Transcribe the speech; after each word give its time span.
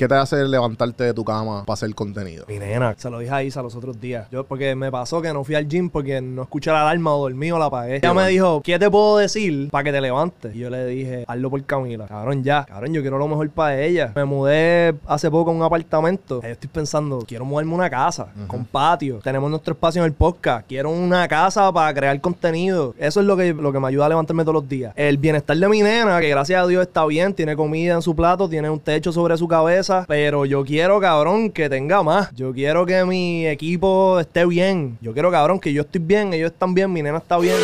¿Qué 0.00 0.08
te 0.08 0.14
hace 0.14 0.48
levantarte 0.48 1.04
de 1.04 1.12
tu 1.12 1.26
cama 1.26 1.62
para 1.66 1.74
hacer 1.74 1.94
contenido? 1.94 2.46
Mi 2.48 2.58
nena, 2.58 2.94
se 2.96 3.10
lo 3.10 3.18
dije 3.18 3.34
a 3.34 3.42
Isa 3.42 3.60
los 3.60 3.76
otros 3.76 4.00
días. 4.00 4.26
Yo, 4.30 4.44
porque 4.44 4.74
me 4.74 4.90
pasó 4.90 5.20
que 5.20 5.30
no 5.30 5.44
fui 5.44 5.56
al 5.56 5.68
gym 5.68 5.90
porque 5.90 6.22
no 6.22 6.40
escuché 6.40 6.70
la 6.70 6.80
alarma 6.80 7.14
o 7.14 7.20
dormí 7.20 7.52
o 7.52 7.58
la 7.58 7.66
apagué. 7.66 7.96
Ella 7.96 8.14
me 8.14 8.26
dijo, 8.28 8.62
¿qué 8.62 8.78
te 8.78 8.90
puedo 8.90 9.18
decir 9.18 9.68
para 9.68 9.84
que 9.84 9.92
te 9.92 10.00
levantes? 10.00 10.56
Y 10.56 10.60
yo 10.60 10.70
le 10.70 10.86
dije, 10.86 11.26
hazlo 11.28 11.50
por 11.50 11.62
Camila. 11.64 12.06
Cabrón, 12.06 12.42
ya. 12.42 12.64
Cabrón, 12.64 12.94
yo 12.94 13.02
quiero 13.02 13.18
lo 13.18 13.28
mejor 13.28 13.50
para 13.50 13.78
ella. 13.78 14.12
Me 14.16 14.24
mudé 14.24 14.94
hace 15.06 15.30
poco 15.30 15.50
a 15.50 15.52
un 15.52 15.62
apartamento. 15.62 16.40
Yo 16.40 16.48
estoy 16.48 16.70
pensando, 16.70 17.22
quiero 17.28 17.44
mudarme 17.44 17.72
a 17.72 17.74
una 17.74 17.90
casa 17.90 18.28
con 18.46 18.64
patio. 18.64 19.18
Tenemos 19.18 19.50
nuestro 19.50 19.74
espacio 19.74 20.00
en 20.00 20.06
el 20.06 20.14
podcast. 20.14 20.66
Quiero 20.66 20.88
una 20.88 21.28
casa 21.28 21.70
para 21.74 21.92
crear 21.92 22.18
contenido. 22.22 22.94
Eso 22.96 23.20
es 23.20 23.26
lo 23.26 23.36
que, 23.36 23.52
lo 23.52 23.70
que 23.70 23.78
me 23.78 23.88
ayuda 23.88 24.06
a 24.06 24.08
levantarme 24.08 24.44
todos 24.44 24.54
los 24.54 24.66
días. 24.66 24.94
El 24.96 25.18
bienestar 25.18 25.58
de 25.58 25.68
mi 25.68 25.82
nena, 25.82 26.18
que 26.20 26.30
gracias 26.30 26.64
a 26.64 26.66
Dios 26.66 26.86
está 26.86 27.04
bien, 27.04 27.34
tiene 27.34 27.54
comida 27.54 27.92
en 27.92 28.00
su 28.00 28.16
plato, 28.16 28.48
tiene 28.48 28.70
un 28.70 28.80
techo 28.80 29.12
sobre 29.12 29.36
su 29.36 29.46
cabeza 29.46 29.89
pero 30.06 30.44
yo 30.44 30.64
quiero, 30.64 31.00
cabrón, 31.00 31.50
que 31.50 31.68
tenga 31.68 32.02
más. 32.02 32.32
Yo 32.34 32.52
quiero 32.52 32.86
que 32.86 33.04
mi 33.04 33.46
equipo 33.46 34.20
esté 34.20 34.46
bien. 34.46 34.98
Yo 35.00 35.12
quiero, 35.12 35.30
cabrón, 35.30 35.58
que 35.58 35.72
yo 35.72 35.82
estoy 35.82 36.00
bien, 36.00 36.32
ellos 36.32 36.52
están 36.52 36.74
bien, 36.74 36.92
mi 36.92 37.02
nena 37.02 37.18
está 37.18 37.38
bien. 37.38 37.56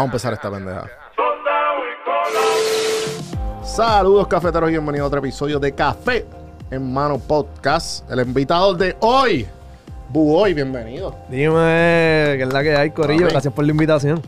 Vamos 0.00 0.12
a 0.24 0.28
empezar 0.28 0.32
esta 0.32 0.50
pendeja. 0.50 0.86
Saludos 3.62 4.28
cafeteros 4.28 4.70
y 4.70 4.72
bienvenidos 4.72 5.04
a 5.04 5.06
otro 5.08 5.18
episodio 5.18 5.58
de 5.58 5.74
Café 5.74 6.24
en 6.70 6.90
Mano 6.90 7.18
Podcast. 7.18 8.10
El 8.10 8.20
invitado 8.20 8.72
de 8.72 8.96
hoy, 9.00 9.46
Bugoy, 10.08 10.54
bienvenido. 10.54 11.14
Dime, 11.28 11.52
que 12.34 12.44
es 12.44 12.50
la 12.50 12.62
que 12.62 12.74
hay, 12.74 12.90
Corillo. 12.92 13.24
Papi. 13.24 13.32
Gracias 13.32 13.52
por 13.52 13.62
la 13.66 13.72
invitación. 13.72 14.22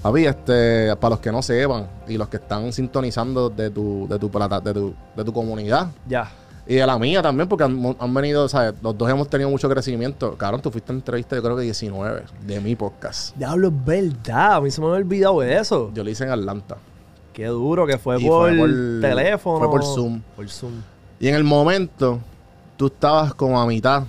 Papi, 0.00 0.24
este, 0.24 0.94
para 0.94 1.10
los 1.10 1.18
que 1.18 1.32
no 1.32 1.42
sepan 1.42 1.88
y 2.06 2.16
los 2.16 2.28
que 2.28 2.36
están 2.36 2.72
sintonizando 2.72 3.50
de 3.50 3.70
tu, 3.70 4.06
de 4.08 4.20
tu 4.20 4.30
plata, 4.30 4.60
de 4.60 4.72
tu, 4.72 4.94
de 5.16 5.24
tu 5.24 5.32
comunidad 5.32 5.88
Ya. 6.06 6.30
Y 6.68 6.74
de 6.76 6.86
la 6.86 6.98
mía 6.98 7.22
también, 7.22 7.48
porque 7.48 7.64
han, 7.64 7.96
han 7.98 8.14
venido, 8.14 8.46
¿sabes? 8.48 8.74
Los 8.82 8.96
dos 8.96 9.08
hemos 9.10 9.28
tenido 9.28 9.48
mucho 9.48 9.68
crecimiento. 9.70 10.36
Cabrón, 10.36 10.60
tú 10.60 10.70
fuiste 10.70 10.92
en 10.92 10.98
entrevista, 10.98 11.34
yo 11.34 11.42
creo 11.42 11.56
que 11.56 11.62
19 11.62 12.24
de 12.46 12.60
mi 12.60 12.76
podcast. 12.76 13.34
Diablo, 13.36 13.68
es 13.68 13.84
verdad. 13.86 14.54
A 14.56 14.60
mí 14.60 14.70
se 14.70 14.80
me 14.80 14.86
había 14.88 14.98
olvidado 14.98 15.42
eso. 15.42 15.90
Yo 15.94 16.04
lo 16.04 16.10
hice 16.10 16.24
en 16.24 16.30
Atlanta. 16.30 16.76
Qué 17.32 17.46
duro 17.46 17.86
que 17.86 17.96
fue, 17.98 18.18
por, 18.20 18.50
fue 18.50 18.58
por- 18.58 19.00
teléfono. 19.00 19.58
fue 19.58 19.70
por 19.70 19.82
Zoom. 19.82 20.20
Por 20.36 20.48
Zoom. 20.50 20.74
Y 21.18 21.28
en 21.28 21.36
el 21.36 21.44
momento, 21.44 22.20
tú 22.76 22.86
estabas 22.88 23.32
como 23.34 23.58
a 23.60 23.66
mitad. 23.66 24.04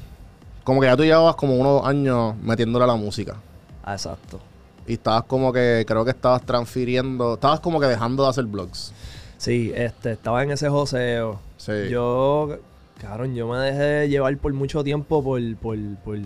Como 0.66 0.82
que 0.82 0.88
ya 0.88 0.98
tú 0.98 1.04
llevabas 1.04 1.36
como 1.36 1.56
unos 1.56 1.86
años 1.86 2.36
metiéndole 2.42 2.84
a 2.84 2.88
la 2.88 2.96
música. 2.96 3.38
Ah, 3.84 3.94
exacto. 3.94 4.40
Y 4.86 4.94
estabas 4.94 5.24
como 5.24 5.54
que, 5.54 5.86
creo 5.88 6.04
que 6.04 6.12
estabas 6.12 6.42
transfiriendo, 6.44 7.36
estabas 7.36 7.60
como 7.60 7.80
que 7.80 7.86
dejando 7.86 8.24
de 8.24 8.30
hacer 8.30 8.46
vlogs. 8.46 8.92
Sí, 9.40 9.72
este, 9.74 10.12
estaba 10.12 10.44
en 10.44 10.52
ese 10.52 10.68
joseo. 10.68 11.40
Sí. 11.56 11.72
Yo, 11.90 12.58
cabrón, 13.00 13.34
yo 13.34 13.48
me 13.48 13.58
dejé 13.58 14.10
llevar 14.10 14.38
por 14.38 14.52
mucho 14.54 14.84
tiempo 14.84 15.24
por, 15.24 15.42
por, 15.56 15.78
por, 16.04 16.18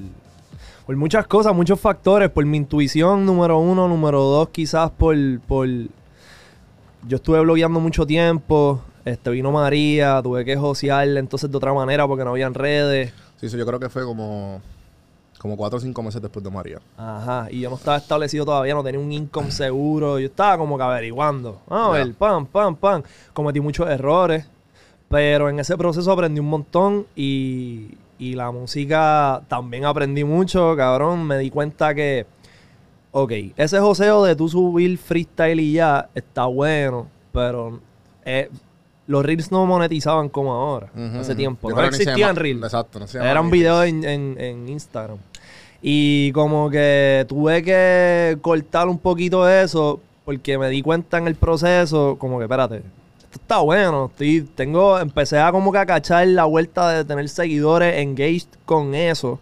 por 0.86 0.96
muchas 0.96 1.28
cosas, 1.28 1.54
muchos 1.54 1.80
factores, 1.80 2.32
por 2.32 2.44
mi 2.44 2.58
intuición, 2.58 3.24
número 3.24 3.60
uno, 3.60 3.88
número 3.88 4.20
dos, 4.20 4.50
quizás 4.50 4.90
por, 4.90 5.16
por 5.42 5.68
yo 5.68 7.18
estuve 7.18 7.40
blogueando 7.42 7.80
mucho 7.80 8.08
tiempo, 8.08 8.82
este 9.06 9.30
vino 9.30 9.52
María, 9.52 10.20
tuve 10.24 10.44
que 10.44 10.58
josear 10.58 11.08
entonces 11.10 11.52
de 11.52 11.58
otra 11.58 11.72
manera 11.72 12.08
porque 12.08 12.24
no 12.24 12.32
habían 12.32 12.56
redes. 12.56 13.14
Sí, 13.40 13.48
sí, 13.48 13.58
yo 13.58 13.66
creo 13.68 13.80
que 13.80 13.90
fue 13.90 14.06
como, 14.06 14.60
como 15.44 15.58
cuatro 15.58 15.78
o 15.78 15.82
cinco 15.82 16.02
meses 16.02 16.22
después 16.22 16.42
de 16.42 16.50
María. 16.50 16.80
Ajá, 16.98 17.48
y 17.52 17.60
yo 17.60 17.70
no 17.70 17.76
estaba 17.76 17.98
establecido 17.98 18.46
todavía, 18.46 18.74
no 18.74 18.82
tenía 18.84 19.00
un 19.02 19.12
income 19.12 19.52
seguro, 19.52 20.18
yo 20.18 20.28
estaba 20.28 20.58
como 20.58 20.78
que 20.78 20.84
averiguando. 20.84 21.60
Ya. 21.70 22.14
pam, 22.18 22.46
pam, 22.46 22.76
pam. 22.78 23.04
Cometí 23.34 23.60
muchos 23.60 23.90
errores, 23.90 24.46
pero 25.10 25.50
en 25.50 25.60
ese 25.60 25.76
proceso 25.78 26.10
aprendí 26.14 26.40
un 26.40 26.48
montón 26.48 27.06
y, 27.14 27.90
y 28.18 28.36
la 28.36 28.52
música 28.52 29.42
también 29.50 29.84
aprendí 29.84 30.24
mucho, 30.24 30.76
cabrón. 30.78 31.26
Me 31.28 31.38
di 31.38 31.50
cuenta 31.50 31.94
que, 31.94 32.26
ok, 33.12 33.32
ese 33.58 33.80
joseo 33.82 34.24
de 34.24 34.38
tú 34.38 34.48
subir 34.48 34.98
freestyle 34.98 35.60
y 35.60 35.74
ya 35.74 36.08
está 36.16 36.46
bueno, 36.46 37.08
pero 37.34 37.82
eh, 38.24 38.50
los 39.08 39.26
reels 39.26 39.52
no 39.52 39.66
monetizaban 39.66 40.30
como 40.30 40.54
ahora, 40.54 40.90
Ujú, 40.96 41.20
hace 41.20 41.36
tiempo. 41.36 41.70
No 41.70 41.76
existían 41.84 42.36
reels. 42.38 42.64
Exacto, 42.64 42.98
no 43.00 43.08
se 43.08 43.18
Eran 43.18 43.52
videos 43.52 43.86
en, 43.86 44.06
en- 44.06 44.38
en 44.40 44.70
Instagram. 44.70 45.18
Y 45.86 46.32
como 46.32 46.70
que 46.70 47.26
tuve 47.28 47.62
que 47.62 48.38
cortar 48.42 48.88
un 48.88 48.98
poquito 48.98 49.50
eso 49.50 50.00
porque 50.24 50.58
me 50.58 50.70
di 50.70 50.82
cuenta 50.82 51.18
en 51.18 51.28
el 51.28 51.36
proceso, 51.36 52.16
como 52.18 52.38
que 52.38 52.46
espérate, 52.46 52.78
esto 52.78 53.34
está 53.34 53.58
bueno. 53.60 54.06
Estoy, 54.06 54.48
tengo, 54.56 54.98
empecé 54.98 55.40
a 55.40 55.52
como 55.52 55.74
que 55.74 55.80
a 55.80 55.86
cachar 55.86 56.26
la 56.28 56.46
vuelta 56.46 56.90
de 56.90 57.04
tener 57.04 57.28
seguidores 57.28 57.98
engaged 57.98 58.48
con 58.64 58.96
eso, 58.96 59.42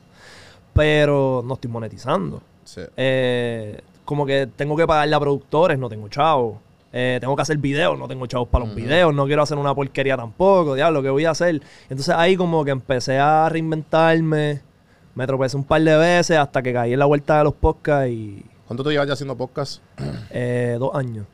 pero 0.74 1.44
no 1.46 1.53
estoy 1.53 1.69
monetizando. 1.69 2.41
Sí. 2.63 2.81
Eh, 2.97 3.79
como 4.03 4.25
que 4.25 4.47
tengo 4.56 4.75
que 4.75 4.88
pagarle 4.88 5.16
a 5.16 5.19
productores, 5.19 5.78
no 5.78 5.90
tengo 5.90 6.08
chavos. 6.09 6.58
Eh, 6.91 7.19
tengo 7.22 7.35
que 7.35 7.44
hacer 7.44 7.58
videos, 7.58 8.00
no 8.00 8.08
tengo 8.08 8.25
chavos 8.25 8.50
para 8.50 8.66
los 8.66 8.75
videos, 8.75 9.13
no 9.13 9.28
quiero 9.28 9.44
hacer 9.44 9.58
una 9.59 9.73
porquería 9.73 10.18
tampoco, 10.18 10.73
diablo, 10.73 11.02
¿qué 11.02 11.09
voy 11.09 11.23
a 11.23 11.29
hacer? 11.29 11.62
Entonces 11.84 12.13
ahí 12.16 12.35
como 12.35 12.66
que 12.66 12.72
empecé 12.72 13.18
a 13.18 13.47
reinventarme, 13.47 14.59
me 15.21 15.27
tropecé 15.27 15.55
un 15.55 15.63
par 15.63 15.79
de 15.83 15.95
veces 15.95 16.35
hasta 16.35 16.63
que 16.63 16.73
caí 16.73 16.93
en 16.93 16.99
la 16.99 17.05
vuelta 17.05 17.37
de 17.37 17.43
los 17.43 17.53
podcasts 17.53 18.09
y 18.11 18.43
¿Cuánto 18.65 18.83
tú 18.83 18.89
llevas 18.89 19.05
ya 19.05 19.13
haciendo 19.13 19.37
podcast? 19.37 19.83
eh, 20.31 20.77
dos 20.79 20.95
años. 20.95 21.27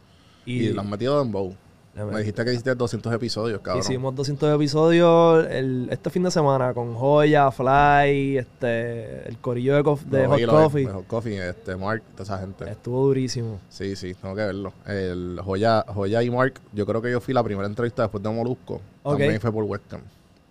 Y, 0.46 0.66
Y, 0.66 0.74
lo 0.74 0.82
has 0.82 0.88
metido 0.88 1.22
en 1.22 1.32
Bow. 1.32 1.56
Me 1.96 2.20
dijiste 2.20 2.44
que 2.46 2.52
hiciste 2.52 2.76
200 2.76 3.12
episodios, 3.14 3.60
cabrón. 3.62 3.80
hicimos 3.84 4.14
200 4.14 4.54
episodios 4.56 5.48
el- 5.50 5.88
este 5.90 6.10
fin 6.12 6.22
de 6.24 6.30
semana 6.32 6.74
con 6.74 6.94
Joya, 6.94 7.50
Fly, 7.50 8.38
este, 8.38 9.28
el 9.28 9.38
corillo 9.40 9.74
de, 9.76 9.84
cof- 9.84 10.04
de 10.04 10.24
Lo 10.24 10.30
Hot. 10.30 10.64
Coffee. 10.64 10.86
De 10.86 10.92
Hot 10.92 11.08
Coffee, 11.08 11.50
este, 11.50 11.76
Mark, 11.76 12.04
toda 12.12 12.24
esa 12.24 12.38
gente. 12.40 12.70
Estuvo 12.70 13.06
durísimo. 13.08 13.60
Sí, 13.70 13.96
sí, 13.96 14.14
tengo 14.14 14.36
que 14.36 14.42
verlo. 14.42 14.74
El 14.86 15.40
Joya, 15.44 15.86
Joya 15.88 16.22
y 16.22 16.30
Mark, 16.30 16.56
yo 16.74 16.86
creo 16.86 17.02
que 17.02 17.10
yo 17.10 17.20
fui 17.22 17.34
la 17.34 17.44
primera 17.44 17.68
entrevista 17.68 18.04
después 18.04 18.22
de 18.22 18.30
Molusco. 18.30 18.80
También 19.04 19.40
fue 19.40 19.52
por 19.52 19.64
webcam. 19.64 20.02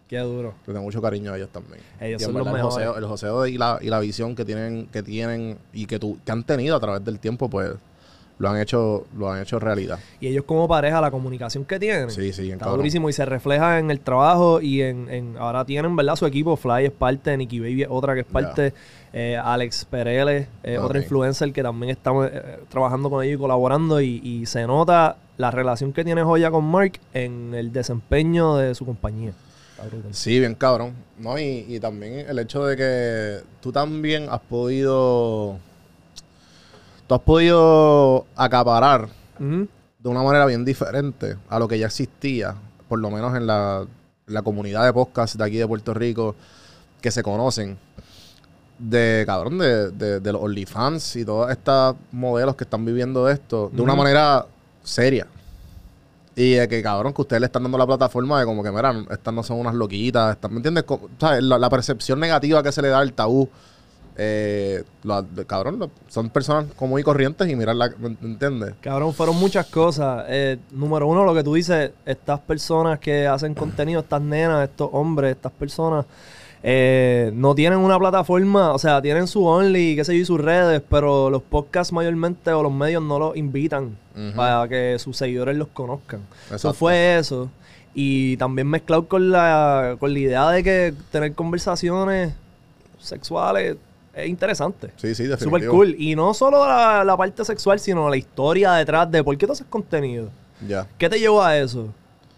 Qué 0.09 0.19
duro. 0.19 0.55
Le 0.67 0.73
tengo 0.73 0.83
mucho 0.85 1.03
cariño 1.03 1.33
a 1.33 1.37
ellos 1.37 1.49
también. 1.51 1.81
Ellos 2.01 2.23
Y 2.23 2.25
son 2.25 2.35
los 2.35 2.47
el 2.47 2.53
mejores. 2.53 2.77
joseo- 2.89 2.97
El 2.99 3.05
joseo 3.07 3.47
y 3.47 3.59
la, 3.59 3.79
y 3.81 3.89
la 3.89 3.99
visión 4.01 4.37
que 4.37 4.45
tienen, 4.45 4.87
que 4.87 5.03
tienen 5.03 5.59
y 5.73 5.87
que, 5.87 5.99
tu, 5.99 6.19
que 6.25 6.31
han 6.33 6.45
tenido 6.45 6.77
a 6.77 6.81
través 6.81 7.05
del 7.05 7.19
tiempo, 7.19 7.51
pues 7.51 7.73
lo 8.39 8.51
han 8.51 8.61
hecho, 8.61 9.07
lo 9.17 9.31
han 9.33 9.41
hecho 9.43 9.59
realidad. 9.59 9.99
Y 10.21 10.29
ellos 10.29 10.45
como 10.45 10.69
pareja, 10.69 11.01
la 11.01 11.11
comunicación 11.11 11.65
que 11.65 11.79
tienen. 11.81 12.11
Sí, 12.11 12.33
sí, 12.35 12.51
Está 12.53 12.67
cabrón. 12.67 12.81
durísimo 12.81 13.09
y 13.09 13.13
se 13.15 13.25
refleja 13.25 13.79
en 13.81 13.91
el 13.91 13.99
trabajo 14.01 14.61
y 14.61 14.83
en, 14.83 15.09
en- 15.11 15.37
ahora 15.39 15.65
tienen, 15.65 15.97
¿verdad? 15.97 16.15
Su 16.17 16.27
equipo, 16.27 16.55
Fly 16.57 16.85
es 16.85 16.93
parte, 16.93 17.35
Nicky 17.37 17.59
Baby 17.61 17.83
es 17.85 17.89
otra 17.91 18.13
que 18.15 18.21
es 18.21 18.27
parte, 18.27 18.75
eh, 19.15 19.37
Alex 19.43 19.87
Pereles, 19.87 20.47
eh, 20.63 20.79
otra 20.79 20.99
influencer 21.01 21.51
que 21.53 21.63
también 21.63 21.91
estamos 21.91 22.29
eh, 22.31 22.59
trabajando 22.69 23.09
con 23.11 23.25
ellos 23.25 23.37
y 23.37 23.39
colaborando 23.41 24.01
y, 24.03 24.21
y 24.23 24.45
se 24.47 24.67
nota 24.67 25.17
la 25.39 25.51
relación 25.51 25.93
que 25.95 26.05
tiene 26.05 26.23
Joya 26.23 26.51
con 26.51 26.65
Mark 26.65 27.01
en 27.15 27.55
el 27.55 27.73
desempeño 27.73 28.57
de 28.57 28.75
su 28.75 28.85
compañía. 28.85 29.33
Sí, 30.13 30.39
bien 30.39 30.55
cabrón. 30.55 30.95
No, 31.19 31.39
y, 31.39 31.67
y 31.69 31.81
también 31.81 32.27
el 32.29 32.39
hecho 32.39 32.65
de 32.65 32.77
que 32.77 33.41
tú 33.61 33.73
también 33.73 34.29
has 34.31 34.41
podido. 34.41 35.59
Tú 37.07 37.15
has 37.15 37.21
podido 37.21 38.27
acaparar 38.35 39.09
de 39.39 40.09
una 40.09 40.23
manera 40.23 40.47
bien 40.47 40.65
diferente 40.65 41.37
a 41.49 41.59
lo 41.59 41.69
que 41.69 41.79
ya 41.79 41.87
existía, 41.87 42.55
por 42.89 42.99
lo 42.99 43.11
menos 43.11 43.37
en 43.37 43.47
la, 43.47 43.87
la 44.27 44.43
comunidad 44.43 44.85
de 44.85 44.93
podcast 44.93 45.37
de 45.37 45.45
aquí 45.45 45.57
de 45.57 45.67
Puerto 45.69 45.95
Rico, 45.95 46.35
que 47.01 47.11
se 47.11 47.23
conocen, 47.23 47.79
de 48.79 49.25
cabrón, 49.27 49.59
de, 49.59 49.91
de, 49.91 50.21
de 50.21 50.33
los 50.33 50.43
OnlyFans 50.43 51.17
y 51.17 51.25
todos 51.25 51.51
estos 51.51 51.97
modelos 52.13 52.57
que 52.57 52.65
están 52.65 52.85
viviendo 52.85 53.29
esto 53.29 53.71
de 53.73 53.83
una 53.83 53.95
manera 53.95 54.47
seria. 54.83 55.27
Y 56.39 56.53
de 56.53 56.69
que, 56.69 56.83
cabrón, 56.83 57.15
que 57.15 57.23
ustedes 57.23 57.41
le 57.41 57.47
están 57.47 57.63
dando 57.63 57.79
la 57.79 57.87
plataforma 57.87 58.39
de 58.39 58.45
como 58.45 58.63
que, 58.63 58.71
mira, 58.71 58.95
estas 59.11 59.33
no 59.33 59.43
son 59.43 59.59
unas 59.59 59.75
loquitas, 59.75 60.35
estas- 60.35 60.51
¿me 60.51 60.59
entiendes? 60.59 60.85
La, 61.41 61.71
percepción 61.71 62.21
negativa 62.21 62.63
que 62.63 62.71
se 62.71 62.83
le 62.83 62.89
da 62.89 62.99
al 62.99 63.15
tabú. 63.15 63.49
Eh, 64.19 64.85
cabrón, 65.47 65.91
son 66.09 66.29
personas 66.31 66.67
común 66.75 67.01
y 67.01 67.03
corrientes 67.03 67.49
y 67.49 67.57
mirar 67.57 67.77
la, 67.77 67.91
¿me 67.99 68.17
entiendes? 68.23 68.75
Cabrón, 68.83 69.15
fueron 69.15 69.37
muchas 69.37 69.67
cosas. 69.67 70.25
Eh, 70.29 70.59
número 70.73 71.07
uno, 71.07 71.25
lo 71.25 71.35
que 71.35 71.43
tú 71.43 71.55
dices, 71.55 71.93
estas 72.05 72.41
personas 72.41 72.99
que 72.99 73.27
hacen 73.27 73.55
contenido, 73.55 74.01
estas 74.01 74.21
nenas, 74.21 74.69
estos 74.69 74.91
hombres, 74.93 75.37
estas 75.37 75.53
personas, 75.53 76.05
eh, 76.63 77.31
no 77.35 77.55
tienen 77.55 77.79
una 77.79 77.99
plataforma, 77.99 78.73
o 78.73 78.79
sea, 78.79 79.01
tienen 79.01 79.27
su 79.27 79.45
Only, 79.45 79.97
qué 79.97 80.05
sé 80.05 80.15
yo, 80.15 80.21
y 80.21 80.25
sus 80.27 80.41
redes, 80.41 80.83
pero 80.89 81.31
los 81.31 81.43
podcasts 81.43 81.93
mayormente 81.93 82.51
o 82.53 82.63
los 82.63 82.73
medios 82.73 83.03
no 83.03 83.19
los 83.19 83.37
invitan 83.37 83.97
Para 84.35 84.67
que 84.67 84.99
sus 84.99 85.17
seguidores 85.17 85.57
los 85.57 85.69
conozcan. 85.69 86.21
Eso 86.51 86.73
fue 86.73 87.19
eso. 87.19 87.51
Y 87.95 88.37
también 88.37 88.67
mezclado 88.69 89.07
con 89.09 89.31
la, 89.31 89.97
con 89.99 90.13
la 90.13 90.19
idea 90.19 90.51
de 90.51 90.63
que 90.63 90.95
tener 91.11 91.35
conversaciones 91.35 92.35
sexuales 92.99 93.77
es 94.15 94.29
interesante. 94.29 94.91
Sí, 94.97 95.15
sí, 95.15 95.25
definitivo. 95.25 95.59
Super 95.59 95.69
cool. 95.69 95.97
Y 95.99 96.17
no 96.17 96.33
solo 96.35 96.67
la, 96.67 97.05
la 97.05 97.17
parte 97.17 97.45
sexual, 97.45 97.79
sino 97.79 98.09
la 98.09 98.17
historia 98.17 98.73
detrás 98.73 99.11
de 99.11 99.23
por 99.23 99.37
qué 99.37 99.47
tú 99.47 99.53
haces 99.53 99.67
contenido. 99.69 100.31
Ya. 100.67 100.87
¿Qué 100.97 101.09
te 101.09 101.19
llevó 101.19 101.43
a 101.43 101.57
eso? 101.59 101.89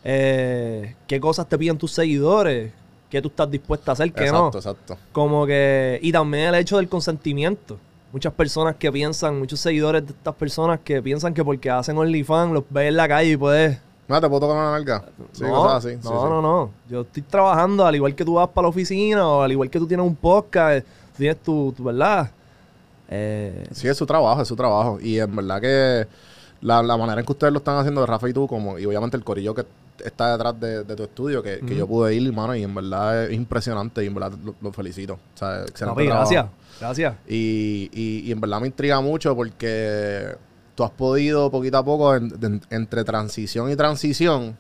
Eh, 0.03 0.95
¿Qué 1.07 1.21
cosas 1.21 1.49
te 1.49 1.57
piden 1.57 1.79
tus 1.79 1.93
seguidores? 1.93 2.73
¿Qué 3.09 3.23
tú 3.23 3.29
estás 3.29 3.51
dispuesta 3.51 3.93
a 3.93 3.95
hacer? 3.95 4.13
¿Qué 4.13 4.31
no? 4.33 4.49
Exacto, 4.49 4.59
exacto. 4.59 4.99
Como 5.13 5.47
que... 5.47 5.99
Y 6.03 6.13
también 6.13 6.49
el 6.49 6.57
hecho 6.57 6.77
del 6.77 6.89
consentimiento. 6.89 7.79
Muchas 8.13 8.33
personas 8.33 8.77
que 8.77 8.91
piensan, 8.91 9.39
muchos 9.39 9.61
seguidores 9.61 10.07
de 10.07 10.13
estas 10.13 10.35
personas 10.35 10.81
que 10.83 11.03
piensan 11.03 11.35
que 11.35 11.45
porque 11.45 11.71
hacen 11.71 11.99
OnlyFans 11.99 12.53
los 12.53 12.65
ves 12.71 12.89
en 12.89 12.97
la 12.97 13.07
calle 13.09 13.33
y 13.33 13.37
puedes... 13.37 13.79
Mira, 14.09 14.23
¿te 14.23 14.29
puedo 14.29 14.41
tocar 14.41 14.57
una 14.57 14.71
nalga? 14.71 15.05
Sí, 15.33 15.43
no, 15.43 15.51
cosas 15.51 15.85
así. 15.85 15.97
no, 15.97 16.03
sí, 16.03 16.09
no, 16.09 16.23
sí. 16.23 16.43
no. 16.43 16.71
Yo 16.89 17.01
estoy 17.03 17.23
trabajando 17.23 17.85
al 17.85 17.95
igual 17.95 18.15
que 18.15 18.25
tú 18.25 18.35
vas 18.35 18.49
para 18.49 18.63
la 18.65 18.69
oficina 18.71 19.29
o 19.29 19.43
al 19.43 19.53
igual 19.53 19.69
que 19.69 19.79
tú 19.79 19.87
tienes 19.87 20.07
un 20.07 20.17
podcast, 20.17 20.87
tú 20.87 21.19
tienes 21.19 21.37
tu, 21.43 21.75
tu 21.77 21.85
¿verdad? 21.85 22.31
Eh, 23.11 23.67
Sí, 23.73 23.87
es 23.89 23.97
su 23.97 24.07
trabajo, 24.07 24.41
es 24.41 24.49
su 24.49 24.57
trabajo. 24.57 24.99
Y 25.03 25.19
en 25.19 25.37
verdad 25.37 25.61
que 25.61 26.07
la, 26.63 26.83
la 26.83 26.97
manera 26.97 27.21
en 27.21 27.27
que 27.27 27.33
ustedes 27.33 27.53
lo 27.53 27.59
están 27.59 27.77
haciendo, 27.77 28.05
Rafa 28.07 28.29
y 28.29 28.33
tú, 28.33 28.47
como, 28.47 28.79
y 28.79 28.87
obviamente 28.87 29.19
el 29.19 29.25
corillo 29.25 29.55
que 29.55 29.67
está 30.03 30.33
detrás 30.33 30.59
de, 30.59 30.85
de 30.85 30.97
tu 30.97 31.03
estudio, 31.03 31.43
que, 31.43 31.59
que 31.61 31.75
yo 31.77 31.87
pude 31.87 32.15
ir, 32.15 32.27
hermano, 32.27 32.55
y 32.57 32.63
en 32.63 32.75
verdad 32.75 33.25
es 33.25 33.33
impresionante 33.33 34.03
y 34.03 34.07
en 34.07 34.15
verdad 34.15 34.33
lo, 34.43 34.55
lo 34.61 34.73
felicito. 34.73 35.15
O 35.15 35.39
sea, 35.39 35.63
excelente 35.65 35.95
papi, 35.97 36.07
trabajo. 36.07 36.31
gracias. 36.31 36.47
Gracias. 36.81 37.15
Y, 37.29 37.91
y, 37.93 38.21
y 38.29 38.33
en 38.33 38.41
verdad 38.41 38.61
me 38.61 38.67
intriga 38.69 39.01
mucho 39.01 39.35
porque 39.35 40.35
tú 40.75 40.85
has 40.85 40.91
podido 40.91 41.51
poquito 41.51 41.79
a 41.79 41.85
poco, 41.85 42.15
en- 42.15 42.61
entre 42.71 43.05
transición 43.05 43.71
y 43.71 43.77
transición, 43.77 44.57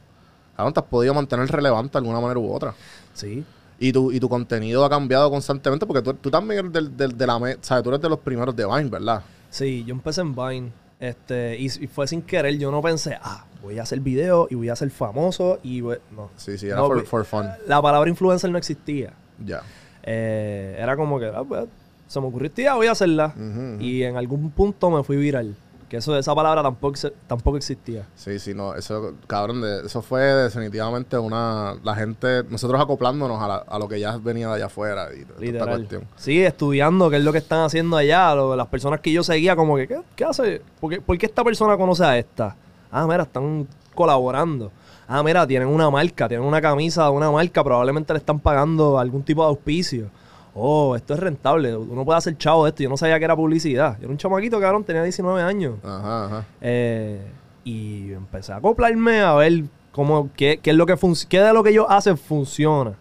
cabrón, 0.56 0.74
te 0.74 0.80
has 0.80 0.86
podido 0.86 1.14
mantener 1.14 1.48
relevante 1.48 1.92
de 1.92 1.98
alguna 1.98 2.20
manera 2.20 2.40
u 2.40 2.52
otra. 2.52 2.74
Sí. 3.14 3.44
Y 3.80 3.92
tu, 3.92 4.10
y 4.10 4.18
tu 4.18 4.28
contenido 4.28 4.84
ha 4.84 4.90
cambiado 4.90 5.30
constantemente 5.30 5.86
porque 5.86 6.02
tú, 6.02 6.12
tú 6.14 6.30
también 6.30 6.58
eres 6.60 6.72
del, 6.72 6.96
del- 6.96 7.16
de 7.16 7.26
la... 7.26 7.38
¿sabes? 7.60 7.84
Tú 7.84 7.90
eres 7.90 8.00
de 8.02 8.08
los 8.08 8.18
primeros 8.18 8.56
de 8.56 8.66
Vine, 8.66 8.90
¿verdad? 8.90 9.22
Sí, 9.50 9.84
yo 9.84 9.94
empecé 9.94 10.20
en 10.22 10.34
Vine. 10.34 10.72
Este, 10.98 11.56
y, 11.56 11.66
y 11.66 11.86
fue 11.86 12.08
sin 12.08 12.22
querer, 12.22 12.58
yo 12.58 12.72
no 12.72 12.82
pensé, 12.82 13.16
ah, 13.22 13.44
voy 13.62 13.78
a 13.78 13.82
hacer 13.84 14.00
video 14.00 14.48
y 14.50 14.56
voy 14.56 14.68
a 14.68 14.74
ser 14.74 14.90
famoso 14.90 15.60
y 15.62 15.80
voy-". 15.80 16.00
no. 16.10 16.30
Sí, 16.36 16.58
sí, 16.58 16.66
era 16.66 16.74
No, 16.78 16.88
for, 16.88 17.00
vi- 17.00 17.06
for 17.06 17.24
fun. 17.24 17.46
La 17.68 17.80
palabra 17.80 18.10
influencer 18.10 18.50
no 18.50 18.58
existía. 18.58 19.12
Ya. 19.46 19.62
Eh, 20.02 20.76
era 20.76 20.96
como 20.96 21.20
que, 21.20 21.26
ah, 21.26 21.44
pues, 21.46 21.66
se 22.08 22.20
me 22.20 22.26
ocurrió 22.26 22.48
esta 22.48 22.60
idea, 22.62 22.74
voy 22.74 22.88
a 22.88 22.92
hacerla. 22.92 23.32
Y 23.78 24.02
en 24.02 24.16
algún 24.16 24.50
punto 24.50 24.90
me 24.90 25.04
fui 25.04 25.16
viral. 25.16 25.54
Que 25.88 25.96
eso, 25.96 26.18
esa 26.18 26.34
palabra 26.34 26.62
tampoco, 26.62 26.98
tampoco 27.26 27.56
existía. 27.56 28.06
Sí, 28.14 28.38
sí, 28.38 28.52
no, 28.52 28.74
eso, 28.74 29.14
cabrón, 29.26 29.62
de- 29.62 29.86
eso 29.86 30.02
fue 30.02 30.20
definitivamente 30.20 31.16
una, 31.16 31.76
la 31.82 31.94
gente, 31.94 32.42
nosotros 32.50 32.78
acoplándonos 32.78 33.40
a, 33.42 33.48
la- 33.48 33.64
a 33.66 33.78
lo 33.78 33.88
que 33.88 33.98
ya 33.98 34.18
venía 34.18 34.48
de 34.48 34.56
allá 34.56 34.66
afuera 34.66 35.04
y 35.14 35.22
toda 35.22 35.32
esta 35.36 35.40
Literal. 35.40 35.68
cuestión. 35.78 36.02
Sí, 36.16 36.42
estudiando 36.42 37.08
qué 37.08 37.16
es 37.16 37.24
lo 37.24 37.32
que 37.32 37.38
están 37.38 37.60
haciendo 37.64 37.96
allá. 37.96 38.34
lo- 38.34 38.54
las 38.54 38.66
personas 38.66 39.00
que 39.00 39.10
yo 39.12 39.22
seguía, 39.22 39.56
como 39.56 39.76
que, 39.76 39.88
¿qué, 39.88 40.00
qué 40.14 40.24
hace? 40.26 40.60
¿Por 40.78 40.90
qué, 40.90 41.00
por 41.00 41.16
qué 41.16 41.24
esta 41.24 41.42
persona 41.42 41.74
conoce 41.78 42.04
a 42.04 42.18
esta? 42.18 42.54
Ah, 42.90 43.06
mira, 43.06 43.22
están 43.22 43.66
colaborando. 43.94 44.70
Ah, 45.08 45.22
mira, 45.22 45.46
tienen 45.46 45.68
una 45.68 45.88
marca, 45.90 46.28
tienen 46.28 46.46
una 46.46 46.60
camisa 46.60 47.04
de 47.04 47.10
una 47.10 47.30
marca, 47.30 47.64
probablemente 47.64 48.12
le 48.12 48.18
están 48.18 48.38
pagando 48.40 48.98
algún 48.98 49.22
tipo 49.22 49.40
de 49.42 49.48
auspicio. 49.48 50.10
Oh, 50.60 50.96
esto 50.96 51.14
es 51.14 51.20
rentable, 51.20 51.76
uno 51.76 52.04
puede 52.04 52.18
hacer 52.18 52.36
chavo 52.36 52.64
de 52.64 52.70
esto. 52.70 52.82
Yo 52.82 52.88
no 52.88 52.96
sabía 52.96 53.18
que 53.18 53.24
era 53.24 53.36
publicidad. 53.36 53.96
Yo 53.98 54.04
era 54.04 54.10
un 54.10 54.16
chamaquito, 54.18 54.60
cabrón, 54.60 54.82
tenía 54.84 55.02
19 55.02 55.40
años. 55.42 55.76
Ajá, 55.84 56.24
ajá. 56.26 56.44
Eh, 56.60 57.20
y 57.64 58.12
empecé 58.12 58.52
a 58.52 58.56
acoplarme 58.56 59.20
a 59.20 59.34
ver 59.34 59.64
cómo, 59.92 60.30
qué, 60.36 60.58
qué 60.62 60.70
es 60.70 60.76
lo 60.76 60.86
que 60.86 60.96
qué 61.28 61.40
de 61.40 61.52
lo 61.52 61.62
que 61.62 61.70
ellos 61.70 61.86
hacen 61.88 62.16
funciona. 62.18 62.94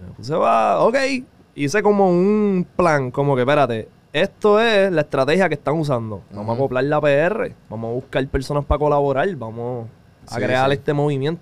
Me 0.00 0.12
puse, 0.14 0.34
va, 0.34 0.80
ok, 0.80 0.96
hice 1.54 1.82
como 1.82 2.08
un 2.08 2.66
plan, 2.76 3.10
como 3.10 3.34
que 3.36 3.42
espérate, 3.42 3.88
esto 4.12 4.58
es 4.60 4.90
la 4.92 5.02
estrategia 5.02 5.48
que 5.48 5.54
están 5.54 5.74
usando. 5.74 6.22
Vamos 6.32 6.50
a 6.50 6.54
acoplar 6.54 6.84
la 6.84 7.00
PR, 7.00 7.52
vamos 7.68 7.90
a 7.90 7.94
buscar 7.94 8.26
personas 8.28 8.64
para 8.64 8.78
colaborar, 8.78 9.28
vamos 9.36 9.88
a 10.26 10.34
Sí, 10.34 10.40
crear 10.40 10.68
sí. 10.68 10.74
este 10.74 10.92
movimiento. 10.92 11.40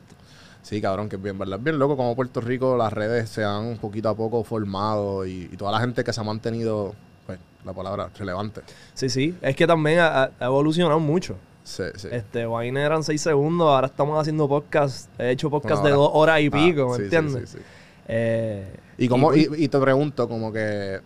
Sí, 0.63 0.81
cabrón, 0.81 1.09
que 1.09 1.17
es 1.17 1.23
bien, 1.23 1.39
¿verdad? 1.39 1.59
Es 1.59 1.65
bien 1.65 1.79
loco 1.79 1.97
como 1.97 2.15
Puerto 2.15 2.41
Rico 2.41 2.77
las 2.77 2.93
redes 2.93 3.29
se 3.31 3.45
han 3.45 3.77
poquito 3.79 4.09
a 4.11 4.15
poco 4.17 4.45
formado 4.45 5.27
y, 5.27 5.49
y 5.53 5.57
toda 5.57 5.73
la 5.73 5.81
gente 5.81 6.05
que 6.05 6.13
se 6.13 6.21
ha 6.21 6.25
mantenido, 6.25 6.95
pues, 7.27 7.39
la 7.65 7.73
palabra, 7.73 8.11
relevante. 8.19 8.61
Sí, 8.95 9.09
sí, 9.09 9.35
es 9.41 9.57
que 9.57 9.67
también 9.67 9.99
ha, 10.01 10.25
ha 10.39 10.45
evolucionado 10.45 11.01
mucho. 11.01 11.37
Sí, 11.65 11.85
sí. 11.97 12.09
Este, 12.11 12.47
Vine 12.47 12.81
eran 12.83 13.03
seis 13.05 13.21
segundos, 13.23 13.69
ahora 13.69 13.87
estamos 13.87 14.19
haciendo 14.21 14.49
podcast, 14.49 15.09
he 15.21 15.31
hecho 15.31 15.51
podcast 15.51 15.85
de 15.85 15.91
dos 15.91 16.11
horas 16.13 16.41
y 16.41 16.47
Ah, 16.49 16.51
pico, 16.51 16.89
¿me 16.89 16.97
sí, 16.97 16.97
sí, 16.99 17.03
entiendes? 17.05 17.51
sí, 17.51 17.59
sí. 17.59 17.65
Eh, 18.09 18.77
Y, 18.99 19.09
como, 19.09 19.35
y- 19.35 19.49
y, 19.57 19.65
y 19.65 19.69
te 19.69 19.79
pregunto, 19.79 20.29
como 20.29 20.53
que 20.53 21.01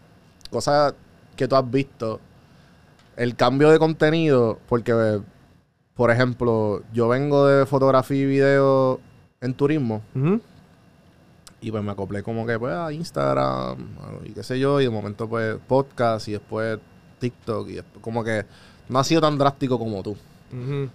cosas 0.51 0.95
que 1.37 1.47
tú 1.47 1.55
has 1.57 1.71
visto, 1.71 2.21
el 3.17 3.37
cambio 3.37 3.71
de 3.71 3.79
contenido, 3.79 4.59
porque, 4.69 5.21
por 5.95 6.11
ejemplo, 6.11 6.83
yo 6.93 7.09
vengo 7.09 7.47
de 7.47 7.67
fotografía 7.67 8.23
y 8.23 8.27
video 8.27 9.01
en 9.45 9.55
turismo 9.55 10.03
y 11.61 11.71
pues 11.71 11.83
me 11.83 11.93
acoplé 11.93 12.23
como 12.23 12.45
que 12.47 12.59
pues 12.59 12.75
a 12.75 12.93
Instagram 12.93 13.77
y 14.25 14.31
qué 14.33 14.43
sé 14.43 14.59
yo, 14.59 14.81
y 14.81 14.85
de 14.85 14.91
momento 14.91 15.29
pues 15.29 15.57
podcast 15.67 16.29
y 16.29 16.33
después 16.33 16.79
TikTok 17.19 17.69
y 17.69 17.73
después, 17.75 18.03
como 18.03 18.23
que 18.25 18.45
no 18.89 18.99
ha 18.99 19.05
sido 19.05 19.21
tan 19.21 19.39
drástico 19.39 19.79
como 19.79 20.03
tú. 20.03 20.17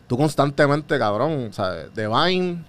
Tú 0.07 0.16
constantemente, 0.18 0.98
cabrón, 0.98 1.50
¿sabes? 1.51 1.94
De 1.94 2.07
Vine 2.07 2.63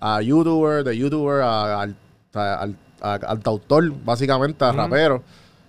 a 0.00 0.20
YouTuber, 0.20 0.84
de 0.84 0.96
YouTuber 0.98 1.40
a, 1.42 1.80
al, 1.80 1.96
a- 2.34 2.54
al, 2.54 2.76
a- 3.00 3.14
al 3.14 3.40
autor, 3.44 3.90
básicamente, 4.04 4.62
a 4.64 4.72
rapero. 4.72 5.22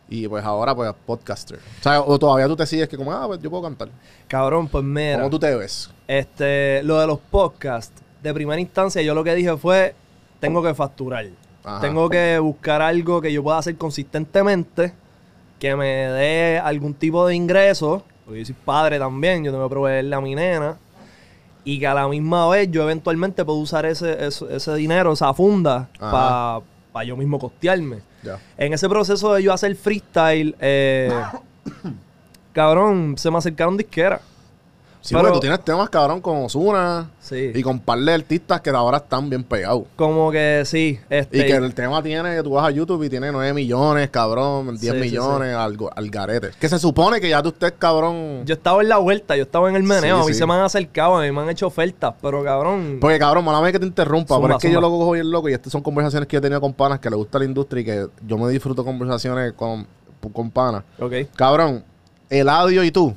Y 0.09 0.27
pues 0.27 0.43
ahora, 0.43 0.75
pues, 0.75 0.89
a 0.89 0.93
podcaster. 0.93 1.59
O 1.59 1.83
sea, 1.83 2.01
o 2.01 2.19
todavía 2.19 2.47
tú 2.47 2.57
te 2.57 2.65
sigues 2.65 2.89
que 2.89 2.97
como, 2.97 3.13
ah, 3.13 3.25
pues 3.27 3.39
yo 3.41 3.49
puedo 3.49 3.63
cantar. 3.63 3.87
Cabrón, 4.27 4.67
pues 4.67 4.83
mira, 4.83 5.19
¿Cómo 5.19 5.29
tú 5.29 5.39
te 5.39 5.55
ves? 5.55 5.89
este, 6.07 6.81
lo 6.83 6.99
de 6.99 7.07
los 7.07 7.19
podcasts, 7.19 7.98
de 8.21 8.33
primera 8.33 8.59
instancia 8.59 9.01
yo 9.01 9.13
lo 9.13 9.23
que 9.23 9.35
dije 9.35 9.55
fue, 9.57 9.95
tengo 10.39 10.61
que 10.61 10.73
facturar. 10.73 11.25
Ajá. 11.63 11.81
Tengo 11.81 12.09
que 12.09 12.39
buscar 12.39 12.81
algo 12.81 13.21
que 13.21 13.31
yo 13.31 13.43
pueda 13.43 13.57
hacer 13.57 13.75
consistentemente, 13.77 14.93
que 15.59 15.75
me 15.75 15.85
dé 15.85 16.59
algún 16.59 16.93
tipo 16.93 17.27
de 17.27 17.35
ingreso, 17.35 18.03
porque 18.25 18.39
yo 18.39 18.45
soy 18.45 18.55
padre 18.65 18.99
también, 18.99 19.43
yo 19.43 19.51
tengo 19.51 19.67
que 19.67 19.71
proveerle 19.71 20.15
a 20.15 20.21
mi 20.21 20.35
nena, 20.35 20.77
y 21.63 21.79
que 21.79 21.87
a 21.87 21.93
la 21.93 22.07
misma 22.07 22.47
vez 22.49 22.71
yo 22.71 22.83
eventualmente 22.83 23.43
puedo 23.43 23.59
usar 23.59 23.85
ese, 23.85 24.25
ese, 24.25 24.45
ese 24.55 24.75
dinero, 24.75 25.13
esa 25.13 25.33
funda, 25.33 25.89
para 25.99 27.05
yo 27.05 27.17
mismo 27.17 27.37
costearme. 27.39 27.99
En 28.57 28.73
ese 28.73 28.89
proceso 28.89 29.33
de 29.33 29.43
yo 29.43 29.53
hacer 29.53 29.75
freestyle, 29.75 30.55
eh, 30.59 31.11
cabrón, 32.53 33.17
se 33.17 33.29
me 33.31 33.37
acercaron 33.37 33.77
disqueras. 33.77 34.21
Sí, 35.01 35.15
Pero- 35.15 35.21
porque 35.29 35.35
tú 35.35 35.39
tienes 35.39 35.63
temas, 35.63 35.89
cabrón, 35.89 36.19
con 36.19 36.43
Ozuna 36.43 37.09
Sí. 37.21 37.51
y 37.55 37.61
con 37.61 37.79
par 37.79 37.99
de 37.99 38.13
artistas 38.13 38.59
que 38.59 38.69
ahora 38.69 38.97
están 38.97 39.29
bien 39.29 39.45
pegados. 39.45 39.83
Como 39.95 40.29
que 40.29 40.63
sí. 40.65 40.99
Este, 41.09 41.37
Y 41.37 41.45
que 41.45 41.55
el 41.55 41.73
tema 41.73 42.03
tiene, 42.03 42.35
que 42.35 42.43
tú 42.43 42.49
vas 42.51 42.65
a 42.67 42.71
YouTube 42.71 43.03
y 43.03 43.09
tiene 43.09 43.31
9 43.31 43.53
millones, 43.53 44.09
cabrón, 44.09 44.77
10 44.77 44.81
Sí, 44.81 44.99
sí, 44.99 45.05
millones 45.05 45.55
Al, 45.55 45.77
al 45.95 46.09
garete. 46.09 46.49
Que 46.59 46.67
se 46.67 46.77
supone 46.79 47.21
que 47.21 47.29
ya 47.29 47.41
tú 47.41 47.49
estés, 47.49 47.71
cabrón. 47.79 48.41
Yo 48.45 48.53
estaba 48.55 48.81
en 48.81 48.89
la 48.89 48.97
vuelta, 48.97 49.37
yo 49.37 49.43
estaba 49.43 49.69
en 49.69 49.77
el 49.77 49.83
meneo, 49.83 50.21
a 50.21 50.25
mí 50.25 50.33
se 50.33 50.45
me 50.45 50.53
han 50.55 50.61
acercado, 50.63 51.15
a 51.15 51.21
mí 51.23 51.31
me 51.31 51.41
han 51.43 51.49
hecho 51.49 51.67
ofertas, 51.67 52.13
pero 52.21 52.43
cabrón. 52.43 52.97
Porque, 52.99 53.17
cabrón, 53.19 53.45
mala 53.45 53.71
que 53.71 53.79
te 53.79 53.85
interrumpa, 53.85 54.35
Zumba, 54.35 54.47
pero 54.47 54.57
es 54.57 54.61
que 54.61 54.67
zumba. 54.67 54.81
yo 54.81 54.81
lo 54.81 54.89
cojo 54.89 55.11
bien 55.11 55.31
loco 55.31 55.47
y 55.47 55.53
estas 55.53 55.71
son 55.71 55.81
conversaciones 55.81 56.27
que 56.27 56.33
yo 56.35 56.39
he 56.39 56.41
tenido 56.41 56.59
con 56.59 56.73
panas 56.73 56.99
que 56.99 57.09
le 57.09 57.15
gusta 57.15 57.39
la 57.39 57.45
industria 57.45 57.81
y 57.81 57.85
que 57.85 58.07
yo 58.27 58.37
me 58.37 58.49
disfruto 58.51 58.83
conversaciones 58.83 59.53
con, 59.53 59.87
con 60.33 60.51
panas. 60.51 60.83
ok. 60.99 61.13
Cabrón, 61.37 61.85
Eladio 62.29 62.83
y 62.83 62.91
tú. 62.91 63.15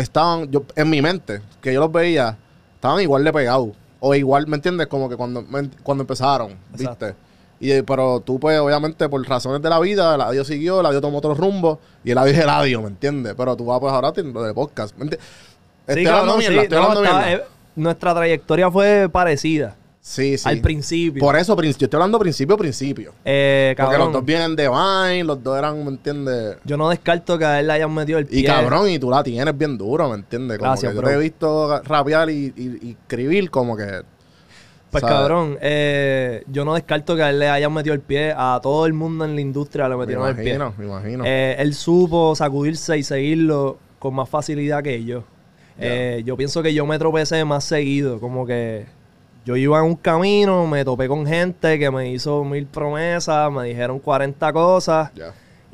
Estaban, 0.00 0.50
yo, 0.50 0.64
en 0.76 0.90
mi 0.90 1.00
mente, 1.02 1.40
que 1.60 1.72
yo 1.72 1.80
los 1.80 1.92
veía, 1.92 2.36
estaban 2.74 3.00
igual 3.00 3.24
de 3.24 3.32
pegados. 3.32 3.70
O 4.00 4.14
igual, 4.14 4.46
¿me 4.46 4.56
entiendes? 4.56 4.86
Como 4.86 5.08
que 5.08 5.16
cuando, 5.16 5.44
cuando 5.82 6.02
empezaron, 6.02 6.52
Exacto. 6.72 7.06
¿viste? 7.06 7.14
Y, 7.60 7.72
eh, 7.72 7.82
pero 7.82 8.20
tú, 8.20 8.40
pues, 8.40 8.58
obviamente, 8.58 9.06
por 9.10 9.22
razones 9.28 9.60
de 9.60 9.68
la 9.68 9.78
vida, 9.78 10.14
Eladio 10.14 10.44
siguió, 10.44 10.80
Eladio 10.80 11.02
tomó 11.02 11.18
otro 11.18 11.34
rumbo 11.34 11.78
y 12.02 12.10
Eladio 12.12 12.32
es 12.32 12.38
Eladio, 12.38 12.80
¿me 12.80 12.88
entiendes? 12.88 13.34
Pero 13.36 13.54
tú 13.56 13.66
vas, 13.66 13.78
pues, 13.80 13.92
ahora 13.92 14.12
lo 14.16 14.42
de 14.42 14.54
podcast, 14.54 14.96
¿me 14.96 15.04
entiendes? 15.04 15.28
Estoy 15.86 16.06
hablando 16.06 16.32
cabrón, 16.32 16.38
mierda, 16.38 16.54
sí, 16.56 16.62
estoy 16.62 16.78
no, 16.78 16.82
hablando 16.84 17.04
estaba- 17.04 17.26
mierda. 17.26 17.44
eh, 17.44 17.48
nuestra 17.76 18.14
trayectoria 18.14 18.70
fue 18.70 19.08
parecida 19.12 19.76
Sí, 20.10 20.36
sí. 20.36 20.48
al 20.48 20.60
principio. 20.60 21.20
Por 21.20 21.36
eso, 21.36 21.54
yo 21.62 21.68
estoy 21.70 21.88
hablando 21.92 22.18
principio, 22.18 22.56
principio. 22.56 23.12
Eh, 23.24 23.74
Porque 23.76 23.90
cabrón, 23.92 24.06
los 24.08 24.12
dos 24.14 24.24
vienen 24.24 24.56
de 24.56 24.68
Vine, 24.68 25.22
los 25.22 25.40
dos 25.40 25.56
eran, 25.56 25.84
¿me 25.84 25.90
entiendes? 25.90 26.56
yo 26.64 26.76
no 26.76 26.88
descarto 26.88 27.38
que 27.38 27.44
a 27.44 27.60
él 27.60 27.68
le 27.68 27.74
hayan 27.74 27.94
metido 27.94 28.18
el 28.18 28.26
pie. 28.26 28.40
Y 28.40 28.44
cabrón, 28.44 28.88
y 28.90 28.98
tú 28.98 29.08
la 29.08 29.22
tienes 29.22 29.56
bien 29.56 29.78
duro, 29.78 30.08
¿me 30.08 30.16
entiendes? 30.16 30.58
Como 30.58 30.68
Gracias, 30.72 30.90
que 30.92 30.96
yo 30.96 31.02
te 31.04 31.12
he 31.14 31.16
visto 31.16 31.80
rapear 31.82 32.28
y, 32.28 32.52
y- 32.56 32.88
y 32.88 32.90
escribir 33.00 33.50
como 33.50 33.76
que... 33.76 34.02
Pues 34.90 35.02
¿sabes? 35.02 35.16
cabrón, 35.16 35.56
eh, 35.60 36.42
yo 36.48 36.64
no 36.64 36.74
descarto 36.74 37.14
que 37.14 37.22
a 37.22 37.30
él 37.30 37.38
le 37.38 37.48
hayan 37.48 37.72
metido 37.72 37.94
el 37.94 38.00
pie. 38.00 38.34
A 38.36 38.58
todo 38.60 38.86
el 38.86 38.92
mundo 38.92 39.24
en 39.24 39.36
la 39.36 39.40
industria 39.40 39.88
le 39.88 39.94
Me 39.94 40.00
metieron 40.00 40.28
el 40.28 40.34
pie. 40.34 40.54
imagino, 40.56 40.74
me 40.76 40.84
imagino. 40.86 41.24
Eh, 41.24 41.54
él 41.60 41.74
supo 41.74 42.34
sacudirse 42.34 42.98
y 42.98 43.04
seguirlo 43.04 43.78
con 44.00 44.14
más 44.16 44.28
facilidad 44.28 44.82
que 44.82 45.04
yo. 45.04 45.22
Eh, 45.78 46.22
yo 46.26 46.36
pienso 46.36 46.60
que 46.64 46.74
yo 46.74 46.84
me 46.86 46.98
tropecé 46.98 47.44
más 47.44 47.62
seguido. 47.62 48.18
Como 48.18 48.44
que 48.44 48.86
yo 49.44 49.56
iba 49.56 49.78
en 49.78 49.84
un 49.84 49.96
camino, 49.96 50.66
me 50.66 50.84
topé 50.84 51.08
con 51.08 51.26
gente 51.26 51.78
que 51.78 51.90
me 51.90 52.10
hizo 52.10 52.44
mil 52.44 52.66
promesas, 52.66 53.50
me 53.50 53.64
dijeron 53.64 53.98
40 53.98 54.52
cosas 54.52 55.10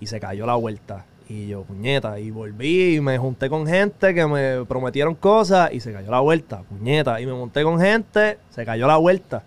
y 0.00 0.06
se 0.06 0.20
cayó 0.20 0.46
la 0.46 0.54
vuelta. 0.54 1.04
Y 1.28 1.49
yo, 1.49 1.62
puñeta, 1.62 2.20
y 2.20 2.30
volví 2.30 2.94
y 2.96 3.00
me 3.00 3.18
junté 3.18 3.49
con 3.49 3.66
gente 3.66 4.14
que 4.14 4.25
me 4.26 4.64
prometieron 4.64 5.16
cosas 5.16 5.73
y 5.73 5.80
se 5.80 5.92
cayó 5.92 6.08
la 6.11 6.20
vuelta, 6.20 6.62
puñeta. 6.62 7.20
Y 7.20 7.26
me 7.26 7.32
monté 7.32 7.64
con 7.64 7.80
gente, 7.80 8.38
se 8.50 8.64
cayó 8.64 8.87
la 8.87 8.96
vuelta. 8.96 9.42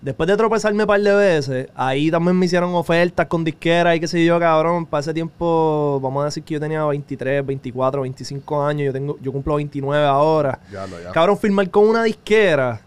Después 0.00 0.26
de 0.26 0.36
tropezarme 0.36 0.82
un 0.82 0.86
par 0.88 1.00
de 1.00 1.14
veces, 1.14 1.68
ahí 1.76 2.10
también 2.10 2.36
me 2.36 2.46
hicieron 2.46 2.74
ofertas 2.74 3.26
con 3.26 3.44
disqueras 3.44 3.96
y 3.96 4.00
qué 4.00 4.08
sé 4.08 4.24
yo, 4.24 4.38
cabrón. 4.40 4.84
Para 4.84 5.00
ese 5.00 5.14
tiempo, 5.14 6.00
vamos 6.02 6.22
a 6.22 6.24
decir 6.26 6.42
que 6.42 6.54
yo 6.54 6.60
tenía 6.60 6.84
23, 6.84 7.46
24, 7.46 8.02
25 8.02 8.62
años. 8.64 8.86
Yo, 8.86 8.92
tengo, 8.92 9.16
yo 9.22 9.30
cumplo 9.32 9.54
29 9.54 10.04
ahora. 10.04 10.58
Ya 10.70 10.86
lo, 10.88 11.00
ya. 11.00 11.12
Cabrón, 11.12 11.38
firmar 11.38 11.70
con 11.70 11.88
una 11.88 12.02
disquera 12.02 12.80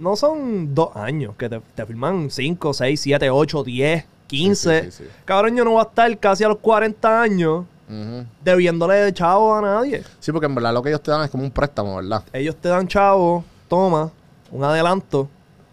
no 0.00 0.16
son 0.16 0.74
dos 0.74 0.96
años, 0.96 1.34
que 1.36 1.48
te, 1.48 1.60
te 1.74 1.86
firman 1.86 2.30
5, 2.30 2.74
6, 2.74 3.00
7, 3.00 3.30
8, 3.30 3.62
10, 3.64 4.04
15. 4.26 4.80
Sí, 4.82 4.84
sí, 4.86 4.90
sí, 4.90 5.04
sí. 5.04 5.10
Cabrón, 5.24 5.56
yo 5.56 5.64
no 5.64 5.72
voy 5.72 5.80
a 5.80 5.84
estar 5.88 6.18
casi 6.18 6.42
a 6.44 6.48
los 6.48 6.58
40 6.58 7.22
años 7.22 7.64
Ujú. 7.88 8.24
debiéndole 8.44 9.12
chavo 9.12 9.54
a 9.54 9.60
nadie. 9.62 10.02
Sí, 10.18 10.32
porque 10.32 10.46
en 10.46 10.54
verdad 10.54 10.72
lo 10.72 10.82
que 10.82 10.88
ellos 10.90 11.02
te 11.02 11.10
dan 11.10 11.22
es 11.24 11.30
como 11.30 11.44
un 11.44 11.50
préstamo, 11.50 11.96
¿verdad? 11.96 12.24
Ellos 12.32 12.56
te 12.56 12.68
dan 12.68 12.86
chavo, 12.88 13.44
toma, 13.68 14.10
un 14.50 14.64
adelanto. 14.64 15.28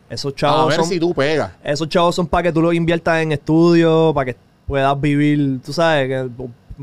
Esos 0.09 0.33
A 0.33 0.35
chavos 0.35 0.67
ver 0.69 0.77
son, 0.77 0.85
si 0.85 0.99
tú 0.99 1.13
pegas. 1.13 1.51
esos 1.63 1.89
chavos 1.89 2.15
son 2.15 2.27
para 2.27 2.43
que 2.43 2.51
tú 2.51 2.61
los 2.61 2.73
inviertas 2.73 3.21
en 3.21 3.31
estudios, 3.33 4.13
para 4.13 4.25
que 4.33 4.37
puedas 4.65 4.99
vivir, 4.99 5.59
tú 5.65 5.73
sabes, 5.73 6.07
que 6.07 6.29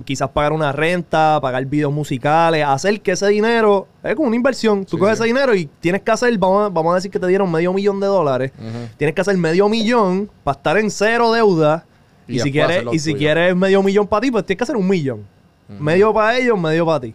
quizás 0.05 0.29
pagar 0.31 0.53
una 0.53 0.73
renta, 0.73 1.39
pagar 1.41 1.65
videos 1.67 1.93
musicales, 1.93 2.65
hacer 2.67 3.01
que 3.01 3.13
ese 3.13 3.29
dinero 3.29 3.87
es 4.03 4.15
como 4.15 4.27
una 4.29 4.37
inversión. 4.37 4.85
Tú 4.85 4.97
Sí, 4.97 4.99
coges 4.99 5.19
sí. 5.19 5.25
ese 5.25 5.33
dinero 5.33 5.55
y 5.55 5.67
tienes 5.81 6.03
que 6.03 6.11
hacer, 6.11 6.37
vamos 6.39 6.67
a, 6.67 6.69
vamos 6.69 6.93
a 6.93 6.95
decir 6.97 7.11
que 7.11 7.19
te 7.19 7.27
dieron 7.27 7.51
medio 7.51 7.73
millón 7.73 8.01
de 8.01 8.07
dólares. 8.07 8.53
Tienes 8.97 9.15
que 9.15 9.21
hacer 9.21 9.37
medio 9.37 9.69
millón 9.69 10.29
para 10.43 10.57
estar 10.57 10.79
en 10.79 10.91
cero 10.91 11.33
deuda. 11.33 11.85
Y 12.27 12.37
Y, 12.37 12.41
si 12.41 12.51
quieres, 12.53 12.85
y 12.93 12.99
si 12.99 13.11
tuyo. 13.13 13.19
quieres 13.19 13.55
medio 13.57 13.83
millón 13.83 14.07
para 14.07 14.23
ti, 14.23 14.31
pues 14.31 14.45
tienes 14.47 14.59
que 14.59 14.65
hacer 14.65 14.77
un 14.77 14.89
millón. 14.89 15.25
Medio 15.69 16.13
para 16.13 16.37
ellos, 16.39 16.59
medio 16.59 16.85
para 16.87 17.01
ti. 17.01 17.15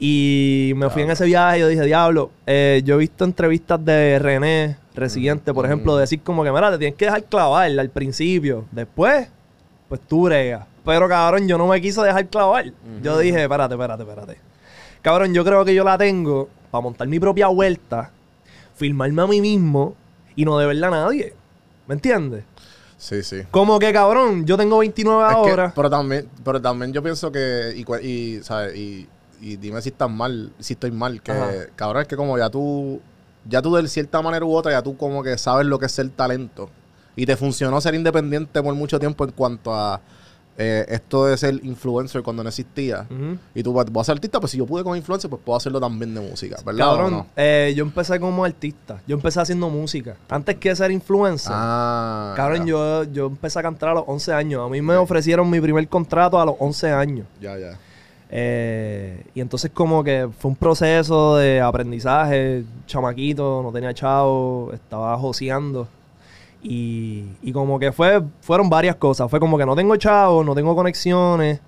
Y 0.00 0.72
me 0.76 0.88
fui 0.90 1.02
en 1.02 1.10
ese 1.10 1.24
viaje 1.24 1.58
y 1.58 1.60
yo 1.60 1.68
dije, 1.68 1.82
diablo, 1.82 2.30
eh, 2.46 2.82
yo 2.84 2.94
he 2.94 2.98
visto 2.98 3.24
entrevistas 3.24 3.84
de 3.84 4.18
René, 4.20 4.76
Residente, 4.94 5.52
por 5.52 5.64
ejemplo, 5.66 5.96
decir 5.96 6.20
como 6.22 6.44
que, 6.44 6.52
mira, 6.52 6.70
te 6.70 6.78
tienes 6.78 6.96
que 6.96 7.06
dejar 7.06 7.24
clavar 7.24 7.68
al 7.78 7.90
principio. 7.90 8.64
Después, 8.70 9.28
pues 9.88 10.00
tú 10.02 10.24
bregas. 10.24 10.66
Pero 10.84 11.08
cabrón, 11.08 11.46
yo 11.48 11.58
no 11.58 11.66
me 11.66 11.80
quise 11.80 12.00
dejar 12.02 12.26
clavar. 12.28 12.72
Yo 13.02 13.18
dije, 13.18 13.42
espérate, 13.42 13.74
espérate, 13.74 14.02
espérate. 14.02 14.40
Cabrón, 15.02 15.32
yo 15.34 15.44
creo 15.44 15.64
que 15.64 15.74
yo 15.74 15.84
la 15.84 15.96
tengo 15.98 16.48
para 16.70 16.82
montar 16.82 17.06
mi 17.08 17.18
propia 17.20 17.48
vuelta, 17.48 18.10
filmarme 18.74 19.22
a 19.22 19.26
mí 19.26 19.40
mismo 19.40 19.94
y 20.36 20.44
no 20.44 20.58
deberle 20.58 20.86
a 20.86 20.90
nadie. 20.90 21.34
¿Me 21.86 21.94
entiendes? 21.94 22.44
Sí, 22.96 23.22
sí. 23.22 23.42
Como 23.50 23.78
que 23.78 23.92
cabrón, 23.92 24.44
yo 24.44 24.56
tengo 24.56 24.78
29 24.78 25.22
Es 25.22 25.28
que- 25.28 25.50
ahora. 25.50 25.72
pero 25.74 25.88
también, 25.88 26.28
pero 26.44 26.60
también 26.60 26.92
yo 26.92 27.02
pienso 27.02 27.30
que, 27.30 27.72
y, 27.76 28.06
y, 28.06 28.42
¿sabes? 28.42 28.76
Y, 28.76 29.08
y 29.40 29.56
dime 29.56 29.80
si 29.80 29.90
estás 29.90 30.10
mal, 30.10 30.52
si 30.58 30.72
estoy 30.74 30.90
mal, 30.90 31.22
que 31.22 31.30
Ajá. 31.32 31.50
cabrón, 31.76 32.02
es 32.02 32.08
que 32.08 32.16
como 32.16 32.36
ya 32.36 32.50
tú, 32.50 33.00
ya 33.48 33.62
tú 33.62 33.74
de 33.76 33.86
cierta 33.88 34.20
manera 34.20 34.44
u 34.44 34.52
otra, 34.54 34.72
ya 34.72 34.82
tú 34.82 34.96
como 34.96 35.22
que 35.22 35.38
sabes 35.38 35.66
lo 35.66 35.78
que 35.78 35.86
es 35.86 35.92
ser 35.92 36.08
talento. 36.10 36.70
Y 37.18 37.26
te 37.26 37.36
funcionó 37.36 37.80
ser 37.80 37.96
independiente 37.96 38.62
por 38.62 38.72
mucho 38.74 39.00
tiempo 39.00 39.24
en 39.24 39.32
cuanto 39.32 39.74
a 39.74 40.00
eh, 40.56 40.86
esto 40.88 41.26
de 41.26 41.36
ser 41.36 41.54
influencer 41.64 42.22
cuando 42.22 42.44
no 42.44 42.48
existía. 42.48 43.08
Y 43.56 43.62
tú 43.64 43.72
vas 43.72 43.92
vas 43.92 44.02
a 44.02 44.12
ser 44.12 44.14
artista, 44.14 44.38
pues 44.38 44.52
si 44.52 44.58
yo 44.58 44.66
pude 44.66 44.84
con 44.84 44.96
influencer, 44.96 45.28
pues 45.28 45.42
puedo 45.44 45.56
hacerlo 45.56 45.80
también 45.80 46.14
de 46.14 46.20
música, 46.20 46.56
¿verdad? 46.64 46.86
Cabrón, 46.86 47.12
no? 47.12 47.26
eh, 47.34 47.72
yo 47.76 47.82
empecé 47.82 48.20
como 48.20 48.44
artista. 48.44 49.02
Yo 49.04 49.16
empecé 49.16 49.40
haciendo 49.40 49.68
música. 49.68 50.14
Antes 50.28 50.56
que 50.58 50.76
ser 50.76 50.92
influencer. 50.92 51.52
Ah. 51.52 52.34
cabrón, 52.36 52.66
yo, 52.66 53.02
yo 53.02 53.26
empecé 53.26 53.58
a 53.58 53.62
cantar 53.62 53.88
a 53.88 53.94
los 53.94 54.04
11 54.06 54.32
años. 54.32 54.64
A 54.64 54.68
mí 54.68 54.80
me 54.80 54.94
ofrecieron 54.94 55.50
mi 55.50 55.60
primer 55.60 55.88
contrato 55.88 56.40
a 56.40 56.46
los 56.46 56.54
11 56.60 56.92
años. 56.92 57.26
Ya, 57.40 57.58
ya. 57.58 57.76
Eh, 58.30 59.24
y 59.34 59.40
entonces 59.40 59.72
como 59.74 60.04
que 60.04 60.28
fue 60.38 60.50
un 60.50 60.56
proceso 60.56 61.36
de 61.36 61.60
aprendizaje. 61.60 62.64
Chamaquito, 62.86 63.60
no 63.64 63.72
tenía 63.72 63.92
chavo, 63.92 64.70
estaba 64.72 65.16
joseando. 65.18 65.88
Y, 66.62 67.24
y 67.42 67.52
como 67.52 67.78
que 67.78 67.92
fue, 67.92 68.22
fueron 68.40 68.68
varias 68.68 68.96
cosas. 68.96 69.30
Fue 69.30 69.38
como 69.40 69.56
que 69.58 69.64
no 69.66 69.76
tengo 69.76 69.94
chavo, 69.96 70.42
no 70.44 70.54
tengo 70.54 70.74
conexiones. 70.74 71.60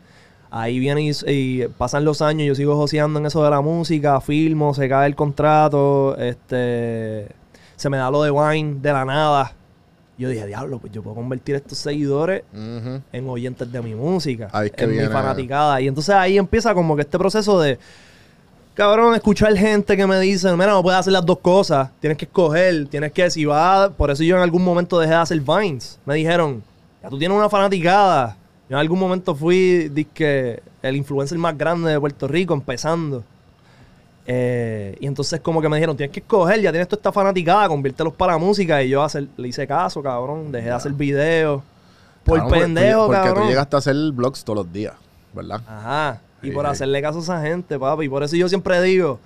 Ahí 0.52 0.80
viene 0.80 1.02
y, 1.02 1.12
y 1.28 1.68
pasan 1.78 2.04
los 2.04 2.20
años, 2.22 2.44
yo 2.48 2.54
sigo 2.56 2.74
joseando 2.74 3.20
en 3.20 3.26
eso 3.26 3.44
de 3.44 3.50
la 3.50 3.60
música, 3.60 4.20
filmo, 4.20 4.74
se 4.74 4.88
cae 4.88 5.06
el 5.06 5.14
contrato, 5.14 6.16
este 6.18 7.28
se 7.76 7.88
me 7.88 7.96
da 7.96 8.10
lo 8.10 8.22
de 8.24 8.30
Wine 8.32 8.78
de 8.82 8.92
la 8.92 9.04
nada. 9.04 9.52
Yo 10.18 10.28
dije, 10.28 10.44
diablo, 10.46 10.78
pues 10.80 10.92
yo 10.92 11.02
puedo 11.02 11.14
convertir 11.14 11.54
estos 11.54 11.78
seguidores 11.78 12.42
en 13.12 13.28
oyentes 13.28 13.70
de 13.70 13.80
mi 13.80 13.94
música, 13.94 14.48
Ahí 14.52 14.66
es 14.66 14.72
que 14.72 14.84
en 14.84 14.90
viene- 14.90 15.06
mi 15.06 15.12
fanaticada. 15.12 15.80
Y 15.80 15.86
entonces 15.88 16.14
ahí 16.16 16.36
empieza 16.36 16.74
como 16.74 16.96
que 16.96 17.02
este 17.02 17.16
proceso 17.16 17.60
de, 17.60 17.78
cabrón, 18.80 19.14
escuchar 19.14 19.54
gente 19.58 19.94
que 19.94 20.06
me 20.06 20.18
dice, 20.20 20.50
mira, 20.52 20.68
no 20.68 20.82
puedes 20.82 21.00
hacer 21.00 21.12
las 21.12 21.26
dos 21.26 21.40
cosas, 21.40 21.90
tienes 22.00 22.16
que 22.16 22.24
escoger, 22.24 22.86
tienes 22.88 23.12
que, 23.12 23.30
si 23.30 23.44
va, 23.44 23.90
por 23.90 24.10
eso 24.10 24.22
yo 24.22 24.36
en 24.36 24.42
algún 24.42 24.64
momento 24.64 24.98
dejé 24.98 25.12
de 25.12 25.18
hacer 25.18 25.38
Vines. 25.38 26.00
Me 26.06 26.14
dijeron, 26.14 26.62
ya 27.02 27.10
tú 27.10 27.18
tienes 27.18 27.36
una 27.36 27.50
fanaticada. 27.50 28.38
Yo 28.70 28.76
en 28.76 28.80
algún 28.80 28.98
momento 28.98 29.34
fui, 29.34 29.90
dizque, 29.90 30.62
el 30.80 30.96
influencer 30.96 31.36
más 31.36 31.58
grande 31.58 31.90
de 31.90 32.00
Puerto 32.00 32.26
Rico, 32.26 32.54
empezando. 32.54 33.22
Eh, 34.24 34.96
y 34.98 35.06
entonces 35.06 35.40
como 35.40 35.60
que 35.60 35.68
me 35.68 35.76
dijeron, 35.76 35.94
tienes 35.94 36.14
que 36.14 36.20
escoger, 36.20 36.62
ya 36.62 36.70
tienes 36.70 36.88
toda 36.88 37.00
esta 37.00 37.12
fanaticada, 37.12 37.68
conviértelos 37.68 38.14
para 38.14 38.32
la 38.32 38.38
música. 38.38 38.82
Y 38.82 38.88
yo 38.88 39.02
hacer, 39.02 39.28
le 39.36 39.48
hice 39.48 39.66
caso, 39.66 40.02
cabrón, 40.02 40.50
dejé 40.50 40.68
de 40.68 40.72
hacer 40.72 40.92
videos. 40.92 41.62
Por 42.24 42.38
Cabrón, 42.38 42.48
porque 42.48 42.62
pendejo, 42.62 43.06
porque 43.08 43.20
cabrón. 43.20 43.42
tú 43.42 43.48
llegaste 43.50 43.76
a 43.76 43.78
hacer 43.78 43.96
vlogs 44.12 44.42
todos 44.42 44.64
los 44.64 44.72
días, 44.72 44.94
¿verdad? 45.34 45.60
Ajá. 45.66 46.20
Y 46.42 46.50
por 46.52 46.66
hacerle 46.66 47.02
caso 47.02 47.18
a 47.18 47.22
esa 47.22 47.42
gente, 47.42 47.78
papi. 47.78 48.04
Y 48.04 48.08
por 48.08 48.22
eso 48.22 48.36
yo 48.36 48.48
siempre 48.48 48.80
digo, 48.82 49.18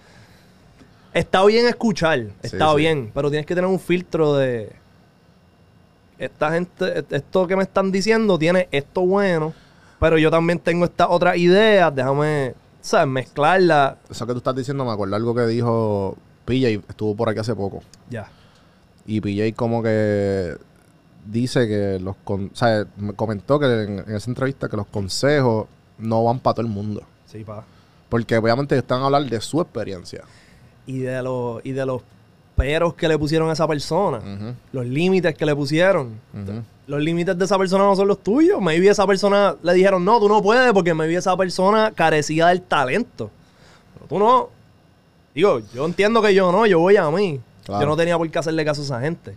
está 1.12 1.44
bien 1.44 1.66
escuchar, 1.66 2.26
está 2.42 2.70
sí. 2.72 2.76
bien, 2.76 3.10
pero 3.14 3.30
tienes 3.30 3.46
que 3.46 3.54
tener 3.54 3.68
un 3.70 3.78
filtro 3.80 4.34
de... 4.36 4.72
Esta 6.18 6.52
gente, 6.52 6.98
et- 6.98 7.12
esto 7.12 7.46
que 7.46 7.56
me 7.56 7.64
están 7.64 7.90
diciendo 7.90 8.38
tiene 8.38 8.68
esto 8.70 9.00
bueno, 9.02 9.52
pero 9.98 10.16
yo 10.16 10.30
también 10.30 10.58
tengo 10.60 10.84
estas 10.84 11.08
otras 11.10 11.36
ideas, 11.36 11.92
déjame, 11.94 12.54
¿sabes? 12.80 13.08
Mezclarla. 13.08 13.98
Eso 14.08 14.24
que 14.26 14.32
tú 14.32 14.38
estás 14.38 14.54
diciendo 14.54 14.84
me 14.84 14.92
acuerdo 14.92 15.16
algo 15.16 15.34
que 15.34 15.46
dijo 15.46 16.16
PJ, 16.44 16.68
estuvo 16.88 17.16
por 17.16 17.28
aquí 17.28 17.40
hace 17.40 17.54
poco. 17.56 17.82
Ya. 18.10 18.28
Y 19.06 19.20
PJ 19.20 19.54
como 19.56 19.82
que 19.82 20.54
dice 21.26 21.66
que 21.66 21.98
los... 22.00 22.14
Con, 22.22 22.50
o 22.52 22.56
sea, 22.56 22.86
me 22.96 23.12
comentó 23.14 23.58
que 23.58 23.66
en, 23.66 23.98
en 24.06 24.14
esa 24.14 24.30
entrevista 24.30 24.68
que 24.68 24.76
los 24.76 24.86
consejos 24.86 25.66
no 25.98 26.24
van 26.24 26.38
para 26.38 26.54
todo 26.54 26.66
el 26.66 26.72
mundo. 26.72 27.02
Sí, 27.26 27.44
pa. 27.44 27.64
Porque 28.08 28.36
obviamente 28.36 28.76
están 28.76 29.02
a 29.02 29.06
hablar 29.06 29.24
de 29.24 29.40
su 29.40 29.60
experiencia. 29.60 30.24
Y 30.86 30.98
de 30.98 31.22
los, 31.22 31.64
y 31.64 31.72
de 31.72 31.86
los 31.86 32.02
peros 32.54 32.94
que 32.94 33.08
le 33.08 33.18
pusieron 33.18 33.50
a 33.50 33.52
esa 33.52 33.66
persona, 33.66 34.20
los 34.72 34.86
límites 34.86 35.34
que 35.34 35.46
le 35.46 35.54
pusieron. 35.54 36.20
Los 36.86 37.00
límites 37.00 37.38
de 37.38 37.44
esa 37.44 37.58
persona 37.58 37.84
no 37.84 37.96
son 37.96 38.08
los 38.08 38.22
tuyos. 38.22 38.60
Maybe 38.60 38.88
esa 38.88 39.06
persona 39.06 39.56
le 39.62 39.72
dijeron, 39.72 40.04
no, 40.04 40.20
tú 40.20 40.28
no 40.28 40.42
puedes 40.42 40.72
porque 40.72 40.92
maybe 40.92 41.16
esa 41.16 41.36
persona 41.36 41.92
carecía 41.94 42.48
del 42.48 42.60
talento. 42.60 43.30
Pero 43.94 44.06
tú 44.06 44.18
no. 44.18 44.50
Digo, 45.34 45.60
yo 45.74 45.86
entiendo 45.86 46.20
que 46.20 46.34
yo 46.34 46.52
no, 46.52 46.66
yo 46.66 46.78
voy 46.78 46.96
a 46.96 47.10
mí. 47.10 47.40
Claro. 47.64 47.80
Yo 47.80 47.88
no 47.88 47.96
tenía 47.96 48.18
por 48.18 48.30
qué 48.30 48.38
hacerle 48.38 48.64
caso 48.64 48.82
a 48.82 48.84
esa 48.84 49.00
gente. 49.00 49.34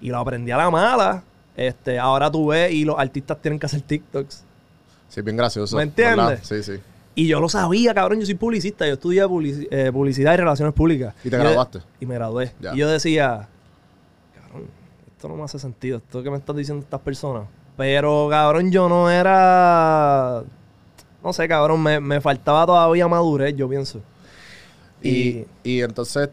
Y 0.00 0.08
lo 0.08 0.18
aprendí 0.18 0.50
a 0.50 0.56
la 0.56 0.70
mala. 0.70 1.22
Este, 1.56 1.98
ahora 1.98 2.30
tú 2.30 2.48
ves 2.48 2.72
y 2.72 2.84
los 2.84 2.98
artistas 2.98 3.40
tienen 3.40 3.60
que 3.60 3.66
hacer 3.66 3.80
TikToks. 3.80 4.44
Sí, 5.14 5.22
bien 5.22 5.36
gracioso. 5.36 5.76
¿Me 5.76 5.84
entiendes? 5.84 6.16
¿verdad? 6.16 6.38
Sí, 6.42 6.62
sí. 6.64 6.80
Y 7.14 7.28
yo 7.28 7.38
lo 7.40 7.48
sabía, 7.48 7.94
cabrón. 7.94 8.18
Yo 8.18 8.26
soy 8.26 8.34
publicista. 8.34 8.84
Yo 8.86 8.94
estudié 8.94 9.24
publici- 9.26 9.68
eh, 9.70 9.92
publicidad 9.92 10.34
y 10.34 10.36
relaciones 10.38 10.74
públicas. 10.74 11.14
¿Y 11.22 11.30
te 11.30 11.38
graduaste? 11.38 11.78
Y 12.00 12.06
me 12.06 12.14
gradué. 12.16 12.52
Ya. 12.60 12.74
Y 12.74 12.78
yo 12.78 12.88
decía, 12.88 13.48
cabrón, 14.34 14.68
esto 15.06 15.28
no 15.28 15.36
me 15.36 15.44
hace 15.44 15.60
sentido. 15.60 15.98
Esto 15.98 16.22
que 16.24 16.30
me 16.30 16.38
están 16.38 16.56
diciendo 16.56 16.82
estas 16.82 17.00
personas. 17.00 17.44
Pero, 17.76 18.26
cabrón, 18.28 18.72
yo 18.72 18.88
no 18.88 19.08
era... 19.08 20.42
No 21.22 21.32
sé, 21.32 21.46
cabrón. 21.46 21.80
Me, 21.80 22.00
me 22.00 22.20
faltaba 22.20 22.66
todavía 22.66 23.06
madurez, 23.06 23.54
yo 23.54 23.68
pienso. 23.68 24.00
Y, 25.00 25.44
y 25.62 25.82
entonces, 25.82 26.30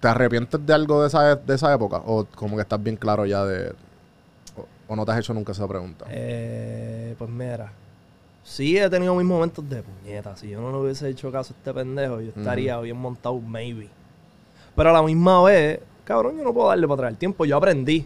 ¿te 0.00 0.08
arrepientes 0.08 0.60
de 0.66 0.74
algo 0.74 1.00
de 1.00 1.08
esa, 1.08 1.36
de 1.36 1.54
esa 1.54 1.72
época? 1.72 2.02
¿O 2.04 2.26
como 2.34 2.56
que 2.56 2.62
estás 2.62 2.82
bien 2.82 2.96
claro 2.96 3.24
ya 3.24 3.44
de... 3.46 3.72
O, 4.56 4.66
o 4.88 4.96
no 4.96 5.06
te 5.06 5.12
has 5.12 5.18
hecho 5.20 5.32
nunca 5.32 5.52
esa 5.52 5.66
pregunta? 5.66 6.04
Eh, 6.10 7.14
pues 7.16 7.30
mira. 7.30 7.72
Sí 8.50 8.76
he 8.76 8.90
tenido 8.90 9.14
mis 9.14 9.24
momentos 9.24 9.68
de 9.68 9.80
puñeta. 9.80 10.34
Si 10.36 10.48
yo 10.48 10.60
no 10.60 10.72
le 10.72 10.78
hubiese 10.78 11.08
hecho 11.08 11.30
caso 11.30 11.54
a 11.54 11.56
este 11.56 11.72
pendejo, 11.72 12.20
yo 12.20 12.32
estaría 12.36 12.76
bien 12.80 12.96
montado, 12.96 13.38
maybe. 13.38 13.88
Pero 14.74 14.90
a 14.90 14.92
la 14.92 15.02
misma 15.04 15.40
vez, 15.44 15.78
cabrón, 16.04 16.36
yo 16.36 16.42
no 16.42 16.52
puedo 16.52 16.68
darle 16.68 16.88
para 16.88 16.94
atrás 16.94 17.10
el 17.12 17.16
tiempo. 17.16 17.44
Yo 17.44 17.56
aprendí. 17.56 18.04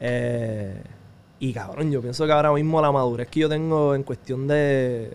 Eh, 0.00 0.82
y 1.38 1.52
cabrón, 1.52 1.92
yo 1.92 2.00
pienso 2.02 2.26
que 2.26 2.32
ahora 2.32 2.52
mismo 2.52 2.82
la 2.82 2.90
madurez 2.90 3.28
que 3.28 3.38
yo 3.40 3.48
tengo 3.48 3.94
en 3.94 4.02
cuestión 4.02 4.48
de. 4.48 5.12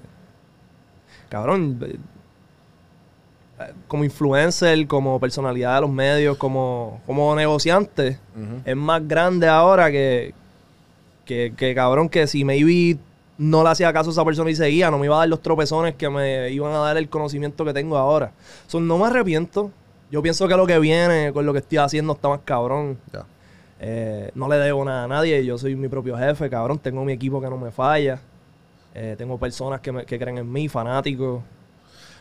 Cabrón. 1.27 1.77
eh, 3.59 3.73
Como 3.87 4.03
influencer, 4.05 4.87
como 4.87 5.19
personalidad 5.19 5.75
de 5.75 5.81
los 5.81 5.89
medios, 5.91 6.37
como, 6.37 7.01
como 7.05 7.35
negociante, 7.35 8.17
es 8.65 8.75
más 8.77 9.05
grande 9.05 9.47
ahora 9.49 9.91
que, 9.91 10.33
que, 11.25 11.53
que, 11.57 11.75
cabrón, 11.75 12.07
que 12.09 12.27
si 12.27 12.43
maybe 12.45 12.97
no 13.37 13.63
le 13.63 13.69
hacía 13.69 13.91
caso 13.93 14.09
a 14.09 14.13
esa 14.13 14.25
persona 14.25 14.49
y 14.51 14.55
seguía, 14.55 14.91
no 14.91 14.97
me 14.99 15.05
iba 15.07 15.15
a 15.15 15.19
dar 15.19 15.29
los 15.29 15.41
tropezones 15.41 15.95
que 15.95 16.09
me 16.09 16.49
iban 16.51 16.71
a 16.73 16.77
dar 16.79 16.97
el 16.97 17.09
conocimiento 17.09 17.65
que 17.65 17.73
tengo 17.73 17.97
ahora. 17.97 18.31
So, 18.67 18.79
no 18.79 18.97
me 18.97 19.05
arrepiento. 19.05 19.71
Yo 20.11 20.21
pienso 20.21 20.47
que 20.47 20.55
lo 20.55 20.67
que 20.67 20.77
viene 20.79 21.31
con 21.33 21.45
lo 21.45 21.53
que 21.53 21.59
estoy 21.59 21.77
haciendo 21.79 22.13
está 22.13 22.27
más 22.29 22.41
cabrón. 22.45 22.97
Eh, 23.79 24.29
no 24.35 24.47
le 24.47 24.57
debo 24.57 24.83
nada 24.85 25.05
a 25.05 25.07
nadie. 25.07 25.43
Yo 25.45 25.57
soy 25.57 25.75
mi 25.75 25.87
propio 25.87 26.17
jefe, 26.17 26.49
cabrón. 26.49 26.77
Tengo 26.79 27.03
mi 27.03 27.13
equipo 27.13 27.41
que 27.41 27.49
no 27.49 27.57
me 27.57 27.71
falla. 27.71 28.19
Eh, 28.93 29.15
tengo 29.17 29.37
personas 29.39 29.79
que, 29.79 29.91
me- 29.91 30.05
que 30.05 30.19
creen 30.19 30.37
en 30.39 30.51
mí, 30.51 30.67
fanáticos. 30.67 31.41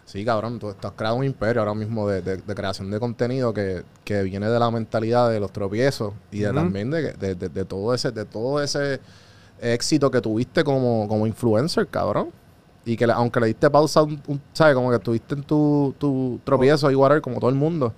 Sí, 0.04 0.24
cabrón, 0.24 0.58
tú 0.58 0.70
estás 0.70 0.92
creando 0.96 1.18
un 1.18 1.24
imperio 1.24 1.60
ahora 1.62 1.74
mismo 1.74 2.08
de, 2.08 2.22
de- 2.22 2.36
de 2.38 2.54
creación 2.54 2.90
de 2.90 2.98
contenido 2.98 3.52
que, 3.52 3.82
que 4.04 4.22
viene 4.22 4.48
de 4.48 4.58
la 4.58 4.70
mentalidad 4.70 5.28
de 5.30 5.38
los 5.40 5.52
tropiezos 5.52 6.14
y 6.32 6.40
de 6.40 6.52
también 6.52 6.90
de- 6.90 7.12
de 7.12 7.64
todo 7.64 7.92
ese 7.94 8.10
de 8.10 8.24
todo 8.24 8.62
ese 8.62 9.00
éxito 9.60 10.10
que 10.10 10.20
tuviste 10.20 10.64
como, 10.64 11.06
como 11.08 11.26
influencer, 11.26 11.86
cabrón. 11.88 12.28
Y 12.84 12.96
que 12.96 13.06
le- 13.06 13.12
aunque 13.12 13.40
le 13.40 13.46
diste 13.48 13.68
pausa, 13.68 14.02
un, 14.02 14.20
un- 14.26 14.40
¿sabes? 14.54 14.74
Como 14.74 14.88
que 14.90 14.96
estuviste 14.96 15.34
en 15.34 15.42
tu, 15.42 15.94
tu 15.98 16.40
tropiezo 16.44 16.90
y 16.90 16.94
whatever, 16.94 17.20
como 17.20 17.38
todo 17.38 17.50
el 17.50 17.56
mundo, 17.56 17.92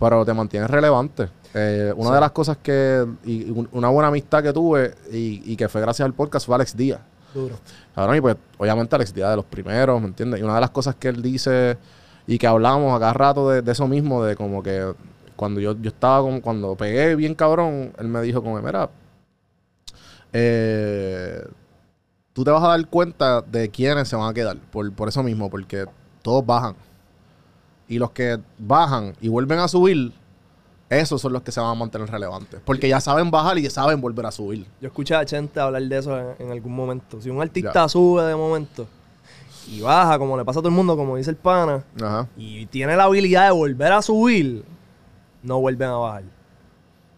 pero 0.00 0.24
te 0.24 0.32
mantienes 0.32 0.70
relevante. 0.70 1.28
Eh, 1.54 1.92
una 1.94 2.08
Sí. 2.08 2.14
de 2.14 2.20
las 2.20 2.30
cosas 2.32 2.56
que, 2.62 3.06
y, 3.24 3.48
y 3.48 3.50
un- 3.50 3.68
una 3.72 3.88
buena 3.90 4.08
amistad 4.08 4.42
que 4.42 4.52
tuve 4.52 4.94
y, 5.12 5.42
y 5.52 5.54
que 5.56 5.68
fue 5.68 5.82
gracias 5.82 6.06
al 6.06 6.14
podcast 6.14 6.46
fue 6.46 6.54
Alex 6.54 6.74
Díaz. 6.76 7.00
Duro. 7.34 7.56
Cabrón, 7.94 8.16
y 8.16 8.20
pues 8.22 8.36
obviamente 8.58 8.94
Alex 8.96 9.12
Díaz 9.12 9.30
de 9.30 9.36
los 9.36 9.44
primeros, 9.44 10.00
¿me 10.00 10.06
entiendes? 10.08 10.40
Y 10.40 10.42
una 10.42 10.54
de 10.54 10.60
las 10.62 10.70
cosas 10.70 10.94
que 10.94 11.08
él 11.08 11.20
dice 11.20 11.76
y 12.26 12.38
que 12.38 12.46
hablamos 12.46 12.94
a 12.96 12.98
cada 13.00 13.12
rato 13.12 13.50
de, 13.50 13.60
de 13.60 13.72
eso 13.72 13.86
mismo, 13.86 14.24
de 14.24 14.34
como 14.34 14.62
que 14.62 14.94
cuando 15.36 15.60
yo, 15.60 15.76
yo 15.78 15.88
estaba 15.88 16.22
como, 16.22 16.40
cuando 16.40 16.74
pegué 16.74 17.14
bien 17.16 17.34
cabrón, 17.34 17.92
él 17.98 18.08
me 18.08 18.22
dijo 18.22 18.42
como, 18.42 18.60
mira, 18.62 18.88
eh, 20.32 21.44
tú 22.32 22.44
te 22.44 22.50
vas 22.50 22.62
a 22.64 22.68
dar 22.68 22.86
cuenta 22.88 23.42
de 23.42 23.68
quiénes 23.70 24.08
se 24.08 24.16
van 24.16 24.28
a 24.30 24.34
quedar, 24.34 24.56
por, 24.70 24.90
por 24.92 25.08
eso 25.08 25.22
mismo, 25.22 25.50
porque 25.50 25.86
todos 26.22 26.44
bajan. 26.44 26.74
Y 27.88 27.98
los 27.98 28.10
que 28.12 28.38
bajan 28.58 29.14
y 29.20 29.28
vuelven 29.28 29.58
a 29.58 29.68
subir, 29.68 30.12
esos 30.88 31.20
son 31.20 31.32
los 31.32 31.42
que 31.42 31.52
se 31.52 31.60
van 31.60 31.70
a 31.70 31.74
mantener 31.74 32.08
relevantes. 32.10 32.60
Porque 32.64 32.88
ya 32.88 33.00
saben 33.00 33.30
bajar 33.30 33.58
y 33.58 33.62
ya 33.62 33.70
saben 33.70 34.00
volver 34.00 34.26
a 34.26 34.30
subir. 34.30 34.66
Yo 34.80 34.88
escuché 34.88 35.14
a 35.14 35.24
Chente 35.24 35.60
hablar 35.60 35.82
de 35.82 35.98
eso 35.98 36.18
en, 36.18 36.26
en 36.38 36.52
algún 36.52 36.74
momento. 36.74 37.20
Si 37.20 37.28
un 37.30 37.40
artista 37.42 37.72
Ya. 37.74 37.88
sube 37.88 38.22
de 38.24 38.34
momento 38.36 38.86
y 39.68 39.80
baja, 39.80 40.18
como 40.18 40.36
le 40.36 40.44
pasa 40.44 40.58
a 40.58 40.62
todo 40.62 40.68
el 40.70 40.74
mundo, 40.74 40.96
como 40.96 41.16
dice 41.16 41.30
el 41.30 41.36
pana, 41.36 41.84
Ajá. 42.00 42.26
y 42.36 42.66
tiene 42.66 42.96
la 42.96 43.04
habilidad 43.04 43.46
de 43.46 43.52
volver 43.52 43.92
a 43.92 44.02
subir, 44.02 44.64
no 45.42 45.60
vuelven 45.60 45.88
a 45.88 45.92
bajar. 45.96 46.22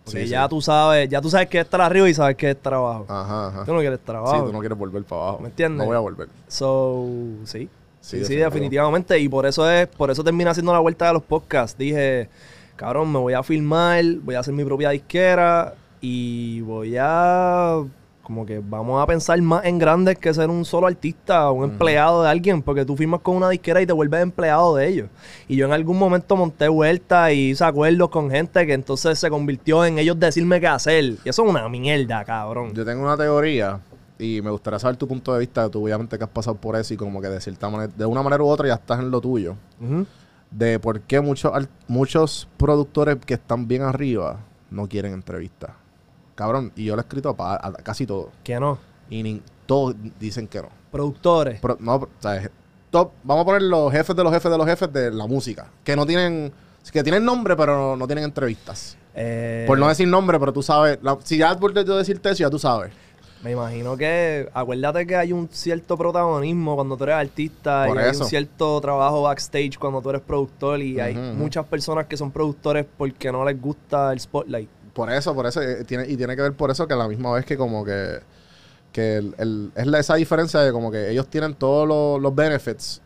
Porque 0.04 0.25
Sí, 0.25 0.28
ya 0.28 0.42
sí. 0.44 0.49
tú 0.50 0.61
sabes, 0.61 1.08
ya 1.08 1.20
tú 1.23 1.30
sabes 1.30 1.49
que 1.49 1.58
es 1.58 1.64
estar 1.64 1.80
arriba 1.80 2.08
y 2.08 2.14
sabes 2.14 2.37
que 2.37 2.50
es 2.50 2.56
estar 2.56 2.75
abajo. 2.75 3.06
Ajá, 3.08 3.49
ajá. 3.49 3.64
Tú 3.64 3.73
no 3.73 3.80
quieres 3.80 3.99
estar 3.99 4.16
abajo. 4.16 4.37
Sí, 4.37 4.42
tú 4.46 4.52
no 4.52 4.61
quieres 4.61 4.76
volver 4.76 5.02
para 5.04 5.23
abajo. 5.23 5.38
¿Me 5.40 5.49
entiendes? 5.49 5.78
No 5.78 5.87
voy 5.87 5.96
a 5.96 6.00
volver. 6.00 6.28
So, 6.49 7.06
sí. 7.44 7.68
Sí, 8.00 8.23
Sí, 8.23 8.37
definitivamente. 8.37 9.18
Y 9.18 9.28
por 9.30 9.46
eso 9.46 9.68
es, 9.70 9.87
por 9.88 10.11
eso 10.11 10.23
terminé 10.23 10.50
haciendo 10.50 10.73
la 10.75 10.78
vuelta 10.80 11.06
de 11.06 11.14
los 11.14 11.23
podcasts. 11.23 11.78
Dije, 11.78 12.28
cabrón, 12.76 13.11
me 13.11 13.18
voy 13.18 13.32
a 13.32 13.42
filmar, 13.42 14.05
voy 14.22 14.35
a 14.35 14.40
hacer 14.40 14.52
mi 14.52 14.62
propia 14.62 14.90
disquera 14.90 15.72
y 16.02 16.61
voy 16.61 16.96
a 17.00 17.83
como 18.24 18.44
que 18.44 18.58
vamos 18.58 19.00
a 19.00 19.06
pensar 19.06 19.40
más 19.42 19.64
en 19.64 19.78
grandes 19.78 20.18
que 20.18 20.32
ser 20.34 20.50
un 20.50 20.64
solo 20.64 20.87
artista 20.87 21.50
o 21.50 21.54
un 21.54 21.64
empleado 21.70 22.22
de 22.22 22.30
alguien, 22.30 22.62
porque 22.62 22.84
tú 22.84 22.96
firmas 22.96 23.20
con 23.20 23.37
una 23.37 23.50
disquera 23.50 23.80
y 23.80 23.87
te 23.87 23.92
vuelves 23.92 24.22
empleado 24.22 24.74
de 24.74 24.88
ellos. 24.88 25.08
Y 25.46 25.56
yo 25.56 25.66
en 25.66 25.72
algún 25.72 25.98
momento 25.98 26.34
monté 26.34 26.66
vueltas 26.68 27.32
y 27.32 27.50
hice 27.50 27.64
acuerdos 27.64 28.08
con 28.08 28.30
gente 28.30 28.66
que 28.66 28.72
entonces 28.72 29.18
se 29.18 29.30
convirtió 29.30 29.84
en 29.84 29.98
ellos 29.98 30.18
decirme 30.18 30.58
qué 30.58 30.66
hacer. 30.66 31.04
Y 31.04 31.28
eso 31.28 31.44
es 31.44 31.50
una 31.50 31.68
mierda, 31.68 32.24
cabrón. 32.24 32.74
Yo 32.74 32.84
tengo 32.84 33.02
una 33.02 33.16
teoría 33.16 33.78
y 34.18 34.40
me 34.42 34.50
gustaría 34.50 34.78
saber 34.78 34.96
tu 34.96 35.06
punto 35.06 35.32
de 35.34 35.40
vista. 35.40 35.68
Tú 35.68 35.84
obviamente 35.84 36.16
que 36.16 36.24
has 36.24 36.30
pasado 36.30 36.56
por 36.56 36.76
eso 36.76 36.94
y 36.94 36.96
como 36.96 37.20
que 37.20 37.28
de 37.28 37.40
cierta 37.40 37.68
manera, 37.68 37.92
de 37.94 38.06
una 38.06 38.22
manera 38.22 38.42
u 38.42 38.46
otra 38.46 38.66
ya 38.66 38.74
estás 38.74 38.98
en 39.00 39.10
lo 39.10 39.20
tuyo. 39.20 39.54
De 40.50 40.78
por 40.78 41.00
qué 41.02 41.20
muchos, 41.20 41.52
muchos 41.88 42.48
productores 42.56 43.18
que 43.24 43.34
están 43.34 43.68
bien 43.68 43.82
arriba 43.82 44.38
no 44.70 44.88
quieren 44.88 45.12
entrevistas. 45.12 45.70
Cabrón, 46.35 46.73
y 46.77 46.85
yo 46.85 46.97
lo 46.97 47.01
he 47.03 47.05
escrito 47.05 47.35
a, 47.38 47.73
casi 47.83 48.07
todo. 48.07 48.31
Que 48.42 48.59
no. 48.59 48.79
Y 49.11 49.23
ni- 49.23 49.42
todos 49.66 49.94
dicen 50.18 50.47
que 50.49 50.61
no. 50.62 50.68
Productores. 50.90 51.61
No, 51.81 51.94
o 51.97 52.09
sea, 52.20 52.51
top, 52.90 53.12
vamos 53.23 53.42
a 53.42 53.47
poner 53.47 53.62
los 53.62 53.90
jefes 53.92 54.14
de 54.16 54.23
los 54.25 54.33
jefes 54.33 54.51
de 54.51 54.59
los 54.59 54.66
jefes 54.66 54.92
de 54.92 55.11
la 55.11 55.27
música. 55.27 55.66
Que 55.85 55.97
no 55.97 56.05
tienen, 56.07 56.53
que 56.92 57.03
tienen 57.03 57.25
nombre, 57.25 57.57
pero 57.57 57.77
no, 57.77 57.97
no 57.97 58.07
tienen 58.07 58.25
entrevistas. 58.25 58.97
Eh, 59.14 59.64
Por 59.66 59.79
no 59.79 59.88
decir 59.88 60.09
nombre, 60.09 60.38
pero 60.40 60.53
tú 60.53 60.62
sabes. 60.62 60.99
la- 61.03 61.18
si 61.23 61.38
ya 61.38 61.57
por 61.57 61.73
yo 61.73 61.97
decirte 61.97 62.31
eso, 62.31 62.38
ya 62.40 62.51
tú 62.51 62.59
sabes. 62.59 62.92
Me 63.42 63.51
imagino 63.53 63.94
que, 63.97 64.49
acuérdate 64.55 65.07
que 65.07 65.16
hay 65.16 65.31
un 65.33 65.51
cierto 65.53 65.99
protagonismo 65.99 66.75
cuando 66.77 66.97
tú 66.97 67.05
eres 67.05 67.16
artista 67.16 67.85
Por 67.87 67.97
y 67.97 68.01
hay 68.01 68.16
un 68.16 68.25
cierto 68.25 68.81
trabajo 68.81 69.20
backstage 69.23 69.79
cuando 69.79 70.01
tú 70.01 70.09
eres 70.09 70.23
productor 70.23 70.81
y 70.81 70.99
hay 70.99 71.14
muchas 71.14 71.66
personas 71.66 72.07
que 72.07 72.16
son 72.16 72.31
productores 72.31 72.87
porque 72.97 73.31
no 73.31 73.44
les 73.44 73.61
gusta 73.61 74.12
el 74.14 74.20
spotlight. 74.20 74.70
Por 74.94 75.11
eso, 75.12 75.35
por 75.35 75.46
eso. 75.46 75.61
eh, 75.61 75.85
tiene, 75.85 76.07
y 76.09 76.16
tiene 76.16 76.35
que 76.37 76.42
ver 76.42 76.52
por 76.54 76.70
eso 76.70 76.87
que 76.87 76.94
a 76.94 76.96
la 76.96 77.09
misma 77.09 77.33
vez 77.33 77.44
que 77.44 77.57
como 77.57 77.85
que. 77.85 78.20
Que 78.92 79.16
el, 79.16 79.35
el- 79.38 79.72
es 79.74 79.87
la, 79.88 79.98
esa 79.98 80.14
diferencia 80.14 80.61
de 80.61 80.70
como 80.72 80.90
que 80.90 81.11
ellos 81.11 81.28
tienen 81.28 81.54
todos 81.57 81.87
los, 81.88 82.22
los 82.22 82.33
benefits 82.35 83.02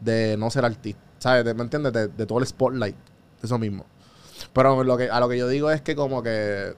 de 0.00 0.36
no 0.38 0.50
ser 0.50 0.64
artista. 0.64 1.00
¿Sabes? 1.18 1.44
De- 1.44 1.52
¿Me 1.54 1.62
entiendes? 1.64 1.92
De, 1.92 2.06
de 2.08 2.26
todo 2.26 2.38
el 2.38 2.46
spotlight. 2.46 2.94
Eso 3.42 3.58
mismo. 3.58 3.84
Pero 4.52 4.84
lo 4.84 4.96
que, 4.96 5.10
a 5.10 5.18
lo 5.20 5.28
que 5.28 5.36
yo 5.36 5.48
digo 5.48 5.70
es 5.70 5.82
que 5.82 5.96
como 5.96 6.22
que 6.22 6.74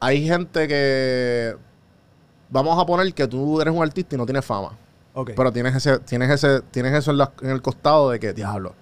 hay 0.00 0.26
gente 0.26 0.68
que 0.68 1.56
vamos 2.50 2.78
a 2.80 2.84
poner 2.86 3.12
que 3.14 3.26
tú 3.26 3.60
eres 3.60 3.74
un 3.74 3.82
artista 3.82 4.14
y 4.14 4.18
no 4.18 4.26
tienes 4.26 4.44
fama. 4.44 4.72
Ok. 5.14 5.30
Pero 5.34 5.50
tienes 5.52 5.74
ese, 5.74 5.98
tienes 6.00 6.30
ese, 6.30 6.60
tienes 6.70 6.92
eso 6.94 7.10
en, 7.10 7.18
la- 7.18 7.32
en 7.40 7.50
el 7.50 7.62
costado 7.62 8.10
de 8.10 8.20
que, 8.20 8.32
diablo, 8.34 8.74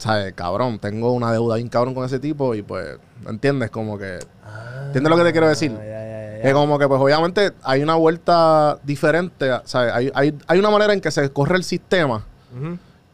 ¿sabes? 0.00 0.32
Cabrón, 0.34 0.78
tengo 0.78 1.12
una 1.12 1.30
deuda 1.32 1.56
bien 1.56 1.68
cabrón 1.68 1.94
con 1.94 2.04
ese 2.04 2.18
tipo 2.18 2.54
y 2.54 2.62
pues, 2.62 2.98
¿entiendes? 3.28 3.70
Como 3.70 3.96
que, 3.98 4.18
¿entiendes 4.86 5.10
lo 5.10 5.16
que 5.16 5.24
te 5.24 5.32
quiero 5.32 5.48
decir? 5.48 5.70
Ah, 5.78 5.84
ya, 5.84 5.90
ya, 5.90 6.36
ya, 6.38 6.42
Que 6.42 6.52
como 6.52 6.78
que 6.78 6.88
pues 6.88 7.00
obviamente 7.00 7.52
hay 7.62 7.82
una 7.82 7.94
vuelta 7.94 8.78
diferente, 8.82 9.50
¿sabes? 9.64 9.92
Hay, 9.94 10.10
hay, 10.14 10.36
hay 10.46 10.58
una 10.58 10.70
manera 10.70 10.92
en 10.94 11.00
que 11.00 11.10
se 11.10 11.30
corre 11.30 11.56
el 11.56 11.64
sistema 11.64 12.24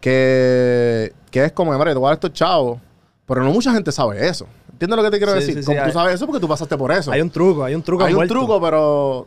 que, 0.00 1.12
que 1.30 1.44
es 1.44 1.52
como, 1.52 1.72
mira, 1.72 1.86
te 1.92 1.94
voy 1.94 2.06
a 2.06 2.08
dar 2.10 2.14
estos 2.14 2.32
chavos, 2.32 2.78
pero 3.26 3.42
no 3.42 3.50
mucha 3.50 3.72
gente 3.72 3.90
sabe 3.92 4.26
eso. 4.26 4.46
¿Entiendes 4.72 4.96
lo 4.96 5.02
que 5.04 5.10
te 5.10 5.16
quiero 5.18 5.32
Sí, 5.32 5.38
decir? 5.40 5.54
sí, 5.54 5.60
sí, 5.62 5.66
como 5.66 5.78
tú 5.78 5.84
hay- 5.86 5.92
sabes 5.92 6.14
eso 6.14 6.26
porque 6.26 6.40
tú 6.40 6.48
pasaste 6.48 6.76
por 6.76 6.92
eso. 6.92 7.10
Hay 7.10 7.20
un 7.20 7.30
truco, 7.30 7.64
hay 7.64 7.74
un 7.74 7.82
truco 7.82 8.04
Hay 8.04 8.14
un 8.14 8.28
truco, 8.28 8.60
pero 8.60 9.26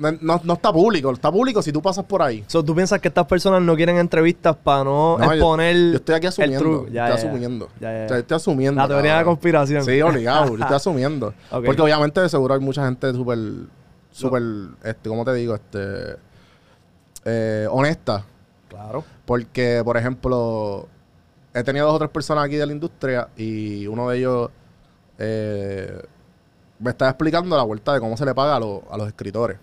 no, 0.00 0.12
no- 0.20 0.40
no 0.42 0.52
está 0.54 0.72
público. 0.72 1.12
Está 1.12 1.30
público 1.30 1.62
si 1.62 1.70
tú 1.72 1.80
pasas 1.80 2.04
por 2.04 2.22
ahí. 2.22 2.42
So, 2.48 2.64
¿Tú 2.64 2.74
piensas 2.74 3.00
que 3.00 3.08
estas 3.08 3.26
personas 3.26 3.62
no 3.62 3.76
quieren 3.76 3.96
entrevistas 3.98 4.56
para 4.56 4.82
no, 4.84 5.18
No, 5.18 5.24
yo- 5.26 5.32
exponer 5.32 5.76
Yo 5.76 5.96
estoy 5.96 6.14
aquí 6.16 6.26
el 6.26 6.28
asumiendo. 6.30 6.58
truco? 6.58 6.78
Estoy 6.86 6.94
Ya, 6.94 7.08
ya. 7.08 7.14
asumiendo. 7.14 7.68
Ya. 7.80 7.88
O 8.04 8.08
sea, 8.08 8.18
Estoy 8.18 8.36
asumiendo. 8.36 8.80
La 8.82 8.88
teoría 8.88 9.12
de 9.12 9.18
cabrón. 9.18 9.34
conspiración. 9.36 9.84
Sí, 9.84 10.02
obligado. 10.02 10.48
yo 10.56 10.62
estoy 10.62 10.76
asumiendo. 10.76 11.34
Porque 11.50 11.82
obviamente 11.82 12.20
de 12.20 12.28
seguro 12.28 12.54
hay 12.54 12.60
mucha 12.60 12.84
gente 12.84 13.12
súper, 13.12 13.38
súper, 14.10 14.42
este, 14.84 15.08
¿cómo 15.08 15.24
te 15.24 15.34
digo? 15.34 15.54
Este, 15.54 16.16
eh, 17.24 17.66
honesta. 17.70 18.24
Claro. 18.68 19.04
Porque, 19.26 19.82
por 19.84 19.96
ejemplo, 19.96 20.88
he 21.54 21.62
tenido 21.62 21.86
dos 21.86 21.96
o 21.96 21.98
tres 21.98 22.10
personas 22.10 22.44
aquí 22.44 22.56
de 22.56 22.66
la 22.66 22.72
industria 22.72 23.28
y 23.36 23.86
uno 23.86 24.08
de 24.08 24.18
ellos 24.18 24.50
eh, 25.18 26.00
me 26.78 26.90
está 26.90 27.08
explicando 27.08 27.56
la 27.56 27.62
vuelta 27.64 27.92
de 27.92 28.00
cómo 28.00 28.16
se 28.16 28.24
le 28.24 28.34
paga 28.34 28.56
a, 28.56 28.60
los- 28.60 28.80
a 28.90 28.96
los 28.96 29.06
escritores. 29.08 29.58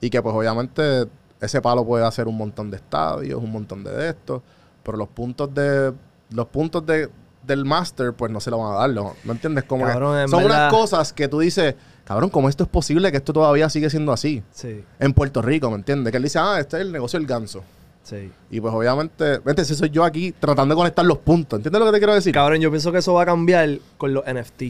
Y 0.00 0.10
que 0.10 0.22
pues 0.22 0.34
obviamente 0.34 1.06
ese 1.40 1.60
palo 1.60 1.84
puede 1.84 2.04
hacer 2.04 2.26
un 2.28 2.36
montón 2.36 2.70
de 2.70 2.76
estadios, 2.76 3.42
un 3.42 3.52
montón 3.52 3.84
de 3.84 4.08
estos, 4.10 4.42
pero 4.82 4.98
los 4.98 5.08
puntos 5.08 5.52
de 5.54 5.92
los 6.30 6.46
puntos 6.48 6.84
de, 6.86 7.08
del 7.46 7.64
máster 7.64 8.12
pues 8.14 8.30
no 8.32 8.40
se 8.40 8.50
lo 8.50 8.58
van 8.58 8.72
a 8.74 8.78
dar, 8.78 8.90
¿no? 8.90 9.14
¿me 9.24 9.32
entiendes? 9.32 9.64
Como 9.64 9.84
que 9.84 9.92
Cabrón, 9.92 10.18
en 10.18 10.28
son 10.28 10.42
verdad- 10.42 10.68
unas 10.68 10.72
cosas 10.72 11.12
que 11.12 11.28
tú 11.28 11.38
dices, 11.40 11.74
cabrón, 12.04 12.30
¿cómo 12.30 12.48
esto 12.48 12.64
es 12.64 12.70
posible 12.70 13.10
que 13.10 13.18
esto 13.18 13.32
todavía 13.32 13.68
sigue 13.70 13.88
siendo 13.90 14.12
así? 14.12 14.42
Sí, 14.50 14.82
En 14.98 15.12
Puerto 15.12 15.42
Rico, 15.42 15.70
¿me 15.70 15.76
entiendes? 15.76 16.10
Que 16.10 16.16
él 16.16 16.22
dice, 16.24 16.38
ah, 16.40 16.58
este 16.58 16.76
es 16.78 16.82
el 16.82 16.92
negocio 16.92 17.18
del 17.18 17.26
ganso. 17.28 17.62
sí. 18.02 18.30
Y 18.50 18.60
pues 18.60 18.72
obviamente, 18.74 19.38
vente, 19.38 19.64
si 19.64 19.74
soy 19.74 19.90
yo 19.90 20.04
aquí 20.04 20.32
tratando 20.32 20.74
de 20.74 20.78
conectar 20.78 21.04
los 21.04 21.18
puntos. 21.18 21.58
¿Entiendes 21.58 21.80
lo 21.80 21.86
que 21.86 21.92
te 21.92 21.98
quiero 21.98 22.14
decir? 22.14 22.32
Cabrón, 22.34 22.60
yo 22.60 22.70
pienso 22.70 22.90
que 22.90 22.98
eso 22.98 23.14
va 23.14 23.22
a 23.22 23.26
cambiar 23.26 23.78
con 23.98 24.12
los 24.14 24.24
NFT. 24.26 24.62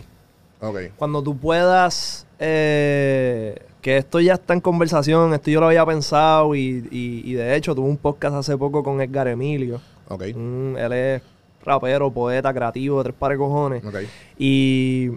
Ok. 0.61 0.79
Cuando 0.97 1.23
tú 1.23 1.37
puedas, 1.37 2.27
eh, 2.39 3.61
que 3.85 3.99
esto 3.99 4.19
ya 4.19 4.33
está 4.33 4.55
en 4.55 4.63
conversación, 4.63 5.35
esto 5.35 5.51
yo 5.51 5.61
lo 5.61 5.67
había 5.67 5.85
pensado 5.85 6.55
y, 6.55 6.89
y- 6.91 7.21
y 7.23 7.35
de 7.35 7.55
hecho 7.55 7.75
tuve 7.75 7.87
un 7.87 7.99
podcast 7.99 8.35
hace 8.37 8.57
poco 8.57 8.83
con 8.83 8.99
Edgar 9.03 9.29
Emilio. 9.29 9.79
Ok. 10.09 10.23
Un- 10.35 10.75
él 10.79 10.93
es 10.95 11.23
rapero, 11.63 12.11
poeta, 12.11 12.55
creativo, 12.55 12.99
de 12.99 13.05
tres 13.05 13.17
pares 13.19 13.37
de 13.37 13.45
cojones. 13.45 13.85
Ok. 13.85 13.97
Y 14.39 15.11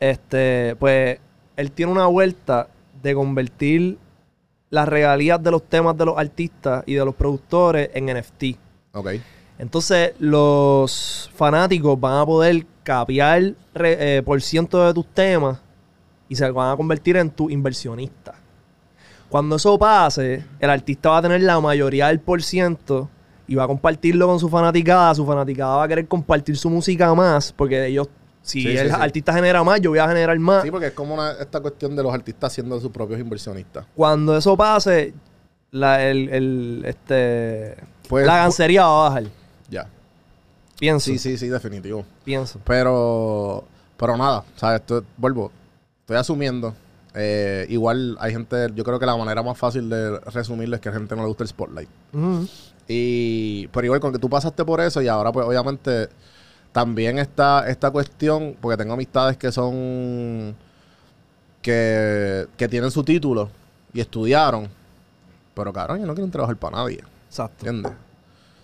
este, 0.00 0.74
pues, 0.78 1.18
él 1.56 1.70
tiene 1.72 1.92
una 1.92 2.06
vuelta 2.06 2.68
de 3.02 3.14
convertir 3.14 3.98
las 4.70 4.88
regalías 4.88 5.42
de 5.42 5.50
los 5.50 5.62
temas 5.64 5.94
de 5.98 6.06
los 6.06 6.16
artistas 6.16 6.84
y 6.86 6.94
de 6.94 7.04
los 7.04 7.14
productores 7.14 7.90
en 7.92 8.06
NFT. 8.06 8.56
Ok. 8.94 9.08
Entonces, 9.58 10.14
los 10.18 11.30
fanáticos 11.34 12.00
van 12.00 12.20
a 12.22 12.24
poder 12.24 12.64
capiar 12.84 13.52
eh, 13.74 14.22
por 14.24 14.40
ciento 14.40 14.86
de 14.86 14.94
tus 14.94 15.06
temas 15.08 15.60
y 16.28 16.36
se 16.36 16.50
van 16.50 16.72
a 16.72 16.76
convertir 16.76 17.16
en 17.16 17.30
tu 17.30 17.48
inversionista. 17.50 18.34
Cuando 19.28 19.56
eso 19.56 19.78
pase, 19.78 20.44
el 20.58 20.70
artista 20.70 21.10
va 21.10 21.18
a 21.18 21.22
tener 21.22 21.42
la 21.42 21.60
mayoría 21.60 22.06
del 22.08 22.20
por 22.20 22.42
ciento 22.42 23.08
y 23.46 23.54
va 23.54 23.64
a 23.64 23.66
compartirlo 23.66 24.26
con 24.26 24.38
su 24.40 24.48
fanaticada. 24.48 25.14
Su 25.14 25.26
fanaticada 25.26 25.76
va 25.76 25.84
a 25.84 25.88
querer 25.88 26.06
compartir 26.08 26.56
su 26.56 26.70
música 26.70 27.14
más 27.14 27.52
porque 27.52 27.86
ellos, 27.86 28.08
si 28.42 28.62
Sí, 28.62 28.76
el 28.76 28.88
sí. 28.88 28.94
artista 28.98 29.32
genera 29.34 29.62
más, 29.62 29.80
yo 29.80 29.90
voy 29.90 29.98
a 29.98 30.08
generar 30.08 30.38
más. 30.38 30.62
Sí, 30.62 30.70
porque 30.70 30.86
es 30.86 30.92
como 30.92 31.14
una- 31.14 31.32
esta 31.32 31.60
cuestión 31.60 31.94
de 31.94 32.02
los 32.02 32.12
artistas 32.14 32.52
siendo 32.52 32.80
sus 32.80 32.90
propios 32.90 33.20
inversionistas. 33.20 33.84
Cuando 33.94 34.36
eso 34.36 34.56
pase, 34.56 35.12
la, 35.72 36.02
el, 36.06 36.28
el, 36.30 36.82
este, 36.86 37.76
Pues- 38.08 38.26
la 38.26 38.38
gancería 38.38 38.86
va 38.86 39.06
a 39.06 39.08
bajar. 39.10 39.24
Ya. 39.68 39.86
Pienso. 40.78 41.04
Sí, 41.10 41.18
sí, 41.18 41.36
sí, 41.36 41.48
definitivo. 41.48 42.04
Pienso. 42.24 42.60
Pero, 42.64 43.64
pero 43.98 44.16
nada, 44.16 44.44
¿sabes? 44.56 44.80
Esto- 44.80 45.04
vuelvo, 45.18 45.50
estoy 46.08 46.16
asumiendo. 46.16 46.74
Eh, 47.14 47.66
igual 47.68 48.16
hay 48.18 48.32
gente, 48.32 48.68
yo 48.74 48.82
creo 48.82 48.98
que 48.98 49.04
la 49.04 49.14
manera 49.14 49.42
más 49.42 49.58
fácil 49.58 49.90
de 49.90 50.18
resumirlo 50.20 50.76
es 50.76 50.80
que 50.80 50.88
a 50.88 50.92
gente 50.92 51.14
no 51.14 51.20
le 51.20 51.28
gusta 51.28 51.42
el 51.44 51.48
spotlight. 51.50 51.88
Y, 52.88 53.66
pero 53.68 53.84
igual 53.84 54.00
con 54.00 54.14
que 54.14 54.18
tú 54.18 54.30
pasaste 54.30 54.64
por 54.64 54.80
eso 54.80 55.02
y 55.02 55.08
ahora 55.08 55.30
pues 55.32 55.46
obviamente 55.46 56.08
también 56.72 57.18
está 57.18 57.68
esta 57.68 57.90
cuestión, 57.90 58.56
porque 58.58 58.78
tengo 58.78 58.94
amistades 58.94 59.36
que 59.36 59.52
son, 59.52 60.56
que, 61.60 62.46
que 62.56 62.68
tienen 62.68 62.90
su 62.90 63.04
título 63.04 63.50
y 63.92 64.00
estudiaron, 64.00 64.66
pero 65.52 65.74
cabrón, 65.74 66.00
yo 66.00 66.06
no 66.06 66.14
quieren 66.14 66.30
trabajar 66.30 66.56
para 66.56 66.78
nadie. 66.78 67.04
Exacto. 67.26 67.66
¿Entiendes? 67.66 67.92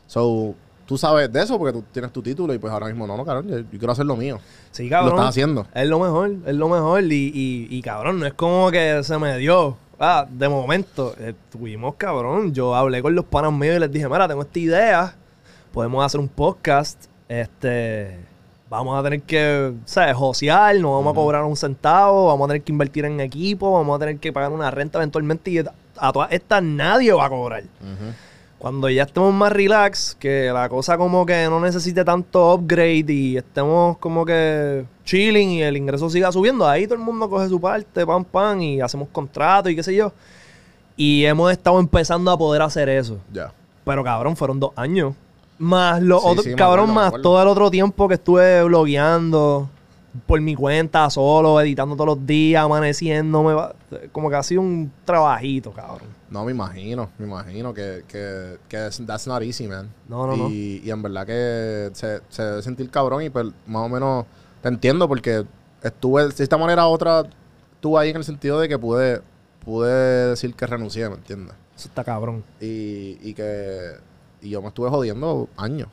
So, 0.07 0.54
tú 0.87 0.99
sabes 0.99 1.33
de 1.33 1.42
eso 1.42 1.59
porque 1.59 1.73
tú 1.73 1.85
tienes 1.92 2.12
tu 2.12 2.23
título 2.23 2.55
y 2.55 2.59
pues 2.59 2.73
ahora 2.73 2.87
mismo 2.87 3.07
no, 3.07 3.16
no, 3.16 3.25
cabrón, 3.25 3.49
yo, 3.49 3.59
yo 3.59 3.79
quiero 3.79 3.92
hacer 3.92 4.07
lo 4.07 4.16
mío. 4.16 4.38
Sí, 4.70 4.88
cabrón. 4.88 5.11
Lo 5.11 5.16
estás 5.16 5.31
haciendo. 5.31 5.66
Es 5.75 5.88
lo 5.88 5.99
mejor, 5.99 6.33
es 6.47 6.55
lo 6.55 6.68
mejor. 6.68 7.05
Y, 7.05 7.33
y, 7.35 7.68
y, 7.70 7.83
cabrón, 7.83 8.20
no 8.20 8.27
es 8.27 8.35
como 8.35 8.70
que 8.70 9.03
se 9.03 9.18
me 9.18 9.38
dio. 9.38 9.77
Ah, 9.99 10.27
de 10.29 10.49
momento, 10.49 11.14
eh, 11.18 11.35
tuvimos, 11.51 11.94
cabrón. 11.94 12.53
Yo 12.53 12.75
hablé 12.75 13.01
con 13.01 13.14
los 13.14 13.25
panas 13.25 13.53
míos 13.53 13.77
y 13.77 13.79
les 13.79 13.92
dije, 13.92 14.09
mira, 14.09 14.27
tengo 14.27 14.42
esta 14.42 14.59
idea. 14.59 15.14
Podemos 15.73 16.05
hacer 16.05 16.20
un 16.20 16.29
podcast. 16.29 17.05
Este. 17.29 18.18
Vamos 18.68 18.99
a 18.99 19.03
tener 19.05 19.23
que, 19.23 19.73
¿sabes? 19.85 20.16
Josear, 20.16 20.75
no 20.77 20.94
vamos 20.94 21.12
a 21.12 21.14
cobrar 21.14 21.44
un 21.44 21.57
centavo, 21.57 22.27
vamos 22.27 22.47
a 22.47 22.49
tener 22.49 22.62
que 22.62 22.73
invertir 22.73 23.05
en 23.05 23.20
equipo, 23.20 23.73
vamos 23.73 23.94
a 23.94 23.99
tener 24.01 24.18
que 24.18 24.33
pagar 24.33 24.51
una 24.51 24.68
renta 24.70 24.99
eventualmente 24.99 25.51
y 25.51 25.59
a 25.59 26.12
todas 26.12 26.33
estas 26.33 26.62
nadie 26.62 27.12
va 27.12 27.27
a 27.27 27.29
cobrar. 27.29 27.62
Cuando 28.59 28.88
ya 28.88 29.03
estemos 29.03 29.35
más 29.35 29.53
relax, 29.53 30.14
que 30.19 30.51
la 30.53 30.69
cosa 30.69 30.97
como 30.97 31.27
que 31.27 31.47
no 31.51 31.61
necesite 31.61 32.05
tanto 32.05 32.55
upgrade 32.55 33.12
y 33.12 33.37
estemos 33.37 33.99
como 33.99 34.25
que 34.25 34.87
chilling 35.05 35.51
y 35.51 35.62
el 35.62 35.77
ingreso 35.77 36.09
siga 36.09 36.33
subiendo, 36.33 36.67
ahí 36.67 36.87
todo 36.87 36.95
el 36.95 37.05
mundo 37.05 37.29
coge 37.29 37.49
su 37.49 37.61
parte, 37.61 38.07
pam, 38.07 38.25
pam, 38.25 38.62
y 38.62 38.81
hacemos 38.81 39.09
contratos 39.11 39.71
y 39.71 39.77
qué 39.77 39.83
sé 39.83 39.95
yo. 39.95 40.12
Y 40.97 41.25
hemos 41.25 41.53
estado 41.53 41.79
empezando 41.79 42.31
a 42.31 42.38
poder 42.38 42.62
hacer 42.62 42.88
eso. 42.88 43.19
Ya. 43.33 43.53
Pero 43.85 44.03
cabrón, 44.03 44.37
fueron 44.37 44.59
dos 44.61 44.71
años. 44.77 45.14
Más 45.59 46.01
los 46.01 46.23
Sí, 46.23 46.29
otros, 46.29 46.45
sí, 46.45 46.51
me 46.51 46.57
cabrón, 46.57 46.90
acuerdo, 46.90 47.12
más 47.12 47.23
todo 47.23 47.43
el 47.43 47.49
otro 47.49 47.71
tiempo 47.71 48.09
que 48.09 48.14
estuve 48.14 48.62
blogueando 48.64 49.69
por 50.27 50.40
mi 50.40 50.55
cuenta, 50.55 51.11
solo, 51.11 51.61
editando 51.61 51.97
todos 51.97 52.17
los 52.17 52.27
días, 52.27 52.64
amaneciéndome. 52.64 53.55
Como 54.12 54.31
que 54.31 54.37
ha 54.37 54.43
sido 54.43 54.62
un 54.62 54.90
trabajito, 55.05 55.73
cabrón. 55.73 56.09
No, 56.35 56.44
me 56.44 56.51
imagino, 56.51 57.11
me 57.16 57.27
imagino 57.27 57.73
que, 57.73 58.03
que, 58.09 58.59
que 58.68 58.90
that's 59.07 59.29
not 59.29 59.40
easy, 59.40 59.68
man. 59.68 59.88
No, 60.09 60.27
no, 60.27 60.35
y, 60.35 60.38
no. 60.38 60.49
y 60.49 60.90
en 60.90 61.01
verdad 61.01 61.25
que 61.25 61.90
se, 61.94 62.23
se 62.29 62.42
debe 62.42 62.61
sentir 62.61 62.90
cabrón 62.90 63.23
y 63.23 63.31
pues 63.31 63.47
más 63.68 63.87
o 63.87 63.88
menos 63.88 64.27
te 64.61 64.68
entiendo 64.68 65.07
porque 65.07 65.47
estuve, 65.81 66.27
de 66.27 66.42
esta 66.42 66.59
manera 66.59 66.88
u 66.88 66.90
otra, 66.90 67.23
estuve 67.75 68.01
ahí 68.01 68.11
en 68.11 68.16
el 68.16 68.25
sentido 68.25 68.59
de 68.59 68.68
que 68.68 68.77
pude, 68.77 69.23
pude 69.64 70.31
decir 70.31 70.53
que 70.55 70.66
renuncié, 70.66 71.09
¿me 71.09 71.14
entiendes? 71.14 71.55
Eso 71.77 71.87
está 71.87 72.03
cabrón. 72.03 72.42
Y, 72.61 73.16
y 73.23 73.33
que 73.33 73.92
y 74.42 74.51
yo 74.51 74.61
me 74.61 74.68
estuve 74.68 74.90
jodiendo 74.90 75.49
años. 75.57 75.87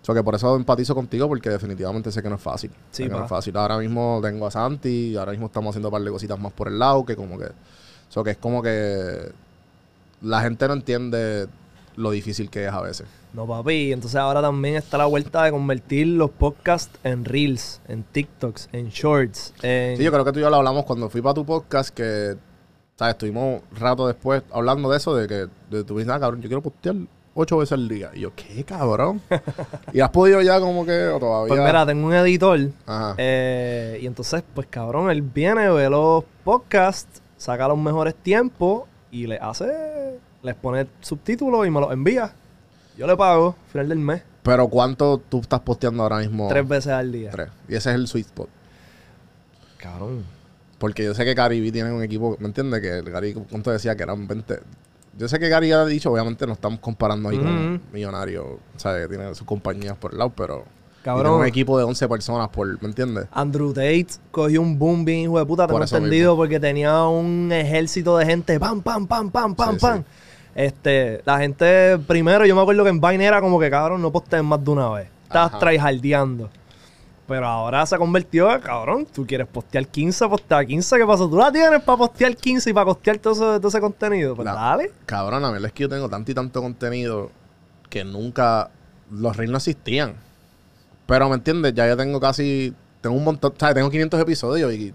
O 0.00 0.04
sea 0.06 0.14
que 0.14 0.22
por 0.22 0.36
eso 0.36 0.56
empatizo 0.56 0.94
contigo 0.94 1.28
porque 1.28 1.50
definitivamente 1.50 2.10
sé 2.10 2.22
que 2.22 2.30
no 2.30 2.36
es 2.36 2.40
fácil. 2.40 2.70
Sí, 2.92 3.02
Sé 3.02 3.10
que 3.10 3.14
no 3.14 3.24
es 3.24 3.28
fácil. 3.28 3.54
Ahora 3.58 3.76
mismo 3.76 4.20
tengo 4.22 4.46
a 4.46 4.50
Santi 4.50 5.08
y 5.08 5.16
ahora 5.18 5.32
mismo 5.32 5.48
estamos 5.48 5.68
haciendo 5.72 5.88
un 5.88 5.92
par 5.92 6.02
de 6.02 6.10
cositas 6.10 6.40
más 6.40 6.54
por 6.54 6.68
el 6.68 6.78
lado 6.78 7.04
que 7.04 7.14
como 7.14 7.36
que... 7.36 7.44
O 7.44 8.08
sea 8.08 8.22
que 8.22 8.30
es 8.30 8.38
como 8.38 8.62
que 8.62 9.32
la 10.20 10.40
gente 10.42 10.66
no 10.68 10.74
entiende 10.74 11.48
lo 11.96 12.10
difícil 12.10 12.50
que 12.50 12.66
es 12.66 12.72
a 12.72 12.80
veces. 12.80 13.06
No, 13.32 13.46
papi. 13.46 13.92
Entonces 13.92 14.16
ahora 14.16 14.40
también 14.40 14.76
está 14.76 14.98
la 14.98 15.06
vuelta 15.06 15.42
de 15.44 15.50
convertir 15.50 16.06
los 16.06 16.30
podcasts 16.30 16.98
en 17.04 17.24
reels, 17.24 17.80
en 17.88 18.02
TikToks, 18.04 18.70
en 18.72 18.88
shorts. 18.88 19.52
En... 19.62 19.96
Sí, 19.96 20.04
yo 20.04 20.12
creo 20.12 20.24
que 20.24 20.32
tú 20.32 20.38
y 20.38 20.42
yo 20.42 20.50
lo 20.50 20.56
hablamos 20.56 20.84
cuando 20.84 21.10
fui 21.10 21.20
para 21.20 21.34
tu 21.34 21.44
podcast 21.44 21.90
que, 21.90 22.36
¿sabes? 22.96 23.14
Estuvimos 23.14 23.62
un 23.70 23.76
rato 23.78 24.06
después 24.06 24.42
hablando 24.52 24.90
de 24.90 24.96
eso, 24.96 25.14
de 25.14 25.26
que 25.26 25.46
de, 25.70 25.84
tú 25.84 25.98
dices, 25.98 26.12
ah, 26.12 26.20
cabrón, 26.20 26.40
yo 26.40 26.48
quiero 26.48 26.62
postear 26.62 26.96
ocho 27.34 27.58
veces 27.58 27.72
al 27.72 27.88
día. 27.88 28.10
Y 28.14 28.20
yo, 28.20 28.32
¿qué, 28.34 28.64
cabrón? 28.64 29.20
¿Y 29.92 30.00
has 30.00 30.10
podido 30.10 30.40
ya 30.40 30.58
como 30.58 30.86
que 30.86 31.08
o 31.08 31.18
todavía? 31.18 31.48
Pues 31.48 31.60
mira, 31.60 31.84
tengo 31.84 32.06
un 32.06 32.14
editor. 32.14 32.58
Ajá. 32.86 33.14
eh, 33.18 33.98
y 34.00 34.06
entonces, 34.06 34.42
pues 34.54 34.66
cabrón, 34.68 35.10
él 35.10 35.20
viene, 35.20 35.68
ve 35.68 35.90
los 35.90 36.24
podcasts, 36.42 37.20
saca 37.36 37.68
los 37.68 37.78
mejores 37.78 38.14
tiempos 38.14 38.84
y 39.22 39.26
le 39.26 39.38
hace, 39.38 40.18
les 40.42 40.54
pone 40.54 40.86
subtítulos 41.00 41.66
y 41.66 41.70
me 41.70 41.80
los 41.80 41.92
envía. 41.92 42.32
Yo 42.98 43.06
le 43.06 43.16
pago, 43.16 43.56
final 43.72 43.88
del 43.88 43.98
mes, 43.98 44.22
Pero 44.42 44.68
¿cuánto 44.68 45.18
tú 45.28 45.40
estás 45.40 45.60
posteando 45.60 46.02
ahora 46.02 46.18
mismo? 46.18 46.48
tres 46.48 46.66
veces 46.66 46.92
al 46.92 47.12
día. 47.12 47.30
Tres. 47.30 47.48
Y 47.68 47.74
ese 47.74 47.90
es 47.90 47.94
el 47.96 48.06
sweet 48.08 48.26
spot. 48.26 48.48
Cabrón. 49.78 50.24
Porque 50.78 51.04
yo 51.04 51.14
sé 51.14 51.24
que 51.24 51.34
Caribe 51.34 51.72
tiene 51.72 51.92
un 51.92 52.02
equipo, 52.02 52.36
¿me 52.38 52.46
entiendes? 52.46 52.80
Que 52.80 52.98
el 52.98 53.10
Caribe, 53.10 53.42
¿cuánto 53.50 53.70
decía? 53.70 53.96
Que 53.96 54.02
eran 54.02 54.26
20. 54.26 54.60
Yo 55.18 55.28
sé 55.28 55.38
que 55.38 55.48
Gary 55.48 55.72
ha 55.72 55.84
dicho, 55.86 56.12
obviamente 56.12 56.46
no 56.46 56.52
estamos 56.52 56.78
comparando 56.80 57.30
ahí 57.30 57.38
con 57.38 57.74
Ujú. 57.76 57.80
Millonario, 57.92 58.44
o 58.44 58.78
sea, 58.78 58.98
que 59.00 59.08
tiene 59.08 59.34
sus 59.34 59.46
compañías 59.46 59.96
por 59.96 60.12
el 60.12 60.18
lado, 60.18 60.32
pero 60.36 60.64
Cabrón. 61.14 61.40
un 61.40 61.46
equipo 61.46 61.78
de 61.78 61.84
11 61.84 62.08
personas, 62.08 62.48
por, 62.48 62.66
¿me 62.82 62.88
entiendes? 62.88 63.26
Andrew 63.32 63.72
Tate 63.72 64.06
cogió 64.30 64.60
un 64.60 64.78
boom 64.78 65.04
bien 65.04 65.20
hijo 65.20 65.38
de 65.38 65.46
puta, 65.46 65.66
tengo 65.66 65.78
Por 65.78 65.84
eso 65.84 65.96
entendido, 65.96 66.34
porque 66.36 66.58
tenía 66.60 67.04
un 67.04 67.50
ejército 67.52 68.16
de 68.18 68.26
gente, 68.26 68.58
pam, 68.60 68.80
pam, 68.82 69.06
pam, 69.06 69.30
pam, 69.30 69.54
pam, 69.54 69.74
Sí, 69.74 69.80
pam. 69.80 69.98
sí. 69.98 70.04
Este, 70.54 71.20
la 71.24 71.38
gente, 71.38 71.98
primero, 72.06 72.44
yo 72.46 72.54
me 72.56 72.62
acuerdo 72.62 72.82
que 72.82 72.90
en 72.90 73.00
Vine 73.00 73.24
era 73.24 73.40
como 73.40 73.58
que, 73.60 73.70
cabrón, 73.70 74.00
no 74.02 74.10
postees 74.10 74.42
más 74.42 74.64
de 74.64 74.70
una 74.70 74.88
vez. 74.90 75.08
Estás 75.24 75.48
Ajá. 75.50 75.58
tryhardeando. 75.58 76.48
Pero 77.28 77.46
ahora 77.46 77.84
se 77.84 77.98
convirtió, 77.98 78.48
cabrón, 78.62 79.06
tú 79.12 79.26
quieres 79.26 79.48
postear 79.48 79.86
15, 79.86 80.28
postea 80.28 80.64
15, 80.64 80.96
¿qué 80.96 81.04
pasó? 81.06 81.28
¿Tú 81.28 81.36
la 81.36 81.50
tienes 81.50 81.82
para 81.82 81.98
postear 81.98 82.36
15 82.36 82.70
y 82.70 82.72
para 82.72 82.84
costear 82.86 83.18
todo 83.18 83.32
ese, 83.32 83.60
todo 83.60 83.68
ese 83.68 83.80
contenido? 83.80 84.34
Pues 84.36 84.46
La- 84.46 84.54
dale. 84.54 84.92
Cabrón, 85.06 85.44
a 85.44 85.50
mí 85.52 85.58
es 85.64 85.72
que 85.72 85.82
yo 85.82 85.88
tengo 85.88 86.08
tanto 86.08 86.30
y 86.30 86.34
tanto 86.34 86.62
contenido 86.62 87.30
que 87.90 88.04
nunca 88.04 88.70
los 89.10 89.36
reels 89.36 89.50
no 89.50 89.56
existían. 89.58 90.14
Pero, 91.06 91.28
¿me 91.28 91.36
entiendes? 91.36 91.72
Ya 91.74 91.86
yo 91.88 91.96
tengo 91.96 92.18
casi, 92.20 92.74
tengo 93.00 93.16
un 93.16 93.24
montón, 93.24 93.52
¿sabes? 93.58 93.74
Tengo 93.76 93.90
500 93.90 94.20
episodios 94.20 94.72
y 94.74 94.92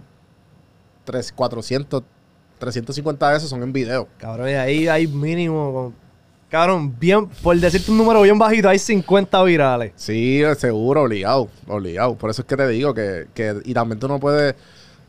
3, 1.05 1.31
400, 1.31 2.03
350 2.59 3.31
de 3.31 3.37
esos 3.37 3.49
son 3.49 3.63
en 3.63 3.73
video. 3.73 4.07
Cabrón, 4.17 4.49
y 4.49 4.53
ahí 4.53 4.87
hay 4.87 5.07
mínimo, 5.07 5.93
cabrón, 6.49 6.95
bien, 6.99 7.27
por 7.41 7.57
decirte 7.57 7.91
un 7.91 7.97
número 7.97 8.21
bien 8.21 8.37
bajito, 8.37 8.69
hay 8.69 8.77
50 8.79 9.41
virales. 9.43 9.93
Sí, 9.95 10.41
seguro, 10.57 11.03
obligado, 11.03 11.49
obligado. 11.67 12.15
Por 12.15 12.29
eso 12.29 12.41
es 12.41 12.47
que 12.47 12.57
te 12.57 12.67
digo 12.67 12.93
que, 12.93 13.27
que 13.33 13.61
y 13.65 13.73
también 13.73 13.99
tú 13.99 14.07
no 14.07 14.19
puedes, 14.19 14.55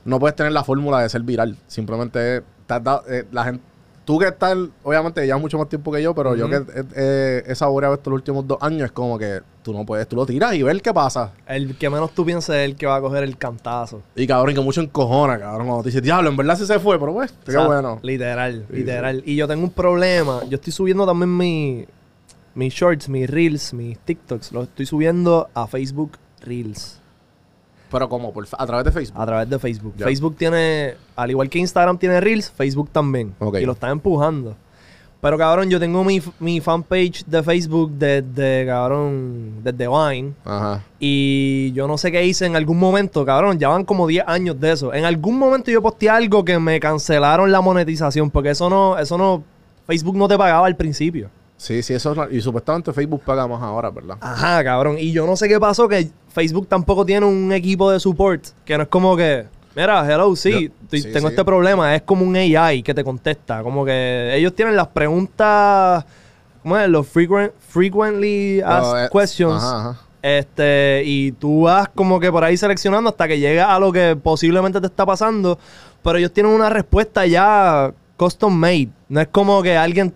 no 0.04 0.18
puedes 0.18 0.34
tener 0.36 0.52
la 0.52 0.64
fórmula 0.64 1.00
de 1.00 1.08
ser 1.08 1.22
viral. 1.22 1.56
Simplemente 1.66 2.36
es- 2.38 2.42
te 2.66 2.74
has 2.74 2.82
dado- 2.84 3.04
eh, 3.08 3.24
la 3.32 3.44
gente, 3.44 3.62
tú 4.04 4.18
que 4.18 4.28
estás, 4.28 4.56
obviamente 4.82 5.24
llevas 5.24 5.40
mucho 5.40 5.58
más 5.58 5.68
tiempo 5.68 5.92
que 5.92 6.02
yo, 6.02 6.14
pero 6.14 6.34
yo 6.34 6.48
que 6.48 6.62
eh, 6.96 7.42
he 7.46 7.54
saboreado 7.54 7.94
estos 7.94 8.12
últimos 8.12 8.46
dos 8.46 8.58
años, 8.60 8.86
es 8.86 8.92
como 8.92 9.18
que 9.18 9.40
tú 9.62 9.72
no 9.72 9.86
puedes, 9.86 10.08
tú 10.08 10.16
lo 10.16 10.26
tiras 10.26 10.54
y 10.54 10.62
ver 10.62 10.80
qué 10.82 10.92
pasa. 10.92 11.32
El 11.46 11.76
que 11.76 11.88
menos 11.88 12.12
tú 12.12 12.24
pienses 12.24 12.54
es 12.54 12.64
el 12.64 12.76
que 12.76 12.86
va 12.86 12.96
a 12.96 13.00
coger 13.00 13.22
el 13.22 13.36
cantazo. 13.36 14.02
Y 14.16 14.26
cabrón, 14.26 14.54
que 14.54 14.60
mucho 14.60 14.80
encojona, 14.80 15.38
cabrón. 15.38 15.66
Cuando 15.66 15.82
te 15.82 15.88
dices, 15.90 16.02
diablo, 16.02 16.30
en 16.30 16.36
verdad 16.36 16.56
sí 16.56 16.66
se 16.66 16.78
fue, 16.78 16.98
pero 16.98 17.12
pues, 17.12 17.32
qué 17.44 17.50
O 17.50 17.54
sea, 17.54 17.66
bueno. 17.66 17.98
Literal, 18.02 18.66
Sí, 18.70 18.76
literal. 18.76 19.22
Y 19.24 19.36
yo 19.36 19.46
tengo 19.46 19.64
un 19.64 19.70
problema. 19.70 20.40
Yo 20.48 20.56
estoy 20.56 20.72
subiendo 20.72 21.06
también 21.06 21.36
mi, 21.36 21.86
mis 22.54 22.74
shorts, 22.74 23.08
mis 23.08 23.28
reels, 23.28 23.72
mis 23.72 23.98
TikToks. 23.98 24.52
Los 24.52 24.64
estoy 24.68 24.86
subiendo 24.86 25.48
a 25.54 25.66
Facebook 25.66 26.12
Reels. 26.40 27.01
Pero 27.92 28.08
como, 28.08 28.32
por, 28.32 28.46
a 28.58 28.66
través 28.66 28.86
de 28.86 28.90
Facebook. 28.90 29.20
A 29.20 29.26
través 29.26 29.50
de 29.50 29.58
Facebook. 29.58 29.94
Facebook 29.98 30.36
tiene, 30.36 30.94
al 31.14 31.30
igual 31.30 31.50
que 31.50 31.58
Instagram 31.58 31.98
tiene 31.98 32.20
Reels, 32.20 32.50
Facebook 32.50 32.88
también. 32.90 33.34
Y 33.60 33.66
lo 33.66 33.72
están 33.72 33.90
empujando. 33.90 34.56
Pero 35.20 35.38
cabrón, 35.38 35.70
yo 35.70 35.78
tengo 35.78 36.02
mi, 36.02 36.20
mi 36.40 36.60
fanpage 36.60 37.24
de 37.26 37.44
Facebook 37.44 37.92
desde, 37.92 38.66
cabrón, 38.66 39.62
desde 39.62 39.86
Vine. 39.86 40.32
Ajá. 40.44 40.82
Y 40.98 41.70
yo 41.74 41.86
no 41.86 41.96
sé 41.96 42.10
qué 42.10 42.26
hice 42.26 42.46
en 42.46 42.56
algún 42.56 42.78
momento, 42.78 43.24
cabrón. 43.24 43.56
Ya 43.56 43.68
van 43.68 43.84
como 43.84 44.08
10 44.08 44.24
años 44.26 44.58
de 44.58 44.72
eso. 44.72 44.92
En 44.92 45.04
algún 45.04 45.38
momento 45.38 45.70
yo 45.70 45.80
posteé 45.80 46.08
algo 46.08 46.44
que 46.44 46.58
me 46.58 46.80
cancelaron 46.80 47.52
la 47.52 47.60
monetización. 47.60 48.30
Porque 48.32 48.50
eso 48.50 48.68
no, 48.68 48.98
eso 48.98 49.16
no. 49.16 49.44
Facebook 49.86 50.16
no 50.16 50.26
te 50.26 50.36
pagaba 50.36 50.66
al 50.66 50.74
principio. 50.74 51.30
Sí, 51.62 51.80
sí, 51.84 51.94
eso 51.94 52.10
es 52.10 52.16
ra- 52.16 52.28
Y 52.28 52.40
supuestamente 52.40 52.92
Facebook 52.92 53.22
paga 53.24 53.46
más 53.46 53.62
ahora, 53.62 53.88
¿verdad? 53.90 54.16
Ajá, 54.20 54.64
cabrón. 54.64 54.96
Y 54.98 55.12
yo 55.12 55.24
no 55.26 55.36
sé 55.36 55.46
qué 55.48 55.60
pasó, 55.60 55.86
que 55.88 56.10
Facebook 56.28 56.66
tampoco 56.66 57.06
tiene 57.06 57.24
un 57.24 57.52
equipo 57.52 57.88
de 57.88 58.00
support. 58.00 58.44
Que 58.64 58.76
no 58.76 58.82
es 58.82 58.88
como 58.88 59.16
que. 59.16 59.46
Mira, 59.76 60.04
hello, 60.12 60.34
sí, 60.34 60.50
Yo- 60.50 60.58
estoy- 60.82 61.02
sí, 61.02 61.12
tengo 61.12 61.28
sí. 61.28 61.34
este 61.34 61.44
problema. 61.44 61.94
Es 61.94 62.02
como 62.02 62.24
un 62.24 62.34
AI 62.34 62.82
que 62.82 62.92
te 62.92 63.04
contesta. 63.04 63.62
Como 63.62 63.84
que 63.84 64.34
ellos 64.34 64.52
tienen 64.56 64.74
las 64.74 64.88
preguntas. 64.88 66.04
¿Cómo 66.64 66.76
es? 66.78 66.88
Los 66.88 67.06
frequent, 67.06 67.52
frequently 67.68 68.60
asked 68.60 69.10
questions. 69.12 69.62
Ajá, 69.62 69.90
ajá. 69.90 70.00
Este, 70.20 71.02
y 71.04 71.30
tú 71.32 71.62
vas 71.62 71.88
como 71.94 72.18
que 72.18 72.30
por 72.32 72.42
ahí 72.44 72.56
seleccionando 72.56 73.10
hasta 73.10 73.26
que 73.28 73.38
llegas 73.38 73.68
a 73.68 73.78
lo 73.78 73.92
que 73.92 74.16
posiblemente 74.16 74.80
te 74.80 74.86
está 74.88 75.06
pasando. 75.06 75.58
Pero 76.02 76.18
ellos 76.18 76.32
tienen 76.32 76.52
una 76.52 76.68
respuesta 76.70 77.24
ya 77.26 77.92
custom 78.16 78.52
made. 78.52 78.88
No 79.08 79.20
es 79.20 79.28
como 79.28 79.62
que 79.62 79.76
alguien 79.76 80.12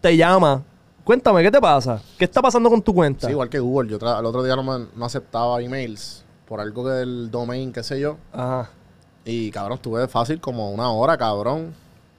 te 0.00 0.16
llama. 0.16 0.62
Cuéntame, 1.04 1.42
¿qué 1.42 1.50
te 1.50 1.60
pasa? 1.60 2.02
¿Qué 2.18 2.24
está 2.24 2.42
pasando 2.42 2.68
con 2.68 2.82
tu 2.82 2.94
cuenta? 2.94 3.26
Sí, 3.26 3.32
igual 3.32 3.48
que 3.48 3.58
Google. 3.58 3.88
Yo 3.90 3.96
el 3.96 4.26
otro 4.26 4.42
día 4.42 4.54
no, 4.56 4.62
me- 4.62 4.86
no 4.94 5.04
aceptaba 5.06 5.60
emails 5.62 6.24
por 6.46 6.60
algo 6.60 6.84
que 6.84 6.90
del 6.90 7.30
domain, 7.30 7.72
qué 7.72 7.82
sé 7.82 7.98
yo. 7.98 8.16
Ajá. 8.32 8.70
Y 9.24 9.50
cabrón, 9.50 9.76
estuve 9.76 10.06
fácil 10.08 10.40
como 10.40 10.70
una 10.70 10.90
hora, 10.90 11.16
cabrón, 11.16 11.72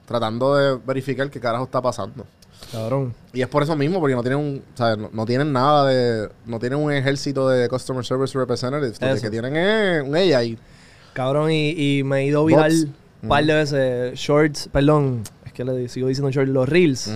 tratando 0.06 0.54
de 0.56 0.76
verificar 0.84 1.30
qué 1.30 1.38
carajo 1.40 1.64
está 1.64 1.80
pasando. 1.80 2.24
Cabrón. 2.72 3.14
Y 3.32 3.40
es 3.42 3.48
por 3.48 3.62
eso 3.62 3.74
mismo, 3.76 4.00
porque 4.00 4.14
no 4.14 4.22
tienen 4.22 4.38
un, 4.40 4.62
o 4.74 4.76
sea, 4.76 4.94
no, 4.96 5.08
no 5.12 5.24
tienen 5.24 5.52
nada 5.52 5.86
de, 5.86 6.28
no 6.46 6.58
tienen 6.58 6.78
un 6.78 6.92
ejército 6.92 7.48
de 7.48 7.68
customer 7.68 8.04
service 8.04 8.36
representatives. 8.38 9.00
Lo 9.00 9.20
que 9.20 9.30
tienen 9.30 9.56
es 9.56 10.02
un 10.02 10.14
AI. 10.14 10.58
Cabrón, 11.12 11.50
y, 11.50 11.70
y 11.98 12.04
me 12.04 12.20
he 12.20 12.26
ido 12.26 12.44
viral 12.44 12.92
un 13.22 13.28
par 13.28 13.44
de 13.44 13.54
veces. 13.54 14.18
Shorts, 14.18 14.68
perdón, 14.72 15.22
es 15.46 15.52
que 15.52 15.64
le 15.64 15.88
sigo 15.88 16.08
diciendo 16.08 16.30
shorts, 16.30 16.50
los 16.50 16.68
reels. 16.68 17.10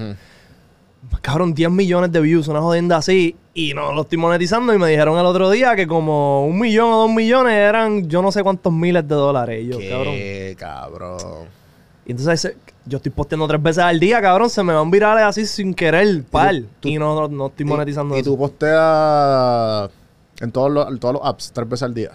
Cabrón, 1.20 1.54
10 1.54 1.70
millones 1.70 2.12
de 2.12 2.20
views, 2.20 2.48
una 2.48 2.60
jodienda 2.60 2.96
así. 2.96 3.36
Y 3.54 3.72
no 3.74 3.92
lo 3.92 4.02
estoy 4.02 4.18
monetizando. 4.18 4.72
Y 4.74 4.78
me 4.78 4.88
dijeron 4.88 5.18
el 5.18 5.26
otro 5.26 5.50
día 5.50 5.74
que 5.76 5.86
como 5.86 6.46
un 6.46 6.58
millón 6.58 6.92
o 6.92 6.96
dos 7.02 7.10
millones 7.12 7.52
eran 7.54 8.08
yo 8.08 8.20
no 8.22 8.30
sé 8.32 8.42
cuántos 8.42 8.72
miles 8.72 9.06
de 9.06 9.14
dólares. 9.14 9.62
Y 9.64 9.68
yo, 9.68 9.78
cabrón. 9.90 10.14
Qué 10.14 10.56
cabrón. 10.58 11.48
Y 12.06 12.10
entonces 12.12 12.54
yo 12.84 12.96
estoy 12.98 13.12
posteando 13.12 13.46
tres 13.48 13.62
veces 13.62 13.82
al 13.84 13.98
día, 13.98 14.20
cabrón. 14.20 14.50
Se 14.50 14.62
me 14.62 14.72
van 14.74 14.90
virales 14.90 15.24
así 15.24 15.46
sin 15.46 15.72
querer, 15.74 16.22
par. 16.24 16.54
Y, 16.54 16.66
tú- 16.80 16.90
no, 16.98 17.14
no, 17.14 17.28
no 17.28 17.46
estoy 17.46 17.64
monetizando 17.64 18.14
Y, 18.14 18.18
y 18.18 18.20
eso. 18.20 18.30
tú 18.30 18.38
posteas 18.38 19.90
en 20.40 20.52
todos 20.52 20.70
los, 20.70 20.88
en 20.88 20.98
todos 20.98 21.14
los 21.14 21.22
apps 21.24 21.52
tres 21.52 21.68
veces 21.68 21.82
al 21.84 21.94
día. 21.94 22.10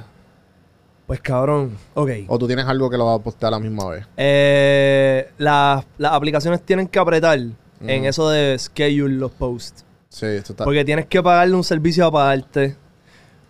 Pues 1.07 1.21
cabrón, 1.21 1.75
ok. 1.95 2.09
O 2.27 2.37
tú 2.37 2.45
tienes 2.45 2.65
algo 2.67 2.87
que 2.89 2.97
lo 2.97 3.05
vas 3.07 3.19
a 3.19 3.23
postear 3.23 3.51
a 3.53 3.57
la 3.57 3.59
misma 3.59 3.89
vez. 3.89 4.05
Eh, 4.15 5.31
las, 5.39 5.83
las 5.97 6.11
aplicaciones 6.13 6.61
tienen 6.61 6.87
que 6.87 6.99
apretar 6.99 7.39
en 7.81 8.05
eso 8.05 8.29
de 8.29 8.57
schedule 8.57 9.15
los 9.15 9.31
posts. 9.31 9.85
Sí, 10.09 10.25
esto 10.25 10.53
está. 10.53 10.65
Porque 10.65 10.83
tienes 10.83 11.05
que 11.05 11.21
pagarle 11.21 11.55
un 11.55 11.63
servicio 11.63 12.05
aparte 12.05 12.75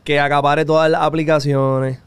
que 0.03 0.19
acapare 0.19 0.65
todas 0.65 0.89
las 0.89 1.01
aplicaciones. 1.01 1.99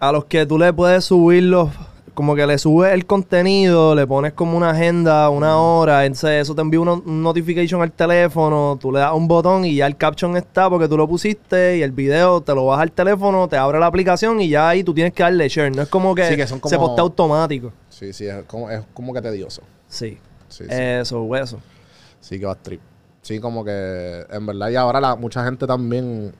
A 0.00 0.12
los 0.12 0.24
que 0.26 0.46
tú 0.46 0.58
le 0.58 0.72
puedes 0.72 1.04
subir 1.04 1.44
los. 1.44 1.70
Como 2.14 2.34
que 2.34 2.44
le 2.48 2.58
subes 2.58 2.92
el 2.94 3.06
contenido, 3.06 3.94
le 3.94 4.04
pones 4.04 4.32
como 4.32 4.56
una 4.56 4.70
agenda, 4.70 5.28
una 5.30 5.56
hora. 5.58 6.04
Entonces, 6.04 6.42
eso 6.42 6.52
te 6.52 6.62
envía 6.62 6.80
una, 6.80 6.94
un 6.94 7.22
notification 7.22 7.80
al 7.80 7.92
teléfono. 7.92 8.76
Tú 8.80 8.90
le 8.90 8.98
das 8.98 9.12
un 9.12 9.28
botón 9.28 9.64
y 9.64 9.76
ya 9.76 9.86
el 9.86 9.96
caption 9.96 10.36
está 10.36 10.68
porque 10.68 10.88
tú 10.88 10.96
lo 10.96 11.06
pusiste. 11.06 11.76
Y 11.78 11.82
el 11.82 11.92
video 11.92 12.40
te 12.40 12.56
lo 12.56 12.66
vas 12.66 12.80
al 12.80 12.90
teléfono, 12.90 13.46
te 13.46 13.56
abre 13.56 13.78
la 13.78 13.86
aplicación 13.86 14.40
y 14.40 14.48
ya 14.48 14.68
ahí 14.68 14.82
tú 14.82 14.92
tienes 14.92 15.12
que 15.12 15.22
darle 15.22 15.48
share. 15.48 15.74
No 15.76 15.82
es 15.82 15.88
como 15.88 16.12
que, 16.12 16.28
Sí, 16.28 16.34
que 16.34 16.48
son 16.48 16.60
se 16.64 16.76
postea 16.76 17.02
automático. 17.02 17.72
Sí, 17.88 18.12
sí, 18.12 18.26
es 18.26 18.42
como, 18.48 18.68
es 18.68 18.82
como 18.92 19.14
que 19.14 19.22
tedioso. 19.22 19.62
Sí. 19.86 20.18
Sí, 20.48 20.64
sí. 20.64 20.70
Eso, 20.70 21.34
eso. 21.36 21.58
Sí 22.20 22.38
que 22.38 22.46
va 22.46 22.52
a 22.52 22.54
trip. 22.56 22.80
Sí, 23.22 23.40
como 23.40 23.64
que 23.64 24.26
en 24.30 24.46
verdad 24.46 24.70
y 24.70 24.76
ahora 24.76 25.00
la, 25.00 25.16
mucha 25.16 25.44
gente 25.44 25.66
también, 25.66 26.32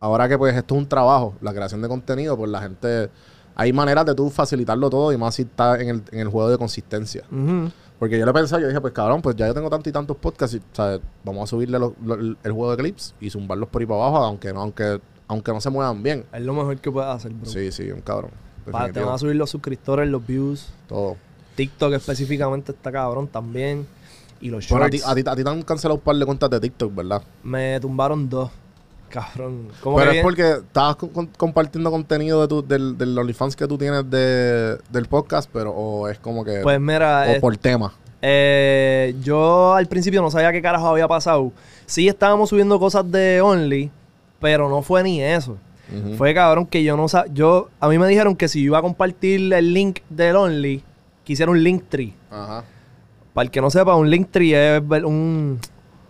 ahora 0.00 0.28
que 0.28 0.36
pues 0.38 0.54
esto 0.56 0.74
es 0.74 0.80
un 0.80 0.88
trabajo, 0.88 1.34
la 1.40 1.52
creación 1.52 1.80
de 1.82 1.88
contenido, 1.88 2.36
pues 2.36 2.50
la 2.50 2.60
gente, 2.62 3.10
hay 3.54 3.72
maneras 3.72 4.04
de 4.06 4.14
tú 4.14 4.28
facilitarlo 4.30 4.90
todo 4.90 5.12
y 5.12 5.16
más 5.16 5.34
si 5.34 5.42
está 5.42 5.80
en 5.80 5.88
el, 5.88 6.02
en 6.10 6.20
el 6.20 6.28
juego 6.28 6.50
de 6.50 6.58
consistencia. 6.58 7.22
Porque 7.98 8.18
yo 8.18 8.24
le 8.26 8.32
pensaba, 8.32 8.60
yo 8.62 8.68
dije, 8.68 8.80
pues 8.80 8.92
cabrón, 8.92 9.20
pues 9.22 9.34
ya 9.36 9.46
yo 9.48 9.54
tengo 9.54 9.68
tantos 9.70 9.88
y 9.88 9.92
tantos 9.92 10.16
podcasts, 10.16 10.56
y, 10.56 10.62
¿sabes? 10.72 11.00
vamos 11.24 11.44
a 11.44 11.46
subirle 11.48 11.78
los- 11.78 11.92
los- 12.04 12.18
el 12.42 12.52
juego 12.52 12.70
de 12.70 12.76
clips 12.76 13.14
y 13.20 13.28
zumbarlos 13.30 13.68
por 13.68 13.82
ahí 13.82 13.86
para 13.86 14.00
abajo, 14.06 14.24
aunque 14.24 14.52
no, 14.52 14.60
aunque, 14.62 15.00
aunque 15.26 15.52
no 15.52 15.60
se 15.60 15.70
muevan 15.70 16.02
bien. 16.02 16.24
Es 16.32 16.42
lo 16.42 16.54
mejor 16.54 16.78
que 16.78 16.90
puedes 16.92 17.10
hacer, 17.10 17.32
bro. 17.32 17.46
Sí, 17.50 17.70
sí, 17.72 17.90
un 17.90 18.00
cabrón. 18.00 18.30
Pa- 18.70 18.90
te 18.92 19.00
van 19.00 19.14
a 19.14 19.18
subir 19.18 19.34
los 19.36 19.50
suscriptores, 19.50 20.08
los 20.08 20.24
views. 20.26 20.68
Todo. 20.86 21.16
TikTok 21.58 21.92
específicamente 21.94 22.72
está 22.72 22.90
cabrón 22.90 23.26
también. 23.28 23.86
Y 24.40 24.48
los 24.50 24.68
Bueno, 24.68 24.84
a 24.86 24.88
shorts. 24.88 25.04
ti, 25.04 25.10
a, 25.10 25.14
ti, 25.16 25.22
a 25.28 25.36
ti 25.36 25.42
te 25.44 25.50
han 25.50 25.62
cancelado 25.62 25.96
un 25.96 26.00
par 26.00 26.14
de 26.16 26.24
cuentas 26.24 26.48
de 26.48 26.60
TikTok, 26.60 26.94
¿verdad? 26.94 27.22
Me 27.42 27.78
tumbaron 27.80 28.28
dos. 28.30 28.50
Cabrón. 29.10 29.68
¿Cómo 29.82 29.96
Pero 29.96 30.10
que 30.10 30.18
es 30.18 30.22
bien? 30.22 30.22
porque 30.22 30.50
estabas 30.66 30.96
con- 30.96 31.26
compartiendo 31.26 31.90
contenido 31.90 32.40
de 32.42 32.48
tu, 32.48 32.62
del, 32.66 32.96
del 32.96 33.18
OnlyFans 33.18 33.56
que 33.56 33.66
tú 33.66 33.76
tienes 33.78 34.08
de, 34.10 34.78
del 34.90 35.06
podcast, 35.06 35.48
pero 35.52 35.70
o 35.72 36.08
es 36.08 36.18
como 36.18 36.44
que... 36.44 36.60
Pues 36.62 36.78
mira, 36.80 37.26
o 37.36 37.40
por 37.40 37.56
tema. 37.56 37.92
eh, 38.22 39.14
yo 39.22 39.74
al 39.74 39.86
principio 39.86 40.20
no 40.22 40.30
sabía 40.30 40.52
qué 40.52 40.60
carajo 40.62 40.86
había 40.88 41.08
pasado. 41.08 41.52
Sí 41.86 42.06
estábamos 42.06 42.50
subiendo 42.50 42.78
cosas 42.78 43.10
de 43.10 43.40
Only, 43.40 43.90
pero 44.40 44.68
no 44.68 44.82
fue 44.82 45.02
ni 45.02 45.22
eso. 45.22 45.56
Fue 46.18 46.34
cabrón 46.34 46.66
que 46.66 46.84
yo 46.84 46.96
no 46.98 47.08
sabía. 47.08 47.32
Yo, 47.32 47.70
a 47.80 47.88
mí 47.88 47.98
me 47.98 48.06
dijeron 48.08 48.36
que 48.36 48.46
si 48.46 48.60
yo 48.60 48.66
iba 48.66 48.78
a 48.78 48.82
compartir 48.82 49.50
el 49.54 49.72
link 49.72 50.00
del 50.10 50.36
Only, 50.36 50.82
quisiera 51.28 51.52
un 51.52 51.62
link 51.62 51.84
tree. 51.90 52.14
Ajá. 52.30 52.64
Para 53.34 53.44
el 53.44 53.50
que 53.50 53.60
no 53.60 53.70
sepa, 53.70 53.94
un 53.94 54.10
Linktree 54.10 54.76
es 54.76 54.82
un, 55.04 55.60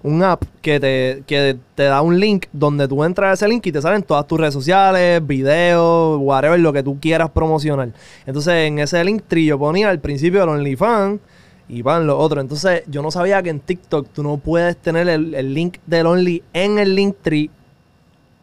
un 0.02 0.22
app 0.22 0.44
que 0.62 0.78
te, 0.78 1.24
que 1.26 1.58
te 1.74 1.82
da 1.82 2.00
un 2.00 2.18
link 2.18 2.46
donde 2.52 2.86
tú 2.86 3.02
entras 3.04 3.30
a 3.30 3.34
ese 3.34 3.48
link 3.48 3.66
y 3.66 3.72
te 3.72 3.82
salen 3.82 4.04
todas 4.04 4.26
tus 4.26 4.38
redes 4.38 4.54
sociales, 4.54 5.26
videos, 5.26 6.18
whatever, 6.22 6.58
lo 6.58 6.72
que 6.72 6.82
tú 6.82 6.98
quieras 7.00 7.30
promocionar. 7.30 7.90
Entonces, 8.24 8.68
en 8.68 8.78
ese 8.78 9.04
Linktree 9.04 9.44
yo 9.44 9.58
ponía 9.58 9.90
al 9.90 10.00
principio 10.00 10.44
el 10.44 10.48
OnlyFans 10.48 11.20
y 11.68 11.82
van 11.82 12.06
los 12.06 12.16
otros. 12.18 12.40
Entonces, 12.40 12.84
yo 12.86 13.02
no 13.02 13.10
sabía 13.10 13.42
que 13.42 13.50
en 13.50 13.60
TikTok 13.60 14.08
tú 14.10 14.22
no 14.22 14.36
puedes 14.38 14.76
tener 14.76 15.08
el, 15.08 15.34
el 15.34 15.52
link 15.52 15.78
del 15.86 16.06
Only 16.06 16.42
en 16.54 16.78
el 16.78 16.94
Linktree 16.94 17.50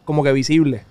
como 0.04 0.22
que 0.22 0.32
visible. 0.32 0.84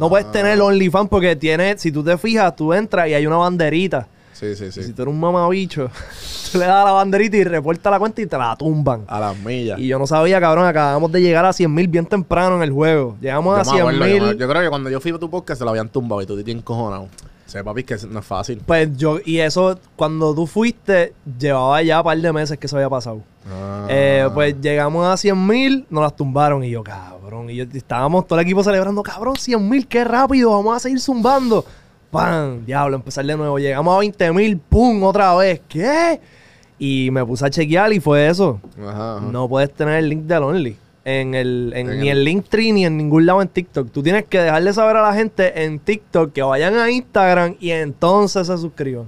No 0.00 0.08
puedes 0.08 0.32
tener 0.32 0.54
el 0.54 0.62
OnlyFans 0.62 1.08
porque 1.08 1.36
tiene, 1.36 1.78
si 1.78 1.92
tú 1.92 2.02
te 2.02 2.18
fijas, 2.18 2.56
tú 2.56 2.72
entras 2.72 3.08
y 3.08 3.14
hay 3.14 3.24
una 3.24 3.36
banderita. 3.36 4.08
Sí, 4.38 4.54
sí, 4.54 4.64
Y 4.66 4.72
si 4.72 4.82
sí. 4.84 4.92
tú 4.92 5.02
eres 5.02 5.14
un 5.14 5.18
mamabicho, 5.20 5.88
tú 6.52 6.58
le 6.58 6.66
das 6.66 6.84
la 6.84 6.92
banderita 6.92 7.36
y 7.38 7.44
reporta 7.44 7.90
la 7.90 7.98
cuenta 7.98 8.20
y 8.20 8.26
te 8.26 8.36
la 8.36 8.54
tumban. 8.56 9.04
A 9.08 9.18
las 9.18 9.38
millas. 9.38 9.78
Y 9.78 9.86
yo 9.86 9.98
no 9.98 10.06
sabía, 10.06 10.38
cabrón, 10.40 10.66
acabamos 10.66 11.10
de 11.10 11.22
llegar 11.22 11.44
a 11.46 11.52
100 11.52 11.72
mil 11.72 11.88
bien 11.88 12.04
temprano 12.06 12.56
en 12.56 12.62
el 12.62 12.70
juego. 12.70 13.16
Llegamos 13.20 13.54
Yo 13.54 13.54
a 13.54 13.58
me 13.58 13.64
100 13.64 13.78
acuerdo, 13.80 13.98
yo, 13.98 14.04
me- 14.04 14.20
mil. 14.30 14.38
yo 14.38 14.48
creo 14.48 14.62
que 14.62 14.68
cuando 14.68 14.90
yo 14.90 15.00
fui 15.00 15.10
a 15.12 15.18
tu 15.18 15.30
podcast 15.30 15.58
se 15.60 15.64
lo 15.64 15.70
habían 15.70 15.88
tumbado 15.88 16.20
y 16.20 16.26
tú 16.26 16.36
te 16.36 16.44
tienes 16.44 16.60
encojonado. 16.62 17.08
sé, 17.46 17.62
papi, 17.64 17.84
que 17.84 17.96
no 18.10 18.18
es 18.18 18.26
fácil. 18.26 18.60
Pues 18.66 18.94
yo, 18.96 19.18
y 19.24 19.38
eso, 19.38 19.78
cuando 19.96 20.34
tú 20.34 20.46
fuiste, 20.46 21.14
llevaba 21.38 21.80
ya 21.82 21.98
un 22.00 22.04
par 22.04 22.18
de 22.18 22.32
meses 22.32 22.58
que 22.58 22.66
eso 22.66 22.76
había 22.76 22.90
pasado. 22.90 23.20
Ah. 23.50 23.86
Eh, 23.88 24.28
pues 24.34 24.60
llegamos 24.60 25.06
a 25.06 25.16
100 25.16 25.46
mil, 25.46 25.86
nos 25.88 26.02
las 26.02 26.14
tumbaron 26.16 26.62
y 26.64 26.70
yo, 26.70 26.82
cabrón. 26.82 27.48
Y 27.48 27.54
yo, 27.56 27.64
estábamos 27.72 28.26
todo 28.26 28.38
el 28.38 28.44
equipo 28.44 28.62
celebrando, 28.64 29.02
cabrón, 29.02 29.36
100 29.36 29.66
mil, 29.68 29.86
qué 29.86 30.02
rápido, 30.04 30.50
vamos 30.50 30.76
a 30.76 30.80
seguir 30.80 31.00
zumbando. 31.00 31.64
¡Pam! 32.10 32.64
Diablo, 32.64 32.96
empezar 32.96 33.24
de 33.26 33.36
nuevo. 33.36 33.58
Llegamos 33.58 33.94
a 33.94 33.98
20 33.98 34.32
mil, 34.32 34.58
¡pum! 34.58 35.02
Otra 35.04 35.34
vez. 35.34 35.60
¿Qué? 35.68 36.20
Y 36.78 37.10
me 37.10 37.24
puse 37.24 37.46
a 37.46 37.50
chequear 37.50 37.92
y 37.92 38.00
fue 38.00 38.28
eso. 38.28 38.60
Ajá, 38.80 39.16
ajá. 39.18 39.26
No 39.30 39.48
puedes 39.48 39.72
tener 39.72 39.94
el 39.98 40.08
link 40.08 40.22
del 40.24 40.42
Only. 40.42 40.76
En 41.04 41.34
el, 41.34 41.72
en- 41.74 41.90
En 41.90 42.00
ni 42.00 42.08
el- 42.08 42.18
el 42.18 42.24
Linktree 42.24 42.72
ni 42.72 42.84
en 42.84 42.96
ningún 42.96 43.26
lado 43.26 43.40
en 43.40 43.48
TikTok. 43.48 43.90
Tú 43.92 44.02
tienes 44.02 44.24
que 44.24 44.40
dejarle 44.40 44.72
saber 44.72 44.96
a 44.96 45.02
la 45.02 45.14
gente 45.14 45.64
en 45.64 45.78
TikTok 45.78 46.32
que 46.32 46.42
vayan 46.42 46.74
a 46.76 46.90
Instagram 46.90 47.54
y 47.60 47.70
entonces 47.70 48.46
se 48.46 48.58
suscriban. 48.58 49.06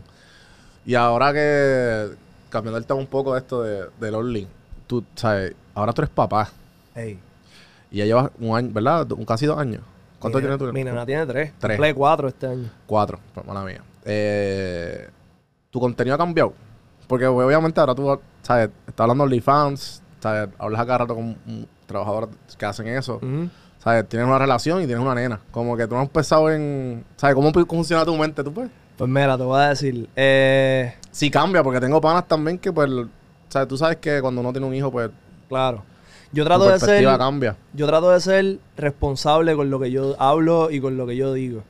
Y 0.86 0.94
ahora 0.94 1.32
que, 1.32 2.10
cambiando 2.50 2.78
el 2.78 2.86
tema 2.86 3.00
un 3.00 3.06
poco 3.06 3.34
de 3.34 3.40
esto 3.40 3.62
de, 3.62 3.86
del 4.00 4.14
Only, 4.14 4.46
tú, 4.86 5.04
sabes, 5.16 5.54
ahora 5.74 5.92
tú 5.92 6.02
eres 6.02 6.10
papá 6.14 6.50
Ey. 6.94 7.18
y 7.90 7.98
ya 7.98 8.04
llevas 8.06 8.30
un 8.38 8.56
año, 8.56 8.70
¿verdad? 8.72 9.10
Un, 9.12 9.24
casi 9.24 9.44
dos 9.46 9.58
años. 9.58 9.82
¿Cuánto 10.18 10.38
mi 10.38 10.42
tienes 10.42 10.58
nena- 10.58 10.70
tú? 10.70 10.74
Mi 10.74 10.84
nena 10.84 11.06
tiene 11.06 11.26
tres. 11.26 11.52
Tres. 11.58 11.76
Cumple 11.76 11.94
cuatro 11.94 12.28
este 12.28 12.46
año. 12.46 12.70
Cuatro, 12.86 13.18
pues, 13.34 13.46
mala 13.46 13.64
mía. 13.64 13.82
Eh, 14.04 15.08
¿Tu 15.70 15.78
contenido 15.80 16.14
ha 16.14 16.18
cambiado? 16.18 16.52
Porque 17.06 17.26
obviamente 17.26 17.78
ahora 17.80 17.94
tú, 17.94 18.18
¿sabes? 18.42 18.70
Estás 18.86 19.00
hablando 19.04 19.24
de 19.24 19.28
OnlyFans, 19.28 20.02
¿sabes? 20.20 20.48
Hablas 20.58 20.80
a 20.80 20.86
cada 20.86 20.98
rato 20.98 21.14
con 21.14 21.36
trabajadores 21.86 22.30
que 22.58 22.66
hacen 22.66 22.86
eso. 22.88 23.20
¿Sabes? 23.78 24.08
Tienes 24.08 24.26
una 24.26 24.38
relación 24.38 24.82
y 24.82 24.86
tienes 24.86 25.02
una 25.02 25.14
nena. 25.14 25.40
Como 25.50 25.76
que 25.76 25.86
tú 25.86 25.94
no 25.94 26.00
has 26.00 26.08
pensado 26.08 26.50
en... 26.50 27.04
¿Sabes? 27.16 27.34
¿Cómo 27.36 27.52
funciona 27.52 28.04
tu 28.04 28.16
mente? 28.16 28.42
¿Tú 28.42 28.52
pues? 28.52 28.68
Pues 28.96 29.08
mira, 29.08 29.36
te 29.38 29.44
voy 29.44 29.60
a 29.60 29.68
decir. 29.68 30.08
Eh, 30.16 30.94
Sí 31.12 31.30
cambia, 31.30 31.62
porque 31.62 31.80
tengo 31.80 32.00
panas 32.00 32.26
también 32.26 32.58
que 32.58 32.72
pues 32.72 32.90
sea, 33.48 33.66
tú 33.66 33.76
sabes 33.78 33.96
que 33.98 34.20
cuando 34.20 34.40
uno 34.40 34.52
tiene 34.52 34.66
un 34.66 34.74
hijo, 34.74 34.90
pues 34.90 35.10
Claro. 35.48 35.82
Yo 36.32 36.44
tu 36.44 36.48
trato 36.48 36.68
de 36.70 36.78
ser. 36.78 37.04
cambia. 37.18 37.56
Yo 37.72 37.86
trato 37.86 38.10
de 38.10 38.20
ser 38.20 38.58
responsable 38.76 39.54
con 39.56 39.70
lo 39.70 39.80
que 39.80 39.90
yo 39.90 40.16
hablo 40.18 40.70
y 40.70 40.80
con 40.80 40.96
lo 40.96 41.06
que 41.06 41.16
yo 41.16 41.32
digo. 41.32 41.62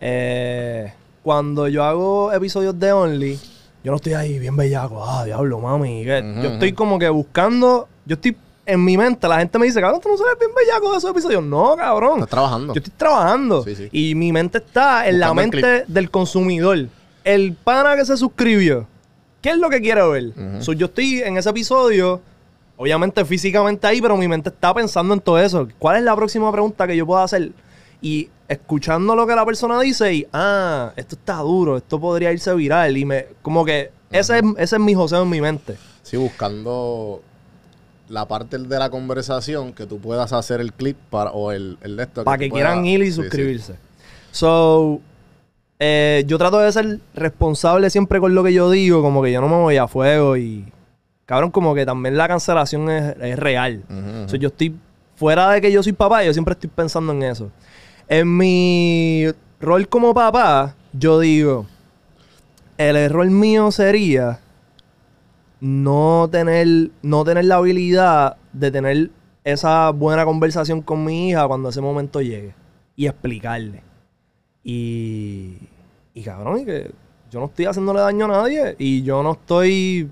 Eh, 0.00 0.92
cuando 1.22 1.68
yo 1.68 1.84
hago 1.84 2.32
episodios 2.32 2.78
de 2.78 2.92
Only, 2.92 3.38
yo 3.84 3.90
no 3.90 3.96
estoy 3.96 4.14
ahí 4.14 4.38
bien 4.38 4.56
bellaco, 4.56 5.04
ah, 5.04 5.24
diablo, 5.24 5.60
mami. 5.60 6.04
yo 6.04 6.12
estoy 6.14 6.72
como 6.72 6.98
que 6.98 7.08
buscando, 7.08 7.88
yo 8.06 8.14
estoy 8.14 8.36
en 8.68 8.84
mi 8.84 8.98
mente, 8.98 9.26
la 9.26 9.38
gente 9.38 9.58
me 9.58 9.64
dice, 9.64 9.80
cabrón, 9.80 9.98
tú 10.00 10.10
no 10.10 10.18
sabes 10.18 10.38
bien 10.38 10.50
bellaco 10.54 10.92
de 10.92 10.98
esos 10.98 11.10
episodios. 11.10 11.42
No, 11.42 11.74
cabrón. 11.74 12.16
Estás 12.16 12.28
trabajando. 12.28 12.74
Yo 12.74 12.78
estoy 12.80 12.92
trabajando. 12.98 13.64
Sí, 13.64 13.74
sí. 13.74 13.88
Y 13.92 14.14
mi 14.14 14.30
mente 14.30 14.58
está 14.58 15.08
en 15.08 15.20
la 15.20 15.30
Buscando 15.30 15.56
mente 15.56 15.84
del 15.88 16.10
consumidor. 16.10 16.86
El 17.24 17.54
pana 17.54 17.96
que 17.96 18.04
se 18.04 18.18
suscribió, 18.18 18.86
¿qué 19.40 19.50
es 19.50 19.58
lo 19.58 19.70
que 19.70 19.80
quiere 19.80 20.06
ver? 20.06 20.62
So, 20.62 20.74
yo 20.74 20.86
estoy 20.86 21.22
en 21.22 21.38
ese 21.38 21.48
episodio, 21.48 22.20
obviamente 22.78 23.22
físicamente 23.24 23.86
ahí, 23.86 24.00
pero 24.00 24.16
mi 24.16 24.26
mente 24.26 24.48
está 24.48 24.72
pensando 24.72 25.12
en 25.12 25.20
todo 25.20 25.38
eso. 25.38 25.68
¿Cuál 25.78 25.98
es 25.98 26.04
la 26.04 26.16
próxima 26.16 26.50
pregunta 26.50 26.86
que 26.86 26.96
yo 26.96 27.04
puedo 27.04 27.20
hacer? 27.20 27.52
Y 28.00 28.30
escuchando 28.48 29.14
lo 29.14 29.26
que 29.26 29.34
la 29.34 29.44
persona 29.44 29.78
dice 29.80 30.14
y, 30.14 30.26
ah, 30.32 30.92
esto 30.96 31.16
está 31.16 31.36
duro, 31.38 31.76
esto 31.76 32.00
podría 32.00 32.32
irse 32.32 32.54
viral. 32.54 32.96
Y 32.96 33.04
me, 33.04 33.26
como 33.42 33.64
que 33.64 33.90
ese, 34.10 34.38
es, 34.38 34.44
ese 34.56 34.76
es 34.76 34.80
mi 34.80 34.94
joseo 34.94 35.24
en 35.24 35.28
mi 35.28 35.40
mente. 35.40 35.76
Sí, 36.02 36.16
buscando 36.16 37.20
la 38.08 38.26
parte 38.26 38.56
de 38.56 38.78
la 38.78 38.88
conversación 38.88 39.72
que 39.72 39.84
tú 39.84 39.98
puedas 39.98 40.32
hacer 40.32 40.60
el 40.60 40.72
clip 40.72 40.96
para, 41.10 41.32
o 41.32 41.52
el, 41.52 41.76
el 41.82 41.96
de 41.96 42.04
esto. 42.04 42.24
Para 42.24 42.38
que 42.38 42.48
quieran 42.48 42.86
ir 42.86 43.02
y 43.02 43.06
sí, 43.06 43.10
sí. 43.10 43.22
suscribirse. 43.22 43.74
So, 44.30 45.00
eh, 45.80 46.24
yo 46.26 46.38
trato 46.38 46.58
de 46.60 46.70
ser 46.72 47.00
responsable 47.14 47.90
siempre 47.90 48.20
con 48.20 48.34
lo 48.34 48.44
que 48.44 48.52
yo 48.52 48.70
digo, 48.70 49.02
como 49.02 49.22
que 49.22 49.32
yo 49.32 49.40
no 49.40 49.48
me 49.48 49.56
voy 49.56 49.76
a 49.76 49.88
fuego 49.88 50.36
y. 50.36 50.64
Cabrón, 51.28 51.50
como 51.50 51.74
que 51.74 51.84
también 51.84 52.16
la 52.16 52.26
cancelación 52.26 52.88
es, 52.88 53.14
es 53.20 53.38
real. 53.38 53.84
So, 54.28 54.36
yo 54.36 54.48
estoy. 54.48 54.74
Fuera 55.14 55.50
de 55.50 55.60
que 55.60 55.70
yo 55.70 55.82
soy 55.82 55.92
papá, 55.92 56.24
yo 56.24 56.32
siempre 56.32 56.52
estoy 56.52 56.70
pensando 56.74 57.12
en 57.12 57.22
eso. 57.22 57.50
En 58.08 58.34
mi 58.34 59.26
rol 59.60 59.86
como 59.88 60.14
papá, 60.14 60.74
yo 60.94 61.20
digo. 61.20 61.66
El 62.78 62.96
error 62.96 63.26
mío 63.26 63.70
sería 63.72 64.40
no 65.60 66.30
tener, 66.32 66.92
no 67.02 67.24
tener 67.24 67.44
la 67.44 67.56
habilidad 67.56 68.38
de 68.54 68.70
tener 68.70 69.10
esa 69.44 69.90
buena 69.90 70.24
conversación 70.24 70.80
con 70.80 71.04
mi 71.04 71.28
hija 71.28 71.46
cuando 71.46 71.68
ese 71.68 71.82
momento 71.82 72.22
llegue. 72.22 72.54
Y 72.96 73.06
explicarle. 73.06 73.82
Y. 74.64 75.58
Y 76.14 76.22
cabrón, 76.22 76.60
y 76.60 76.64
que 76.64 76.90
yo 77.30 77.40
no 77.40 77.46
estoy 77.46 77.66
haciéndole 77.66 78.00
daño 78.00 78.24
a 78.24 78.28
nadie. 78.28 78.76
Y 78.78 79.02
yo 79.02 79.22
no 79.22 79.32
estoy. 79.32 80.10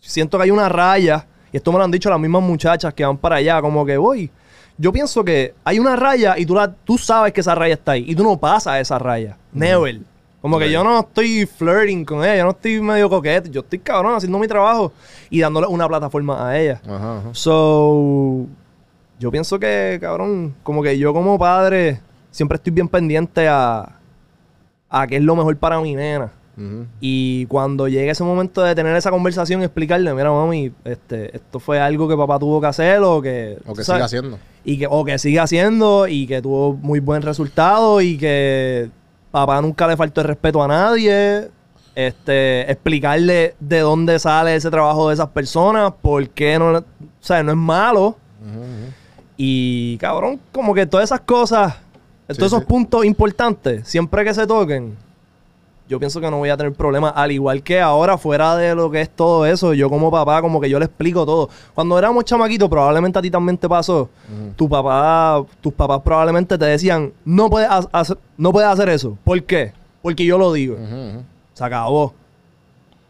Siento 0.00 0.38
que 0.38 0.44
hay 0.44 0.50
una 0.50 0.68
raya. 0.68 1.26
Y 1.52 1.56
esto 1.56 1.72
me 1.72 1.78
lo 1.78 1.84
han 1.84 1.90
dicho 1.90 2.10
las 2.10 2.20
mismas 2.20 2.42
muchachas 2.42 2.92
que 2.94 3.04
van 3.04 3.16
para 3.16 3.36
allá. 3.36 3.60
Como 3.60 3.84
que 3.84 3.96
voy. 3.96 4.30
Yo 4.76 4.92
pienso 4.92 5.24
que 5.24 5.54
hay 5.64 5.78
una 5.78 5.96
raya 5.96 6.38
y 6.38 6.46
tú, 6.46 6.54
la, 6.54 6.72
tú 6.72 6.98
sabes 6.98 7.32
que 7.32 7.40
esa 7.40 7.54
raya 7.54 7.74
está 7.74 7.92
ahí. 7.92 8.04
Y 8.06 8.14
tú 8.14 8.22
no 8.22 8.38
pasas 8.38 8.80
esa 8.80 8.98
raya. 8.98 9.36
Never. 9.52 10.00
Como 10.40 10.58
que 10.58 10.70
yo 10.70 10.84
no 10.84 11.00
estoy 11.00 11.46
flirting 11.46 12.04
con 12.04 12.22
ella. 12.24 12.36
Yo 12.36 12.44
no 12.44 12.50
estoy 12.50 12.80
medio 12.80 13.10
coquete. 13.10 13.50
Yo 13.50 13.60
estoy 13.60 13.80
cabrón 13.80 14.14
haciendo 14.14 14.38
mi 14.38 14.46
trabajo 14.46 14.92
y 15.30 15.40
dándole 15.40 15.66
una 15.66 15.88
plataforma 15.88 16.48
a 16.48 16.58
ella. 16.58 16.80
Ajá, 16.86 17.18
ajá. 17.18 17.28
So, 17.32 18.46
yo 19.18 19.32
pienso 19.32 19.58
que, 19.58 19.98
cabrón, 20.00 20.54
como 20.62 20.80
que 20.82 20.96
yo 20.96 21.12
como 21.12 21.36
padre 21.38 22.00
siempre 22.30 22.56
estoy 22.56 22.72
bien 22.72 22.88
pendiente 22.88 23.48
a, 23.48 23.96
a 24.88 25.06
qué 25.08 25.16
es 25.16 25.22
lo 25.22 25.34
mejor 25.34 25.56
para 25.56 25.80
mi 25.80 25.94
nena. 25.94 26.30
Y 27.00 27.46
cuando 27.46 27.86
llegue 27.86 28.10
ese 28.10 28.24
momento 28.24 28.62
de 28.62 28.74
tener 28.74 28.96
esa 28.96 29.10
conversación, 29.10 29.62
explicarle, 29.62 30.12
mira, 30.12 30.32
mami, 30.32 30.72
este, 30.84 31.36
esto 31.36 31.60
fue 31.60 31.78
algo 31.80 32.08
que 32.08 32.16
papá 32.16 32.38
tuvo 32.38 32.60
que 32.60 32.66
hacer 32.66 33.00
o 33.02 33.22
que... 33.22 33.58
O 33.64 33.74
que 33.74 33.84
siga 33.84 34.04
haciendo. 34.04 34.38
y 34.64 34.78
que, 34.78 34.86
o 34.90 35.04
que 35.04 35.18
siga 35.18 35.44
haciendo 35.44 36.08
y 36.08 36.26
que 36.26 36.42
tuvo 36.42 36.74
muy 36.74 36.98
buen 37.00 37.22
resultado 37.22 38.00
y 38.00 38.18
que 38.18 38.90
papá 39.30 39.60
nunca 39.62 39.86
le 39.86 39.96
faltó 39.96 40.20
el 40.22 40.26
respeto 40.26 40.62
a 40.62 40.68
nadie. 40.68 41.48
Este, 41.94 42.70
explicarle 42.70 43.54
de 43.60 43.80
dónde 43.80 44.18
sale 44.18 44.54
ese 44.54 44.70
trabajo 44.70 45.08
de 45.08 45.14
esas 45.14 45.28
personas, 45.30 45.92
por 46.00 46.28
qué 46.30 46.58
no, 46.58 46.78
o 46.78 46.84
sea, 47.20 47.42
no 47.42 47.52
es 47.52 47.58
malo. 47.58 48.16
Y 49.36 49.96
cabrón, 49.98 50.40
como 50.52 50.74
que 50.74 50.86
todas 50.86 51.04
esas 51.04 51.20
cosas, 51.20 51.74
Sí, 52.30 52.36
todos 52.36 52.52
esos 52.52 52.60
sí. 52.60 52.66
puntos 52.66 53.04
importantes, 53.04 53.88
siempre 53.88 54.22
que 54.22 54.34
se 54.34 54.46
toquen, 54.46 54.96
yo 55.88 55.98
pienso 55.98 56.20
que 56.20 56.30
no 56.30 56.38
voy 56.38 56.50
a 56.50 56.56
tener 56.56 56.72
problemas. 56.72 57.12
Al 57.16 57.32
igual 57.32 57.62
que 57.62 57.80
ahora, 57.80 58.18
fuera 58.18 58.56
de 58.56 58.74
lo 58.74 58.90
que 58.90 59.00
es 59.00 59.10
todo 59.10 59.46
eso, 59.46 59.72
yo 59.74 59.88
como 59.88 60.10
papá, 60.10 60.40
como 60.42 60.60
que 60.60 60.68
yo 60.68 60.78
le 60.78 60.84
explico 60.84 61.24
todo. 61.24 61.48
Cuando 61.74 61.98
éramos 61.98 62.24
chamaquitos, 62.24 62.68
probablemente 62.68 63.18
a 63.18 63.22
ti 63.22 63.30
también 63.30 63.56
te 63.58 63.68
pasó. 63.68 64.08
Tu 64.56 64.68
papá, 64.68 65.42
tus 65.60 65.72
papás 65.72 66.00
probablemente 66.04 66.58
te 66.58 66.64
decían, 66.66 67.12
no 67.24 67.48
puedes, 67.48 67.68
ha- 67.70 67.88
hacer, 67.92 68.18
no 68.36 68.52
puedes 68.52 68.68
hacer 68.68 68.88
eso. 68.90 69.16
¿Por 69.24 69.42
qué? 69.44 69.72
Porque 70.02 70.24
yo 70.24 70.36
lo 70.38 70.52
digo. 70.52 70.74
Ujú, 70.74 70.84
ujú. 70.84 71.22
Se 71.54 71.64
acabó. 71.64 72.12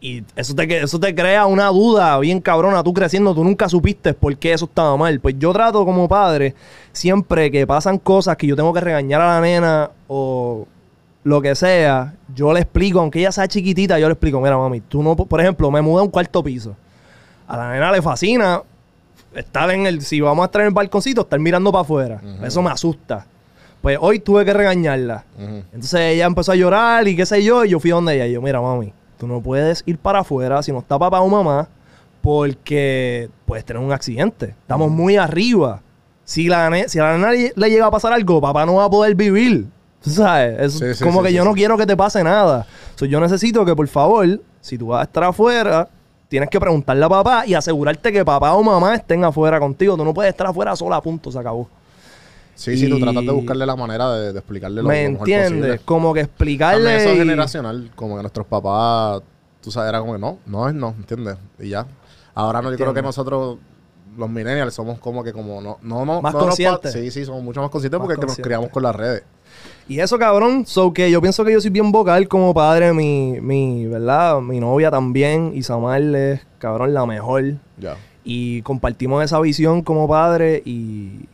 Y 0.01 0.23
eso 0.37 0.55
te, 0.55 0.81
eso 0.81 0.97
te 0.97 1.13
crea 1.13 1.45
una 1.45 1.67
duda 1.67 2.17
bien 2.19 2.39
cabrona. 2.39 2.81
Tú 2.83 2.93
creciendo, 2.93 3.35
tú 3.35 3.43
nunca 3.43 3.67
supiste 3.67 4.13
por 4.13 4.37
qué 4.37 4.53
eso 4.53 4.63
estaba 4.63 4.95
mal. 4.95 5.19
Pues 5.19 5.35
yo 5.37 5.51
trato 5.51 5.83
como 5.83 6.07
padre, 6.07 6.55
siempre 6.93 7.51
que 7.51 7.67
pasan 7.67 7.97
cosas 7.97 8.37
que 8.37 8.47
yo 8.47 8.55
tengo 8.55 8.71
que 8.73 8.79
regañar 8.79 9.19
a 9.19 9.27
la 9.35 9.41
nena 9.41 9.91
o 10.07 10.65
lo 11.29 11.41
que 11.41 11.55
sea, 11.55 12.15
yo 12.35 12.51
le 12.51 12.61
explico, 12.61 12.99
aunque 12.99 13.19
ella 13.19 13.31
sea 13.31 13.47
chiquitita, 13.47 13.99
yo 13.99 14.07
le 14.07 14.13
explico, 14.13 14.41
mira 14.41 14.57
mami, 14.57 14.81
tú 14.81 15.01
no, 15.01 15.15
por 15.15 15.39
ejemplo, 15.39 15.71
me 15.71 15.81
muda 15.81 16.01
a 16.01 16.03
un 16.03 16.09
cuarto 16.09 16.43
piso. 16.43 16.75
A 17.47 17.55
la 17.55 17.71
nena 17.71 17.91
le 17.91 18.01
fascina 18.01 18.61
estar 19.33 19.69
en 19.71 19.85
el, 19.85 20.01
si 20.01 20.21
vamos 20.21 20.43
a 20.43 20.45
estar 20.47 20.61
en 20.61 20.67
el 20.67 20.73
balconcito, 20.73 21.21
estar 21.21 21.39
mirando 21.39 21.71
para 21.71 21.81
afuera. 21.81 22.21
Eso 22.43 22.61
me 22.61 22.71
asusta. 22.71 23.25
Pues 23.81 23.97
hoy 24.01 24.19
tuve 24.19 24.43
que 24.43 24.53
regañarla. 24.53 25.23
Entonces 25.37 25.99
ella 26.01 26.25
empezó 26.25 26.51
a 26.51 26.55
llorar 26.55 27.07
y 27.07 27.15
qué 27.15 27.25
sé 27.25 27.43
yo, 27.43 27.63
y 27.63 27.69
yo 27.69 27.79
fui 27.79 27.91
donde 27.91 28.15
ella. 28.15 28.27
Y 28.27 28.33
yo, 28.33 28.41
mira, 28.41 28.61
mami, 28.61 28.93
tú 29.17 29.27
no 29.27 29.41
puedes 29.41 29.83
ir 29.85 29.97
para 29.97 30.19
afuera 30.19 30.61
si 30.61 30.71
no 30.71 30.79
está 30.79 30.99
papá 30.99 31.21
o 31.21 31.27
mamá, 31.29 31.69
porque 32.21 33.29
puedes 33.45 33.63
tener 33.65 33.81
un 33.81 33.91
accidente. 33.91 34.55
Estamos 34.61 34.91
muy 34.91 35.17
arriba. 35.17 35.81
Si, 36.23 36.47
la 36.47 36.69
si 36.87 36.99
a 36.99 37.03
la 37.03 37.17
nena 37.17 37.31
le 37.55 37.69
llega 37.69 37.87
a 37.87 37.91
pasar 37.91 38.13
algo, 38.13 38.41
papá 38.41 38.65
no 38.65 38.75
va 38.75 38.85
a 38.85 38.89
poder 38.89 39.15
vivir. 39.15 39.67
¿Tú 40.03 40.09
sabes? 40.11 40.59
Es 40.59 40.73
Sí, 40.73 40.93
sí, 40.95 41.03
como 41.03 41.19
sí, 41.21 41.27
que 41.27 41.33
yo 41.33 41.43
no 41.43 41.53
quiero 41.53 41.77
que 41.77 41.85
te 41.85 41.95
pase 41.97 42.23
nada. 42.23 42.65
So, 42.95 43.05
yo 43.05 43.19
necesito 43.19 43.65
que, 43.65 43.75
por 43.75 43.87
favor, 43.87 44.39
si 44.61 44.77
tú 44.77 44.87
vas 44.87 45.01
a 45.01 45.03
estar 45.03 45.23
afuera, 45.23 45.87
tienes 46.27 46.49
que 46.49 46.59
preguntarle 46.59 47.03
a 47.05 47.09
papá 47.09 47.45
y 47.45 47.53
asegurarte 47.53 48.11
que 48.11 48.23
papá 48.23 48.53
o 48.53 48.63
mamá 48.63 48.95
estén 48.95 49.23
afuera 49.23 49.59
contigo. 49.59 49.97
Tú 49.97 50.05
no 50.05 50.13
puedes 50.13 50.31
estar 50.31 50.47
afuera 50.47 50.75
sola, 50.75 51.01
punto, 51.01 51.31
se 51.31 51.39
acabó. 51.39 51.67
Sí, 52.55 52.77
sí, 52.77 52.89
tú 52.89 52.99
tratas 52.99 53.25
de 53.25 53.31
buscarle 53.31 53.65
la 53.65 53.75
manera 53.77 54.11
de, 54.13 54.33
de 54.33 54.39
explicarle 54.39 54.81
lo, 54.81 54.87
¿Me 54.89 55.05
lo 55.05 55.11
mejor 55.11 55.29
entiendes? 55.29 55.59
posible. 55.59 55.79
Como 55.85 56.13
que 56.13 56.19
explicarle. 56.21 56.83
También 56.83 56.99
eso 57.01 57.09
es 57.11 57.17
generacional, 57.17 57.91
como 57.95 58.15
que 58.17 58.21
nuestros 58.21 58.47
papás, 58.47 59.21
tú 59.61 59.71
sabes, 59.71 59.89
era 59.89 60.01
como 60.01 60.13
que 60.13 60.19
no, 60.19 60.39
no 60.45 60.67
es 60.67 60.73
no, 60.75 60.89
¿entiendes? 60.97 61.37
Y 61.57 61.69
ya. 61.69 61.85
Ahora 62.35 62.61
no, 62.61 62.69
yo 62.69 62.77
creo 62.77 62.93
que 62.93 63.01
nosotros, 63.01 63.57
los 64.17 64.29
millennials, 64.29 64.73
somos 64.73 64.99
como 64.99 65.23
que 65.23 65.31
como 65.31 65.61
no, 65.61 65.77
no, 65.81 66.05
no. 66.05 66.21
Más 66.21 66.33
no 66.33 66.39
nos 66.39 66.47
conscientes. 66.49 66.91
Sí, 66.91 67.11
sí, 67.11 67.23
somos 67.23 67.43
mucho 67.43 67.61
más 67.61 67.69
conscientes 67.69 67.97
Más 67.97 68.05
porque 68.05 68.15
es 68.15 68.19
que 68.19 68.27
nos 68.27 68.45
criamos 68.45 68.69
con 68.71 68.83
las 68.83 68.95
redes. 68.95 69.23
Y 69.89 69.99
eso, 69.99 70.19
cabrón, 70.19 70.67
so 70.67 70.93
que 70.93 71.09
yo 71.09 71.19
pienso 71.19 71.43
que 71.43 71.51
yo 71.51 71.59
soy 71.59 71.71
bien 71.71 71.91
vocal 71.91 72.27
como 72.27 72.53
padre, 72.53 72.93
mi, 72.93 73.41
mi, 73.41 73.87
¿verdad? 73.87 74.39
Mi 74.39 74.59
novia 74.59 74.91
también, 74.91 75.51
Isamar 75.55 75.99
es, 76.01 76.41
cabrón, 76.59 76.93
la 76.93 77.07
mejor. 77.07 77.55
Ya. 77.79 77.97
Y 78.23 78.61
compartimos 78.61 79.23
esa 79.23 79.39
visión 79.39 79.81
como 79.81 80.07
padre 80.07 80.61
y 80.63 81.25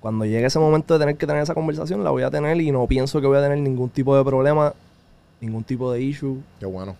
cuando 0.00 0.24
llegue 0.24 0.44
ese 0.44 0.58
momento 0.58 0.94
de 0.94 1.00
tener 1.00 1.16
que 1.16 1.24
tener 1.26 1.42
esa 1.42 1.54
conversación, 1.54 2.02
la 2.02 2.10
voy 2.10 2.24
a 2.24 2.30
tener 2.30 2.60
y 2.60 2.72
no 2.72 2.84
pienso 2.88 3.20
que 3.20 3.28
voy 3.28 3.38
a 3.38 3.42
tener 3.42 3.58
ningún 3.58 3.88
tipo 3.90 4.16
de 4.16 4.24
problema, 4.24 4.74
ningún 5.40 5.62
tipo 5.62 5.92
de 5.92 6.02
issue. 6.02 6.42
Qué 6.58 6.66
bueno. 6.66 6.96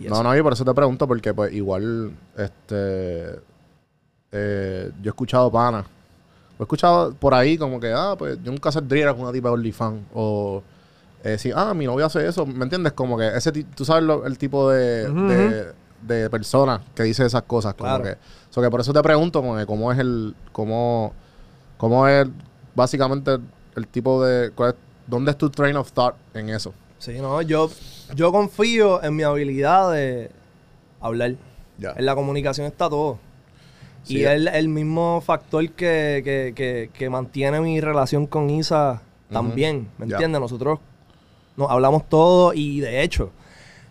Y 0.00 0.04
No, 0.04 0.14
eso. 0.14 0.22
no, 0.22 0.34
y 0.34 0.42
por 0.42 0.54
eso 0.54 0.64
te 0.64 0.72
pregunto, 0.72 1.06
porque 1.06 1.34
pues 1.34 1.52
igual, 1.52 2.10
este, 2.38 3.38
eh, 4.32 4.90
yo 5.02 5.04
he 5.04 5.08
escuchado 5.08 5.52
panas. 5.52 5.84
He 6.58 6.62
escuchado 6.62 7.14
por 7.14 7.34
ahí 7.34 7.58
como 7.58 7.80
que, 7.80 7.92
ah, 7.92 8.14
pues 8.18 8.38
yo 8.42 8.50
nunca 8.52 8.70
saldría 8.70 9.12
con 9.12 9.22
una 9.22 9.32
tipa 9.32 9.48
de 9.48 9.54
OnlyFans. 9.54 10.00
O 10.14 10.62
eh, 11.24 11.38
sí, 11.38 11.50
ah, 11.54 11.74
mi 11.74 11.86
novia 11.86 12.06
hace 12.06 12.26
eso. 12.26 12.46
¿Me 12.46 12.64
entiendes? 12.64 12.92
Como 12.92 13.16
que 13.18 13.28
ese 13.36 13.50
tú 13.52 13.84
sabes 13.84 14.04
lo- 14.04 14.26
el 14.26 14.38
tipo 14.38 14.70
de, 14.70 15.08
de, 15.10 15.72
de 16.02 16.30
persona 16.30 16.80
que 16.94 17.02
dice 17.04 17.24
esas 17.24 17.42
cosas. 17.42 17.74
Como 17.74 17.88
Claro. 17.88 18.04
que, 18.04 18.16
so 18.50 18.60
que 18.62 18.70
por 18.70 18.80
eso 18.80 18.92
te 18.92 19.02
pregunto, 19.02 19.40
como 19.40 19.56
que 19.56 19.66
cómo 19.66 19.90
es 19.92 19.98
el, 19.98 20.34
cómo, 20.52 21.12
cómo 21.78 22.06
es 22.06 22.28
básicamente 22.74 23.38
el 23.76 23.86
tipo 23.88 24.24
de, 24.24 24.50
cuál 24.50 24.70
es- 24.70 24.76
¿dónde 25.06 25.30
es 25.32 25.38
tu 25.38 25.50
train 25.50 25.76
of 25.76 25.90
thought 25.92 26.14
en 26.34 26.48
eso? 26.50 26.72
Sí, 26.98 27.18
no, 27.20 27.42
yo, 27.42 27.68
yo 28.14 28.30
confío 28.30 29.02
en 29.02 29.16
mi 29.16 29.24
habilidad 29.24 29.90
de 29.92 30.30
hablar. 31.00 31.34
En 31.80 32.06
la 32.06 32.14
comunicación 32.14 32.66
está 32.68 32.88
todo. 32.88 33.18
Sí, 34.04 34.18
y 34.18 34.24
es 34.24 34.30
el, 34.30 34.48
el 34.48 34.68
mismo 34.68 35.20
factor 35.24 35.68
que, 35.70 36.22
que- 36.24 36.52
que- 36.56 36.90
que 36.92 37.10
mantiene 37.10 37.60
mi 37.60 37.80
relación 37.80 38.26
con 38.26 38.50
Isa 38.50 39.02
también. 39.30 39.88
¿Me 39.98 40.06
entiendes? 40.06 40.40
Nosotros 40.40 40.78
nos 41.56 41.70
hablamos 41.70 42.08
todo 42.08 42.52
y 42.54 42.80
de 42.80 43.02
hecho, 43.02 43.30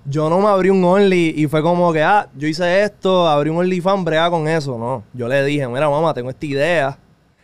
yo 0.05 0.29
no 0.29 0.39
me 0.39 0.47
abrí 0.47 0.69
un 0.69 0.83
Only 0.83 1.33
y 1.37 1.47
fue 1.47 1.61
como 1.61 1.93
que, 1.93 2.01
ah, 2.03 2.27
yo 2.35 2.47
hice 2.47 2.83
esto, 2.83 3.27
abrí 3.27 3.49
un 3.49 3.57
OnlyFans, 3.57 4.03
brega 4.03 4.29
con 4.29 4.47
eso. 4.47 4.77
No, 4.77 5.03
yo 5.13 5.27
le 5.27 5.43
dije, 5.45 5.67
mira, 5.67 5.89
mamá, 5.89 6.13
tengo 6.13 6.29
esta 6.29 6.45
idea. 6.45 6.97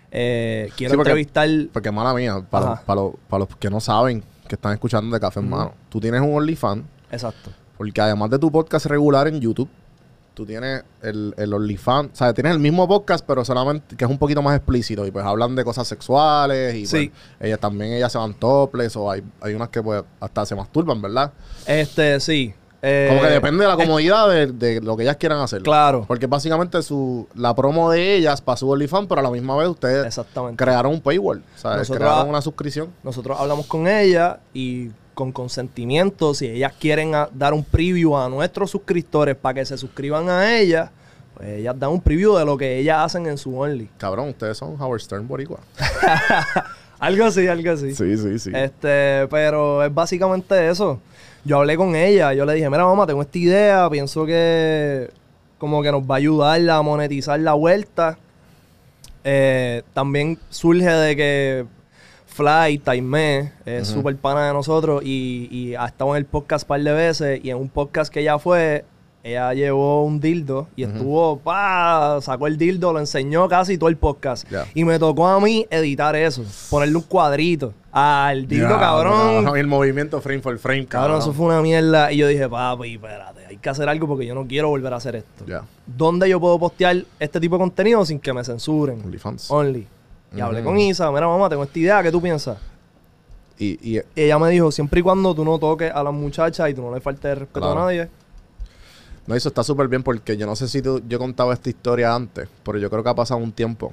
eh, 0.10 0.70
quiero 0.78 0.92
Sí, 0.92 0.98
porque- 0.98 1.10
entrevistar... 1.12 1.50
Porque 1.74 1.92
mala 1.92 2.14
mía, 2.14 2.42
para, 2.50 2.74
Ajá. 2.74 2.84
para, 2.86 3.02
los, 3.02 3.14
para 3.28 3.40
los 3.46 3.56
que 3.58 3.70
no 3.70 3.80
saben, 3.82 4.24
que 4.48 4.56
están 4.56 4.72
escuchando 4.74 5.14
de 5.14 5.20
Café 5.20 5.42
en 5.42 5.50
Mano, 5.50 5.74
tú 5.90 6.00
tienes 6.00 6.22
un 6.22 6.34
OnlyFans, 6.34 6.84
Exacto. 7.12 7.52
porque 7.78 8.00
además 8.02 8.30
de 8.30 8.40
tu 8.40 8.50
podcast 8.52 8.86
regular 8.86 9.28
en 9.28 9.40
YouTube, 9.42 9.68
tú 10.38 10.46
tienes 10.46 10.84
el, 11.02 11.34
el 11.36 11.52
OnlyFans, 11.52 12.12
o 12.14 12.16
sea, 12.16 12.32
tienes 12.32 12.54
el 12.54 12.60
mismo 12.60 12.88
podcast, 12.88 13.26
pero 13.26 13.44
solamente 13.44 13.96
que 13.96 14.06
es 14.06 14.12
un 14.12 14.20
poquito 14.20 14.44
más 14.44 14.56
explícito, 14.56 15.04
y 15.06 15.10
pues 15.10 15.26
hablan 15.26 15.56
de 15.56 15.64
cosas 15.64 15.88
sexuales, 15.88 16.76
y 16.76 16.86
Sí. 16.86 17.10
pues, 17.10 17.48
ellas 17.50 17.60
también 17.60 17.94
ellas 17.94 18.12
se 18.12 18.20
van 18.20 18.36
topless, 18.36 18.96
o 18.96 19.10
hay, 19.10 19.24
hay 19.42 19.56
unas 19.56 19.70
que 19.70 19.82
pues 19.82 20.04
hasta 20.20 20.46
se 20.46 20.54
masturban, 20.56 21.02
¿verdad? 21.02 21.34
Este, 21.66 22.20
sí. 22.20 22.54
eh, 22.84 23.08
Como 23.10 23.22
que 23.24 23.28
depende 23.30 23.64
de 23.64 23.68
la 23.68 23.76
comodidad 23.76 24.30
de, 24.30 24.46
de 24.48 24.80
lo 24.82 24.96
que 24.96 25.02
ellas 25.04 25.18
quieran 25.18 25.40
hacer. 25.40 25.64
Claro. 25.64 26.06
Porque 26.08 26.28
básicamente 26.28 26.82
su, 26.84 27.28
la 27.34 27.56
promo 27.56 27.90
de 27.90 28.14
ellas 28.16 28.40
para 28.42 28.58
su 28.58 28.70
OnlyFans, 28.70 29.08
pero 29.08 29.22
a 29.22 29.24
la 29.24 29.32
misma 29.32 29.58
vez 29.58 29.68
ustedes 29.70 30.06
Exactamente. 30.06 30.64
crearon 30.64 30.94
un 30.94 31.02
paywall. 31.02 31.44
O 31.56 31.58
sea, 31.60 31.82
crearon 31.84 32.30
una 32.30 32.42
suscripción. 32.42 32.94
Nosotros 33.04 33.36
hablamos 33.40 33.66
con 33.66 33.88
ella 33.88 34.40
y 34.54 34.92
con 35.18 35.32
consentimiento, 35.32 36.36
si 36.36 36.46
ellas 36.46 36.74
quieren 36.80 37.12
dar 37.34 37.52
un 37.56 37.64
preview 37.64 38.16
a 38.16 38.30
nuestros 38.30 38.70
suscriptores 38.70 39.36
para 39.36 39.56
que 39.56 39.66
se 39.66 39.76
suscriban 39.76 40.30
a 40.30 40.56
ella, 40.60 40.92
pues 41.34 41.50
ellas 41.58 41.74
dan 41.80 41.90
un 41.90 42.02
preview 42.02 42.38
de 42.38 42.46
lo 42.46 42.56
que 42.56 42.78
ellas 42.78 43.00
hacen 43.00 43.26
en 43.26 43.40
su 43.40 43.58
Only. 43.58 43.90
Cabrón, 43.98 44.30
ustedes 44.30 44.60
son 44.60 44.80
Howard 44.80 45.02
Stern 45.02 45.28
Boricua. 45.28 45.60
Algo 47.00 47.26
así, 47.26 47.48
algo 47.48 47.72
así. 47.72 47.96
Sí, 47.96 48.16
sí, 48.18 48.38
sí. 48.38 48.52
Este, 48.54 49.28
pero 49.30 49.84
es 49.84 49.92
básicamente 49.92 50.70
eso. 50.70 51.00
Yo 51.44 51.58
hablé 51.58 51.78
con 51.78 51.96
ella, 51.96 52.34
yo 52.34 52.46
le 52.46 52.54
dije, 52.54 52.70
mira 52.70 52.86
mamá, 52.86 53.08
tengo 53.08 53.24
esta 53.24 53.38
idea, 53.40 53.90
pienso 53.90 54.24
que 54.26 55.10
como 55.58 55.82
que 55.82 55.92
nos 55.92 56.04
va 56.04 56.16
a 56.16 56.18
ayudar 56.18 56.70
a 56.70 56.82
monetizar 56.84 57.40
la 57.40 57.54
vuelta. 57.54 58.20
Eh, 59.24 59.82
también 59.94 60.38
surge 60.50 60.90
de 60.90 61.16
que 61.16 61.66
Fly, 62.38 62.78
Taimé, 62.78 63.52
es 63.66 63.88
súper 63.88 64.16
pana 64.16 64.46
de 64.48 64.54
nosotros 64.54 65.02
y, 65.04 65.48
y 65.52 65.74
ha 65.76 65.88
estado 65.88 66.12
en 66.12 66.18
el 66.18 66.26
podcast 66.26 66.66
un 66.66 66.68
par 66.68 66.82
de 66.84 66.92
veces 66.94 67.40
y 67.44 67.50
en 67.50 67.58
un 67.58 67.68
podcast 67.68 68.14
que 68.14 68.20
ella 68.20 68.38
fue, 68.38 68.86
ella 69.24 69.54
llevó 69.56 70.04
un 70.04 70.20
dildo 70.20 70.68
y 70.76 70.84
estuvo, 70.84 71.40
pa, 71.40 72.20
sacó 72.22 72.46
el 72.46 72.58
dildo, 72.58 72.94
lo 72.94 73.00
enseñó 73.00 73.50
casi 73.50 73.80
todo 73.80 73.90
el 73.90 73.98
podcast. 73.98 74.48
Y 74.76 74.84
me 74.86 75.00
tocó 75.00 75.28
a 75.28 75.40
mí 75.40 75.66
editar 75.72 76.16
eso, 76.16 76.44
ponerle 76.70 76.96
un 76.98 77.02
cuadrito 77.02 77.74
al 77.92 78.48
dildo, 78.48 78.78
cabrón. 78.78 79.58
El 79.58 79.66
movimiento 79.66 80.22
frame 80.22 80.40
for 80.42 80.60
frame, 80.60 80.86
Cabrón, 80.86 81.18
cabrón. 81.18 81.22
eso 81.22 81.34
fue 81.34 81.48
una 81.48 81.62
mierda. 81.64 82.12
Y 82.12 82.18
yo 82.18 82.28
dije, 82.28 82.48
papi, 82.48 82.94
espérate, 82.94 83.48
hay 83.48 83.58
que 83.58 83.70
hacer 83.70 83.90
algo 83.90 84.08
porque 84.08 84.28
yo 84.28 84.36
no 84.36 84.46
quiero 84.46 84.70
volver 84.70 84.94
a 84.94 84.98
hacer 84.98 85.16
esto. 85.16 85.44
¿Dónde 85.88 86.30
yo 86.30 86.40
puedo 86.40 86.60
postear 86.60 87.04
este 87.20 87.40
tipo 87.40 87.56
de 87.56 87.60
contenido 87.62 88.06
sin 88.06 88.20
que 88.20 88.32
me 88.32 88.44
censuren? 88.44 89.02
OnlyFans. 89.04 89.50
Only. 89.50 89.88
Y 90.38 90.42
hablé 90.42 90.64
con 90.64 90.78
Isa, 90.78 91.12
mira 91.12 91.28
mamá, 91.28 91.50
tengo 91.50 91.64
esta 91.64 91.80
idea, 91.80 92.04
¿qué 92.04 92.12
tú 92.12 92.22
piensas? 92.22 92.58
Y, 93.58 93.80
y 93.82 93.98
Y 93.98 94.02
ella 94.16 94.38
me 94.38 94.50
dijo, 94.50 94.72
siempre 94.72 95.00
y 95.00 95.04
cuando 95.04 95.34
tú 95.34 95.44
no 95.44 95.58
toques 95.58 95.92
a 95.92 96.04
las 96.04 96.14
muchachas 96.14 96.70
y 96.70 96.74
tú 96.74 96.82
no 96.84 96.94
le 96.94 97.02
faltes 97.02 97.38
respeto 97.38 97.62
Claro. 97.62 97.82
a 97.82 97.86
nadie. 97.86 98.10
no, 99.26 99.36
eso 99.36 99.50
está 99.50 99.64
súper 99.64 99.88
bien 99.88 100.04
porque 100.04 100.38
yo 100.38 100.46
no 100.46 100.56
sé 100.56 100.68
si 100.68 100.82
tú- 100.82 101.02
yo 101.08 101.18
contaba 101.20 101.54
esta 101.54 101.70
historia 101.70 102.14
antes, 102.14 102.48
pero 102.64 102.78
yo 102.78 102.90
creo 102.90 103.04
que 103.04 103.10
ha 103.10 103.16
pasado 103.16 103.40
un 103.42 103.52
tiempo. 103.52 103.92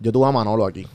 Yo 0.00 0.12
tuve 0.12 0.26
a 0.28 0.32
Manolo 0.32 0.66
aquí. 0.66 0.86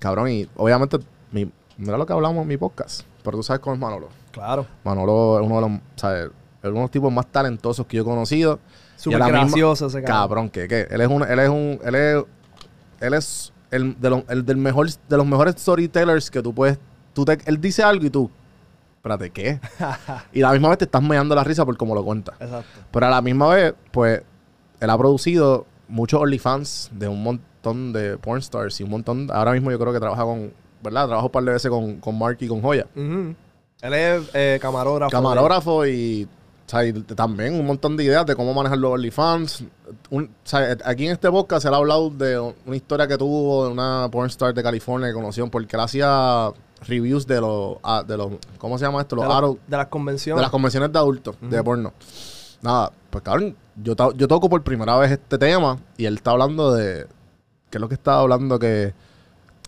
Cabrón, 0.00 0.28
y 0.30 0.48
obviamente, 0.56 0.98
mi, 1.32 1.50
mira 1.76 1.96
lo 1.98 2.06
que 2.06 2.12
hablamos 2.12 2.42
en 2.42 2.48
mi 2.48 2.56
podcast, 2.56 3.02
pero 3.22 3.36
tú 3.38 3.42
sabes 3.42 3.60
cómo 3.60 3.74
es 3.74 3.80
Manolo. 3.80 4.08
Claro. 4.32 4.66
Manolo 4.84 5.40
es 5.40 5.46
uno 5.46 5.54
de 5.56 5.60
los, 5.68 5.80
¿sabes? 5.96 6.24
Es 6.62 6.68
uno 6.70 6.74
de 6.74 6.80
los 6.82 6.90
tipos 6.90 7.12
más 7.12 7.26
talentosos 7.26 7.86
que 7.86 7.96
yo 7.96 8.02
he 8.02 8.06
conocido. 8.06 8.58
Súper 8.96 9.18
la 9.18 9.26
misma- 9.26 9.40
gracioso 9.40 9.86
ese 9.86 10.02
cabrón. 10.02 10.16
Cabrón, 10.20 10.50
que 10.50 10.68
qué. 10.68 10.86
Él 10.90 11.00
es 11.00 11.08
un, 11.08 11.22
él 11.22 11.38
es 11.40 11.48
un, 11.48 11.80
él 11.84 11.94
es, 11.94 12.24
él 13.00 13.14
es 13.14 13.52
el, 13.74 14.00
de 14.00 14.24
el 14.28 14.44
del 14.46 14.56
mejor, 14.56 14.88
de 14.88 15.16
los 15.16 15.26
mejores 15.26 15.56
storytellers 15.58 16.30
que 16.30 16.42
tú 16.42 16.54
puedes, 16.54 16.78
tú 17.12 17.24
te, 17.24 17.38
él 17.46 17.60
dice 17.60 17.82
algo 17.82 18.06
y 18.06 18.10
tú, 18.10 18.30
espérate, 18.96 19.30
¿qué? 19.30 19.60
y 20.32 20.42
a 20.42 20.46
la 20.46 20.52
misma 20.52 20.68
vez 20.68 20.78
te 20.78 20.84
estás 20.84 21.02
meando 21.02 21.34
la 21.34 21.44
risa 21.44 21.64
por 21.64 21.76
cómo 21.76 21.94
lo 21.94 22.04
cuenta. 22.04 22.34
Exacto. 22.38 22.80
Pero 22.90 23.06
a 23.06 23.10
la 23.10 23.20
misma 23.20 23.48
vez, 23.48 23.74
pues, 23.90 24.22
él 24.80 24.90
ha 24.90 24.96
producido 24.96 25.66
muchos 25.88 26.20
OnlyFans 26.20 26.90
de 26.92 27.08
un 27.08 27.22
montón 27.22 27.92
de 27.92 28.16
porn 28.18 28.40
stars 28.40 28.80
y 28.80 28.84
un 28.84 28.90
montón, 28.90 29.28
ahora 29.32 29.52
mismo 29.52 29.70
yo 29.70 29.78
creo 29.78 29.92
que 29.92 30.00
trabaja 30.00 30.22
con, 30.22 30.52
¿verdad? 30.82 31.06
Trabaja 31.06 31.26
un 31.26 31.32
par 31.32 31.44
de 31.44 31.52
veces 31.52 31.70
con, 31.70 31.96
con 31.96 32.18
Mark 32.18 32.38
y 32.40 32.48
con 32.48 32.62
Joya. 32.62 32.86
Él 32.94 33.92
es 33.92 34.30
eh, 34.34 34.58
camarógrafo. 34.62 35.10
Camarógrafo 35.10 35.86
y, 35.86 36.28
o 36.66 36.70
sea, 36.70 36.80
también 37.14 37.54
un 37.58 37.66
montón 37.66 37.96
de 37.96 38.04
ideas 38.04 38.24
de 38.26 38.34
cómo 38.34 38.54
manejar 38.54 38.78
los 38.78 38.92
OnlyFans. 38.92 39.64
Un- 40.10 40.24
o 40.24 40.28
sea, 40.48 40.76
aquí 40.84 41.06
en 41.06 41.12
este 41.12 41.30
podcast 41.30 41.62
se 41.62 41.68
le 41.68 41.74
ha 41.74 41.78
hablado 41.78 42.10
de 42.10 42.38
una 42.38 42.76
historia 42.76 43.06
que 43.06 43.18
tuvo 43.18 43.66
de 43.66 43.72
una 43.72 44.08
pornstar 44.10 44.54
de 44.54 44.62
California 44.62 45.08
que 45.08 45.14
conoció 45.14 45.50
porque 45.50 45.76
él 45.76 45.82
hacía 45.82 46.50
reviews 46.86 47.26
de 47.26 47.40
los, 47.40 47.76
ah, 47.82 48.02
de 48.06 48.16
los 48.16 48.32
¿cómo 48.58 48.78
se 48.78 48.84
llama 48.84 49.00
esto? 49.02 49.16
de, 49.16 49.22
Los 49.22 49.30
la- 49.30 49.40
adult- 49.40 49.58
de 49.66 49.76
las 49.76 49.86
convenciones. 49.88 50.38
de 50.38 50.42
las 50.42 50.50
convenciones 50.50 50.92
de 50.92 50.98
adultos, 50.98 51.36
de 51.40 51.62
porno. 51.62 51.92
Nada, 52.62 52.92
pues 53.10 53.22
cabrón, 53.22 53.56
yo, 53.76 53.94
yo 54.16 54.26
toco 54.28 54.48
por 54.48 54.62
primera 54.62 54.96
vez 54.96 55.10
este 55.12 55.36
tema 55.38 55.78
y 55.98 56.06
él 56.06 56.14
está 56.14 56.30
hablando 56.30 56.72
de, 56.72 57.06
¿qué 57.70 57.78
es 57.78 57.80
lo 57.80 57.88
que 57.88 57.94
estaba 57.94 58.20
hablando? 58.20 58.58
Que 58.58 58.94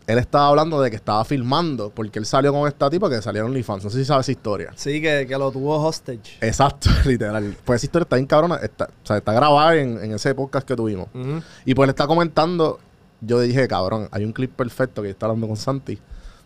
él 0.06 0.18
estaba 0.18 0.48
hablando 0.48 0.80
de 0.80 0.90
que 0.90 0.96
estaba 0.96 1.24
filmando 1.24 1.90
porque 1.90 2.18
él 2.18 2.26
salió 2.26 2.52
con 2.52 2.68
esta 2.68 2.88
tipa 2.88 3.08
que 3.10 3.20
salieron 3.20 3.50
OnlyFans. 3.50 3.84
No 3.84 3.90
sé 3.90 3.98
si 3.98 4.04
sabes 4.04 4.26
esa 4.26 4.32
historia. 4.32 4.72
Sí, 4.76 5.00
que, 5.00 5.26
que 5.26 5.36
lo 5.36 5.50
tuvo 5.50 5.76
hostage. 5.84 6.38
Exacto, 6.40 6.88
literal. 7.04 7.56
Pues 7.64 7.78
esa 7.80 7.86
historia 7.86 8.04
está 8.04 8.16
bien 8.16 8.26
cabrona. 8.26 8.56
Está, 8.56 8.84
o 8.84 9.06
sea, 9.06 9.16
está 9.18 9.32
grabada 9.32 9.74
en, 9.76 9.98
en 10.02 10.12
ese 10.12 10.34
podcast 10.34 10.66
que 10.66 10.76
tuvimos. 10.76 11.08
Y 11.64 11.74
pues 11.74 11.86
él 11.86 11.90
está 11.90 12.06
comentando. 12.06 12.78
Yo 13.20 13.40
dije, 13.40 13.66
cabrón, 13.66 14.08
hay 14.12 14.24
un 14.24 14.32
clip 14.32 14.52
perfecto 14.54 15.02
que 15.02 15.10
estaba 15.10 15.32
hablando 15.32 15.48
con 15.48 15.56
Santi. 15.56 15.98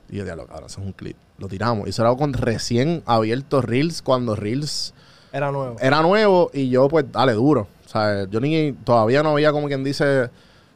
Y 0.09 0.17
yo, 0.17 0.25
diablo, 0.25 0.47
cabrón, 0.47 0.67
eso 0.67 0.81
es 0.81 0.87
un 0.87 0.93
clip. 0.93 1.17
Lo 1.39 1.47
tiramos. 1.49 1.87
Y 1.87 1.91
eso 1.91 2.03
era 2.03 2.15
con 2.15 2.33
recién 2.33 3.03
abierto 3.07 3.61
Reels 3.61 4.03
cuando 4.03 4.37
Reels 4.37 4.95
Era 5.33 5.51
nuevo. 5.53 5.77
era 5.81 6.01
nuevo. 6.03 6.51
Y 6.55 6.69
yo, 6.71 6.89
pues, 6.89 7.05
dale 7.13 7.33
duro. 7.35 7.69
O 7.85 7.89
sea, 7.89 8.25
yo 8.31 8.41
ni 8.41 8.73
todavía 8.73 9.23
no 9.23 9.31
había, 9.31 9.53
como 9.53 9.67
quien 9.67 9.83
dice, 9.85 10.31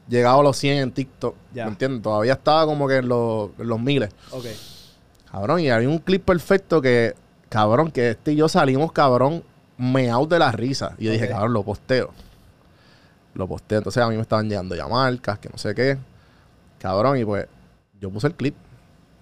llegado 0.08 0.40
a 0.40 0.42
los 0.42 0.56
100 0.56 0.78
en 0.78 0.92
TikTok. 0.92 1.34
Ya. 1.52 1.64
¿Me 1.64 1.70
entiendes? 1.72 2.02
Todavía 2.02 2.34
estaba 2.34 2.66
como 2.66 2.88
que 2.88 2.96
en 2.96 3.08
los, 3.08 3.50
en 3.58 3.68
los 3.68 3.80
miles. 3.80 4.10
Ok. 4.30 4.46
Cabrón, 5.30 5.60
y 5.60 5.70
había 5.70 5.88
un 5.88 5.98
clip 5.98 6.24
perfecto 6.24 6.80
que, 6.80 7.14
cabrón, 7.48 7.90
que 7.90 8.10
este 8.10 8.32
y 8.32 8.36
yo 8.36 8.48
salimos, 8.48 8.92
cabrón, 8.92 9.42
meados 9.76 10.28
de 10.28 10.38
la 10.38 10.52
risa. 10.52 10.94
Y 10.98 11.06
yo 11.06 11.12
dije, 11.12 11.28
cabrón, 11.28 11.52
lo 11.52 11.62
posteo. 11.62 12.10
Lo 13.34 13.48
posteo. 13.48 13.78
Entonces 13.78 14.02
a 14.02 14.08
mí 14.08 14.16
me 14.16 14.22
estaban 14.22 14.48
llegando 14.48 14.76
ya 14.76 14.86
marcas, 14.86 15.38
que 15.38 15.48
no 15.48 15.58
sé 15.58 15.74
qué. 15.74 15.98
Cabrón, 16.78 17.18
y 17.18 17.24
pues 17.24 17.46
yo 18.00 18.10
puse 18.10 18.28
el 18.28 18.34
clip. 18.34 18.54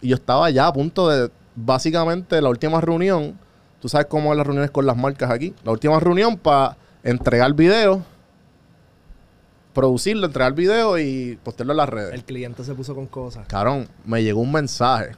Y 0.01 0.09
yo 0.09 0.17
estaba 0.17 0.51
ya 0.51 0.67
a 0.67 0.73
punto 0.73 1.09
de, 1.09 1.31
básicamente, 1.55 2.41
la 2.43 2.51
última 2.51 2.81
reunión. 2.81 3.39
Tú 3.81 3.89
sabes 3.89 4.07
cómo 4.07 4.33
es 4.33 4.37
las 4.37 4.47
reuniones 4.47 4.71
con 4.71 4.85
las 4.85 4.97
marcas 4.97 5.31
aquí. 5.31 5.55
La 5.65 5.73
última 5.73 5.99
reunión 5.99 6.37
para 6.37 6.77
entregar 7.03 7.53
video, 7.55 8.05
producirlo, 9.75 10.27
entregar 10.27 10.53
video 10.53 10.99
y 10.99 11.39
postearlo 11.43 11.73
en 11.73 11.77
las 11.79 11.89
redes. 11.89 12.15
El 12.15 12.25
cliente 12.25 12.65
se 12.65 12.75
puso 12.75 12.95
con 12.95 13.07
cosas. 13.07 13.47
Cabrón, 13.47 13.89
me 14.05 14.23
llegó 14.23 14.41
un 14.41 14.53
mensaje. 14.53 15.13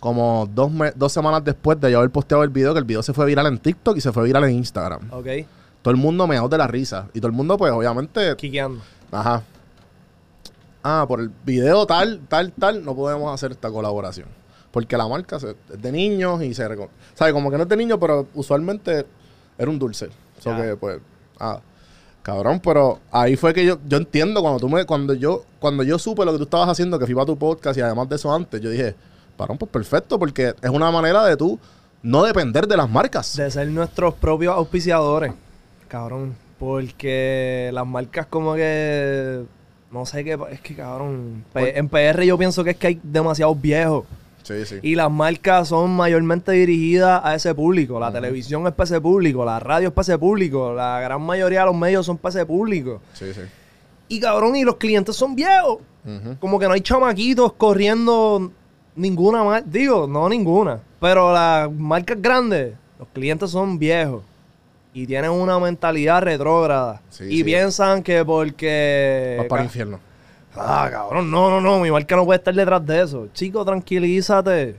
Como 0.00 0.48
dos, 0.54 0.70
me- 0.70 0.92
dos 0.92 1.12
semanas 1.12 1.44
después 1.44 1.78
de 1.80 1.90
yo 1.92 1.98
haber 1.98 2.10
posteado 2.10 2.42
el 2.42 2.50
video, 2.50 2.72
que 2.72 2.78
el 2.78 2.84
video 2.84 3.02
se 3.02 3.12
fue 3.12 3.26
viral 3.26 3.46
en 3.46 3.58
TikTok 3.58 3.96
y 3.96 4.00
se 4.00 4.12
fue 4.12 4.24
viral 4.24 4.44
en 4.44 4.52
Instagram. 4.52 5.08
Ok. 5.12 5.26
Todo 5.82 5.92
el 5.92 5.96
mundo 5.98 6.26
me 6.26 6.38
de 6.40 6.58
la 6.58 6.66
risa. 6.66 7.08
Y 7.14 7.20
todo 7.20 7.28
el 7.28 7.34
mundo, 7.34 7.56
pues, 7.58 7.72
obviamente. 7.72 8.34
Quiqueando. 8.36 8.80
Ajá. 9.10 9.42
Ah, 10.82 11.04
por 11.06 11.20
el 11.20 11.30
video 11.44 11.86
tal, 11.86 12.20
tal, 12.28 12.52
tal, 12.52 12.84
no 12.84 12.94
podemos 12.94 13.32
hacer 13.34 13.50
esta 13.52 13.70
colaboración. 13.70 14.28
Porque 14.70 14.96
la 14.96 15.06
marca 15.08 15.38
se- 15.40 15.56
es 15.72 15.82
de 15.82 15.92
niños 15.92 16.42
y 16.42 16.54
se. 16.54 16.64
¿Sabes? 17.14 17.34
Como 17.34 17.50
que 17.50 17.56
no 17.56 17.64
es 17.64 17.68
de 17.68 17.76
niños, 17.76 17.98
pero 18.00 18.26
usualmente 18.34 19.04
era 19.58 19.70
un 19.70 19.78
dulce. 19.78 20.08
So 20.38 20.50
Ya. 20.50 20.62
que, 20.62 20.76
pues, 20.76 21.00
ah, 21.38 21.60
cabrón, 22.22 22.60
pero 22.62 22.98
ahí 23.10 23.36
fue 23.36 23.52
que 23.54 23.64
yo, 23.64 23.78
yo 23.86 23.98
entiendo 23.98 24.40
cuando 24.42 24.60
tú 24.60 24.68
me, 24.68 24.84
cuando 24.84 25.14
yo, 25.14 25.44
cuando 25.58 25.82
yo 25.82 25.98
supe 25.98 26.24
lo 26.24 26.32
que 26.32 26.38
tú 26.38 26.44
estabas 26.44 26.68
haciendo, 26.68 26.98
que 26.98 27.06
fui 27.06 27.14
para 27.14 27.26
tu 27.26 27.36
podcast 27.36 27.78
y 27.78 27.80
además 27.80 28.08
de 28.08 28.16
eso 28.16 28.32
antes, 28.32 28.60
yo 28.60 28.70
dije, 28.70 28.94
parón, 29.36 29.58
pues 29.58 29.70
perfecto, 29.70 30.18
porque 30.18 30.54
es 30.60 30.70
una 30.70 30.90
manera 30.90 31.24
de 31.24 31.36
tú 31.36 31.58
no 32.02 32.24
depender 32.24 32.66
de 32.66 32.76
las 32.76 32.88
marcas. 32.88 33.36
De 33.36 33.50
ser 33.50 33.68
nuestros 33.68 34.14
propios 34.14 34.54
auspiciadores. 34.54 35.32
Cabrón. 35.88 36.34
Porque 36.58 37.70
las 37.72 37.86
marcas 37.86 38.26
como 38.26 38.54
que... 38.54 39.44
No 39.90 40.06
sé 40.06 40.24
qué... 40.24 40.38
Es 40.50 40.60
que, 40.60 40.74
cabrón... 40.76 41.44
En 41.54 41.88
PR 41.88 42.22
yo 42.24 42.38
pienso 42.38 42.62
que 42.62 42.70
es 42.70 42.76
que 42.76 42.86
hay 42.88 43.00
demasiados 43.02 43.60
viejos. 43.60 44.04
Sí, 44.50 44.64
sí. 44.66 44.78
Y 44.82 44.94
las 44.94 45.10
marcas 45.10 45.68
son 45.68 45.90
mayormente 45.90 46.52
dirigidas 46.52 47.20
a 47.24 47.34
ese 47.34 47.54
público. 47.54 48.00
La 48.00 48.12
televisión 48.12 48.66
es 48.66 48.72
para 48.72 48.84
ese 48.84 49.00
público. 49.00 49.44
La 49.44 49.60
radio 49.60 49.88
es 49.88 49.94
para 49.94 50.02
ese 50.02 50.18
público. 50.18 50.72
La 50.72 51.00
gran 51.00 51.22
mayoría 51.22 51.60
de 51.60 51.66
los 51.66 51.76
medios 51.76 52.04
son 52.04 52.18
para 52.18 52.30
ese 52.30 52.46
público. 52.46 53.00
Sí, 53.12 53.32
sí. 53.32 53.42
Y, 54.08 54.18
cabrón, 54.18 54.56
y 54.56 54.64
los 54.64 54.76
clientes 54.76 55.14
son 55.14 55.36
viejos. 55.36 55.78
Como 56.40 56.58
que 56.58 56.66
no 56.66 56.72
hay 56.72 56.80
chamaquitos 56.80 57.52
corriendo 57.52 58.50
ninguna 58.96 59.44
marca. 59.44 59.68
Digo, 59.70 60.06
no 60.08 60.28
ninguna. 60.28 60.80
Pero 60.98 61.32
las 61.32 61.70
marcas 61.72 62.20
grandes 62.20 62.74
Los 62.98 63.08
clientes 63.08 63.50
son 63.50 63.78
viejos 63.78 64.22
y 64.92 65.06
tienen 65.06 65.30
una 65.30 65.58
mentalidad 65.58 66.22
retrógrada. 66.22 67.00
Sí, 67.10 67.24
y 67.24 67.36
sí. 67.38 67.44
piensan 67.44 68.02
que 68.02 68.24
porque... 68.24 69.36
Vas 69.38 69.46
para 69.46 69.62
el 69.62 69.66
infierno. 69.66 70.00
Ah, 70.56 70.88
cabrón, 70.90 71.30
no, 71.30 71.48
no, 71.48 71.60
no, 71.60 71.78
mi 71.78 71.90
marca 71.90 72.16
no 72.16 72.24
puede 72.24 72.38
estar 72.38 72.54
detrás 72.54 72.84
de 72.84 73.02
eso. 73.02 73.28
Chico, 73.32 73.64
tranquilízate. 73.64 74.76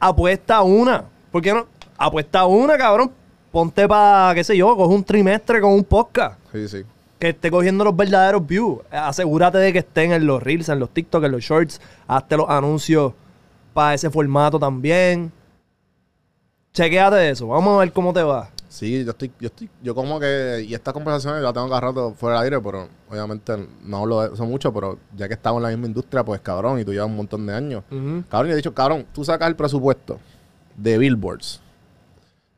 Apuesta 0.00 0.62
una. 0.62 1.04
¿Por 1.30 1.40
qué 1.40 1.52
no? 1.52 1.66
Apuesta 1.96 2.44
una, 2.46 2.76
cabrón. 2.76 3.12
Ponte 3.52 3.86
para, 3.86 4.34
qué 4.34 4.42
sé 4.42 4.56
yo, 4.56 4.74
coge 4.76 4.94
un 4.94 5.04
trimestre 5.04 5.60
con 5.60 5.72
un 5.72 5.84
podcast. 5.84 6.40
Sí, 6.52 6.66
sí. 6.68 6.82
Que 7.18 7.28
esté 7.28 7.50
cogiendo 7.50 7.84
los 7.84 7.94
verdaderos 7.94 8.44
views. 8.44 8.80
Asegúrate 8.90 9.58
de 9.58 9.72
que 9.72 9.78
estén 9.80 10.12
en 10.12 10.26
los 10.26 10.42
reels, 10.42 10.68
en 10.68 10.80
los 10.80 10.90
TikTok, 10.90 11.22
en 11.24 11.32
los 11.32 11.42
shorts. 11.42 11.80
Hazte 12.08 12.36
los 12.36 12.48
anuncios 12.48 13.12
para 13.72 13.94
ese 13.94 14.10
formato 14.10 14.58
también. 14.58 15.30
Chequéate 16.72 17.30
eso. 17.30 17.46
Vamos 17.46 17.76
a 17.76 17.80
ver 17.80 17.92
cómo 17.92 18.12
te 18.12 18.22
va. 18.22 18.48
Sí, 18.72 19.04
yo 19.04 19.10
estoy, 19.10 19.30
yo 19.38 19.48
estoy, 19.48 19.68
yo 19.82 19.94
como 19.94 20.18
que, 20.18 20.64
y 20.66 20.72
esta 20.72 20.94
conversación 20.94 21.42
la 21.42 21.52
tengo 21.52 21.68
cada 21.68 21.80
rato 21.82 22.14
fuera 22.14 22.36
del 22.36 22.44
aire, 22.44 22.60
pero 22.64 22.88
obviamente 23.10 23.68
no 23.84 23.98
hablo 23.98 24.22
de 24.22 24.32
eso 24.32 24.46
mucho, 24.46 24.72
pero 24.72 24.98
ya 25.14 25.28
que 25.28 25.34
estamos 25.34 25.58
en 25.58 25.64
la 25.64 25.68
misma 25.68 25.88
industria, 25.88 26.24
pues 26.24 26.40
cabrón, 26.40 26.80
y 26.80 26.84
tú 26.86 26.90
llevas 26.90 27.10
un 27.10 27.16
montón 27.16 27.44
de 27.44 27.52
años. 27.52 27.84
Cabrón, 28.30 28.48
y 28.48 28.52
he 28.52 28.56
dicho, 28.56 28.72
cabrón, 28.72 29.04
tú 29.12 29.26
sacas 29.26 29.48
el 29.48 29.56
presupuesto 29.56 30.18
de 30.74 30.96
billboards 30.96 31.60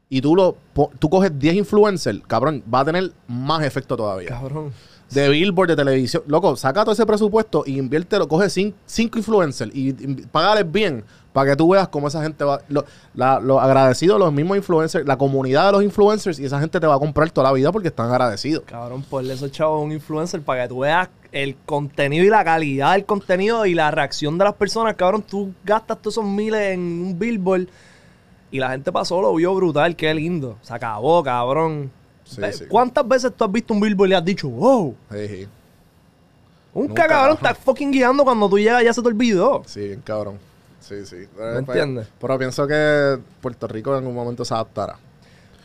y 0.08 0.20
tú 0.20 0.36
lo 0.36 0.56
tú 1.00 1.10
coges 1.10 1.36
10 1.36 1.56
influencers, 1.56 2.20
cabrón, 2.28 2.62
va 2.72 2.80
a 2.80 2.84
tener 2.84 3.10
más 3.26 3.64
efecto 3.64 3.96
todavía. 3.96 4.28
Cabrón. 4.28 4.72
De 5.10 5.28
billboard, 5.28 5.70
de 5.70 5.76
televisión. 5.76 6.22
Loco, 6.28 6.54
saca 6.54 6.84
todo 6.84 6.92
ese 6.92 7.04
presupuesto 7.04 7.64
y 7.66 7.76
inviértelo, 7.76 8.28
coge 8.28 8.48
5 8.48 9.18
influencers 9.18 9.74
y, 9.74 9.88
y 9.88 10.14
págales 10.30 10.70
bien 10.70 11.02
para 11.34 11.50
que 11.50 11.56
tú 11.56 11.68
veas 11.68 11.88
cómo 11.88 12.08
esa 12.08 12.22
gente 12.22 12.42
va. 12.44 12.60
Lo, 12.68 12.86
la- 13.14 13.40
los 13.40 13.60
agradecidos, 13.60 14.18
los 14.18 14.32
mismos 14.32 14.56
influencers, 14.56 15.04
la 15.06 15.18
comunidad 15.18 15.66
de 15.66 15.72
los 15.72 15.82
influencers 15.82 16.38
y 16.38 16.46
esa 16.46 16.58
gente 16.60 16.80
te 16.80 16.86
va 16.86 16.94
a 16.94 16.98
comprar 16.98 17.30
toda 17.30 17.48
la 17.48 17.52
vida 17.52 17.70
porque 17.72 17.88
están 17.88 18.08
agradecidos. 18.10 18.62
Cabrón, 18.64 19.02
ponle 19.02 19.34
esos 19.34 19.50
chavos 19.52 19.80
a 19.82 19.84
un 19.84 19.92
influencer 19.92 20.40
para 20.40 20.62
que 20.62 20.68
tú 20.68 20.78
veas 20.78 21.08
el 21.32 21.56
contenido 21.66 22.24
y 22.24 22.28
la 22.28 22.44
calidad 22.44 22.92
del 22.92 23.04
contenido 23.04 23.66
y 23.66 23.74
la 23.74 23.90
reacción 23.90 24.38
de 24.38 24.44
las 24.44 24.54
personas. 24.54 24.94
Cabrón, 24.94 25.22
tú 25.28 25.52
gastas 25.64 25.98
todos 25.98 26.14
esos 26.14 26.24
miles 26.24 26.60
en 26.72 26.80
un 26.80 27.18
billboard 27.18 27.66
y 28.52 28.58
la 28.60 28.70
gente 28.70 28.92
pasó, 28.92 29.20
lo 29.20 29.34
vio 29.34 29.52
brutal, 29.56 29.96
qué 29.96 30.14
lindo. 30.14 30.56
Se 30.62 30.72
acabó, 30.72 31.22
cabrón. 31.24 31.90
Sí. 32.22 32.40
¿Cuántas 32.70 33.06
veces 33.06 33.32
tú 33.36 33.42
has 33.44 33.50
visto 33.50 33.74
un 33.74 33.80
billboard 33.80 34.10
y 34.10 34.14
has 34.14 34.24
dicho, 34.24 34.48
wow? 34.48 34.94
Sí, 35.10 35.28
sí. 35.28 35.48
Un 36.72 36.88
cabrón 36.88 37.08
cabrón. 37.08 37.36
está 37.36 37.54
fucking 37.54 37.90
guiando 37.90 38.22
cuando 38.24 38.48
tú 38.48 38.56
llegas 38.58 38.82
ya 38.84 38.92
se 38.92 39.02
te 39.02 39.08
olvidó. 39.08 39.62
Sí, 39.66 39.80
bien 39.80 40.00
cabrón. 40.02 40.38
Sí, 40.86 41.06
sí. 41.06 41.16
¿Me 41.38 41.58
entiendes? 41.58 42.08
Pero 42.20 42.38
pienso 42.38 42.66
que 42.66 43.18
Puerto 43.40 43.66
Rico 43.66 43.90
en 43.92 43.96
algún 43.98 44.14
momento 44.14 44.44
se 44.44 44.52
adaptará. 44.52 44.96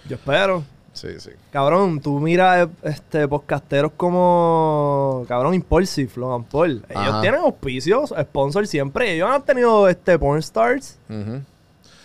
Yo 0.08 0.16
espero. 0.16 0.64
Sí, 0.94 1.20
sí. 1.20 1.32
Cabrón, 1.52 2.00
tú 2.02 2.20
miras 2.20 2.68
eh, 2.68 2.72
este 2.84 3.28
podcasteros 3.28 3.92
como 3.96 5.24
cabrón 5.28 5.54
Impulsive, 5.54 6.12
Logan 6.16 6.44
Paul. 6.46 6.84
Ellos 6.90 7.04
Ajá. 7.08 7.22
tienen 7.22 7.42
auspicios, 7.42 8.14
sponsors 8.20 8.70
siempre. 8.70 9.14
Ellos 9.14 9.30
han 9.30 9.44
tenido 9.44 9.88
este 9.88 10.18
porn 10.18 10.40
stars. 10.40 10.98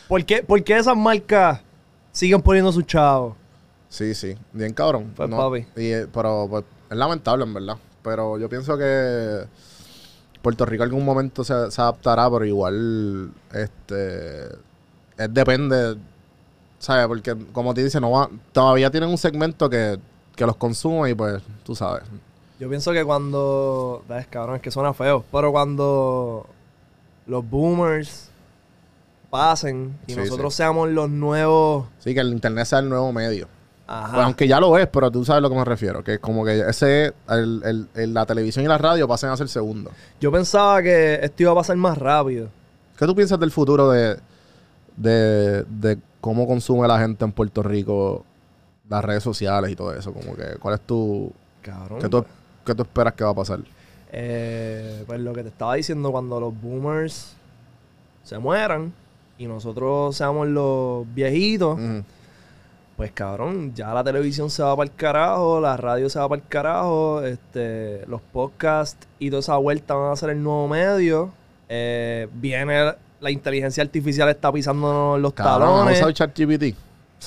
¿Por 0.08 0.24
qué, 0.24 0.42
por 0.42 0.62
qué 0.62 0.76
esas 0.76 0.96
marcas 0.96 1.60
siguen 2.12 2.42
poniendo 2.42 2.70
sus 2.72 2.84
chavos? 2.86 3.34
Sí, 3.88 4.14
sí. 4.14 4.36
Bien 4.52 4.72
cabrón. 4.74 5.12
Pues, 5.16 5.28
No, 5.30 5.36
papi. 5.38 5.66
y, 5.76 5.90
eh, 5.92 6.06
pero 6.12 6.46
pues, 6.50 6.64
es 6.90 6.96
lamentable, 6.96 7.44
en 7.44 7.54
verdad. 7.54 7.76
Pero 8.02 8.38
yo 8.38 8.48
pienso 8.48 8.76
que 8.76 9.44
Puerto 10.44 10.64
Rico 10.66 10.84
en 10.84 10.90
algún 10.90 11.04
momento 11.04 11.42
se, 11.42 11.70
se 11.72 11.80
adaptará, 11.80 12.30
pero 12.30 12.44
igual, 12.44 13.32
este, 13.52 14.44
es 15.16 15.34
depende, 15.34 15.96
¿sabes? 16.78 17.06
Porque 17.08 17.34
como 17.52 17.74
te 17.74 17.82
dice, 17.82 18.00
no 18.00 18.10
va, 18.12 18.30
todavía 18.52 18.90
tienen 18.90 19.08
un 19.10 19.18
segmento 19.18 19.68
que, 19.68 19.98
que 20.36 20.46
los 20.46 20.56
consume 20.56 21.10
y 21.10 21.14
pues, 21.14 21.42
tú 21.64 21.74
sabes. 21.74 22.04
Yo 22.60 22.68
pienso 22.68 22.92
que 22.92 23.04
cuando. 23.04 24.04
¿Ves, 24.08 24.26
cabrón? 24.28 24.56
Es 24.56 24.62
que 24.62 24.70
suena 24.70 24.94
feo. 24.94 25.24
Pero 25.32 25.50
cuando 25.50 26.46
los 27.26 27.48
boomers 27.50 28.28
pasen 29.28 29.98
y 30.06 30.12
Sí, 30.12 30.18
nosotros 30.20 30.54
sí. 30.54 30.58
seamos 30.58 30.88
los 30.90 31.10
nuevos. 31.10 31.86
Sí, 31.98 32.14
que 32.14 32.20
el 32.20 32.28
internet 32.32 32.66
sea 32.66 32.78
el 32.78 32.88
nuevo 32.88 33.12
medio. 33.12 33.48
Ajá. 33.86 34.12
Pues, 34.14 34.24
aunque 34.24 34.48
ya 34.48 34.60
lo 34.60 34.78
es, 34.78 34.86
pero 34.86 35.10
tú 35.10 35.24
sabes 35.24 35.38
a 35.38 35.40
lo 35.42 35.50
que 35.50 35.56
me 35.56 35.64
refiero. 35.64 36.02
Que 36.02 36.14
es 36.14 36.18
como 36.20 36.44
que 36.44 36.60
ese, 36.68 37.12
el, 37.28 37.62
el- 37.64 37.88
el- 37.94 38.14
la 38.14 38.24
televisión 38.24 38.64
y 38.64 38.68
la 38.68 38.78
radio 38.78 39.06
pasen 39.06 39.30
a 39.30 39.36
ser 39.36 39.48
segundo. 39.48 39.90
Yo 40.20 40.32
pensaba 40.32 40.82
que 40.82 41.20
esto 41.22 41.42
iba 41.42 41.52
a 41.52 41.56
pasar 41.56 41.76
más 41.76 41.98
rápido. 41.98 42.48
¿Qué 42.98 43.04
tú 43.06 43.14
piensas 43.14 43.38
del 43.38 43.50
futuro 43.50 43.90
de, 43.90 44.16
de, 44.96 45.64
de 45.64 45.98
cómo 46.20 46.46
consume 46.46 46.86
la 46.88 46.98
gente 46.98 47.24
en 47.24 47.32
Puerto 47.32 47.62
Rico 47.62 48.24
las 48.88 49.04
redes 49.04 49.22
sociales 49.22 49.70
y 49.70 49.76
todo 49.76 49.92
eso? 49.94 50.12
Como 50.12 50.34
que, 50.34 50.56
¿cuál 50.60 50.74
es 50.76 50.80
tu... 50.80 51.32
Cabrón. 51.60 51.98
¿Qué 52.00 52.08
tú, 52.08 52.24
qué 52.64 52.74
tú 52.74 52.82
esperas 52.82 53.12
que 53.14 53.24
va 53.24 53.30
a 53.30 53.34
pasar? 53.34 53.58
Eh, 54.12 55.02
pues 55.06 55.20
lo 55.20 55.32
que 55.32 55.42
te 55.42 55.48
estaba 55.48 55.74
diciendo, 55.74 56.12
cuando 56.12 56.38
los 56.38 56.54
boomers 56.60 57.34
se 58.22 58.38
mueran 58.38 58.92
y 59.38 59.46
nosotros 59.46 60.16
seamos 60.16 60.46
los 60.48 61.04
viejitos. 61.14 61.78
Pues 62.96 63.10
cabrón, 63.12 63.74
ya 63.74 63.92
la 63.92 64.04
televisión 64.04 64.50
se 64.50 64.62
va 64.62 64.76
para 64.76 64.88
el 64.88 64.94
carajo, 64.94 65.60
la 65.60 65.76
radio 65.76 66.08
se 66.08 66.18
va 66.18 66.28
para 66.28 66.40
el 66.42 66.48
carajo, 66.48 67.22
este, 67.22 68.04
los 68.06 68.20
podcasts 68.20 69.06
y 69.18 69.30
toda 69.30 69.40
esa 69.40 69.56
vuelta 69.56 69.94
van 69.94 70.12
a 70.12 70.16
ser 70.16 70.30
el 70.30 70.42
nuevo 70.42 70.68
medio. 70.68 71.32
Eh, 71.68 72.28
viene 72.34 72.92
la 73.20 73.30
inteligencia 73.30 73.82
artificial 73.82 74.28
está 74.28 74.52
pisándonos 74.52 75.18
los 75.20 75.32
Cabrón, 75.32 75.62
¿has 75.62 75.68
talones. 75.74 75.96
usado 75.98 76.12
ChatGPT? 76.12 76.76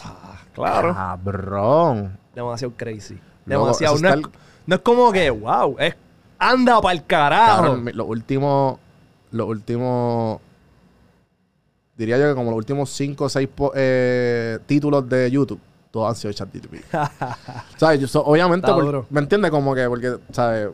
Ah, 0.05 0.39
claro. 0.53 0.93
Cabrón. 0.93 2.18
Demasiado 2.36 2.74
crazy. 2.78 3.15
Loco, 3.45 3.65
Demasiado. 3.65 3.95
eso 3.95 4.03
No 4.03 4.09
es, 4.09 4.15
el- 4.15 4.26
no 4.68 4.76
es 4.76 4.82
como 4.82 5.11
que, 5.11 5.30
wow, 5.32 5.76
es 5.80 5.95
anda 6.39 6.80
para 6.82 6.93
el 6.93 7.05
carajo. 7.05 7.55
Cabrón, 7.63 7.89
los 7.93 8.07
últimos... 8.07 8.80
Los 9.32 9.47
últimos... 9.47 10.39
Diría 11.97 12.17
yo 12.17 12.29
que 12.29 12.35
como 12.35 12.51
los 12.51 12.57
últimos 12.57 12.89
5 12.91 13.23
o 13.25 13.29
6 13.29 13.49
títulos 14.65 15.07
de 15.09 15.31
YouTube, 15.31 15.59
todos 15.91 16.09
han 16.09 16.15
sido 16.15 16.33
ChatGPT. 16.33 16.75
¿Sabes? 17.77 18.09
So- 18.09 18.23
obviamente, 18.25 18.71
por-. 18.71 19.05
¿me 19.09 19.19
entiendes? 19.19 19.51
Como 19.51 19.73
que, 19.73 19.87
porque, 19.87 20.17
¿sabes? 20.31 20.69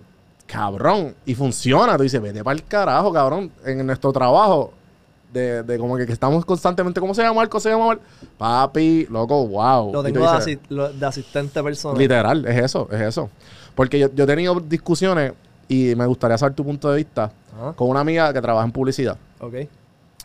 Cabrón. 0.46 1.16
Y 1.26 1.36
funciona. 1.36 1.96
Tú 1.98 2.04
dices, 2.04 2.22
vete 2.22 2.44
para 2.44 2.56
el 2.56 2.64
carajo, 2.66 3.14
cabrón. 3.14 3.52
En 3.66 3.86
nuestro 3.86 4.12
trabajo, 4.12 4.74
de, 5.32 5.64
de 5.64 5.78
como 5.80 5.96
que, 5.98 6.06
que 6.06 6.14
estamos 6.14 6.44
constantemente, 6.46 7.00
¿cómo 7.00 7.14
se 7.16 7.22
llama 7.24 7.36
Marco? 7.36 7.60
¿Se 7.60 7.70
llama 7.70 7.88
Mar- 7.88 8.00
Papi, 8.38 9.08
loco, 9.10 9.48
wow. 9.48 9.94
Lo 9.94 10.04
tengo 10.04 10.20
de, 10.20 10.60
lo- 10.70 11.08
asistente 11.08 11.64
personal. 11.64 11.98
Literal, 11.98 12.46
es 12.46 12.64
eso, 12.66 12.88
es 12.92 13.02
eso. 13.02 13.30
Porque 13.74 13.98
yo, 13.98 14.14
yo 14.14 14.26
he 14.26 14.28
tenido 14.28 14.60
discusiones 14.60 15.34
y 15.68 15.96
me 15.96 16.06
gustaría 16.06 16.38
saber 16.38 16.54
tu 16.54 16.64
punto 16.64 16.92
de 16.92 16.98
vista 16.98 17.32
Ajá, 17.56 17.74
con 17.74 17.88
una 17.90 18.02
amiga 18.02 18.32
que 18.34 18.42
trabaja 18.42 18.66
en 18.66 18.72
publicidad. 18.72 19.18
ok. 19.40 19.56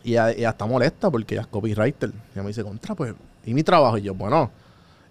Y 0.03 0.11
ella, 0.11 0.31
ella 0.31 0.49
está 0.49 0.65
molesta 0.65 1.09
porque 1.09 1.35
ella 1.35 1.41
es 1.41 1.47
copywriter. 1.47 2.09
Y 2.09 2.31
ella 2.33 2.41
me 2.43 2.47
dice, 2.47 2.63
contra, 2.63 2.95
pues, 2.95 3.13
¿y 3.45 3.53
mi 3.53 3.63
trabajo? 3.63 3.97
Y 3.97 4.03
yo, 4.03 4.13
bueno. 4.13 4.49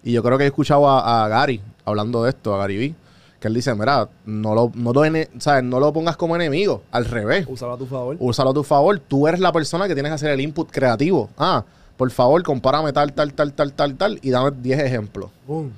Y 0.03 0.13
yo 0.13 0.23
creo 0.23 0.37
que 0.37 0.45
he 0.45 0.47
escuchado 0.47 0.87
a, 0.89 1.25
a 1.25 1.27
Gary 1.27 1.61
hablando 1.85 2.23
de 2.23 2.29
esto, 2.29 2.55
a 2.55 2.59
Gary 2.59 2.77
V, 2.77 2.95
que 3.39 3.47
él 3.47 3.53
dice, 3.53 3.73
mira, 3.75 4.07
no 4.25 4.53
lo, 4.53 4.71
no 4.75 4.93
lo, 4.93 5.01
¿sabes? 5.39 5.63
no 5.63 5.79
lo 5.79 5.93
pongas 5.93 6.17
como 6.17 6.35
enemigo, 6.35 6.83
al 6.91 7.05
revés. 7.05 7.45
Úsalo 7.47 7.73
a 7.73 7.77
tu 7.77 7.85
favor. 7.85 8.17
Úsalo 8.19 8.49
a 8.51 8.53
tu 8.53 8.63
favor. 8.63 8.99
Tú 8.99 9.27
eres 9.27 9.39
la 9.39 9.51
persona 9.51 9.87
que 9.87 9.93
tienes 9.93 10.09
que 10.09 10.15
hacer 10.15 10.31
el 10.31 10.41
input 10.41 10.69
creativo. 10.71 11.29
Ah, 11.37 11.63
por 11.97 12.09
favor, 12.11 12.41
compárame 12.43 12.93
tal, 12.93 13.13
tal, 13.13 13.33
tal, 13.33 13.53
tal, 13.53 13.73
tal, 13.73 13.95
tal, 13.95 14.19
y 14.21 14.29
dame 14.29 14.51
10 14.51 14.79
ejemplos. 14.79 15.29
Boom. 15.45 15.73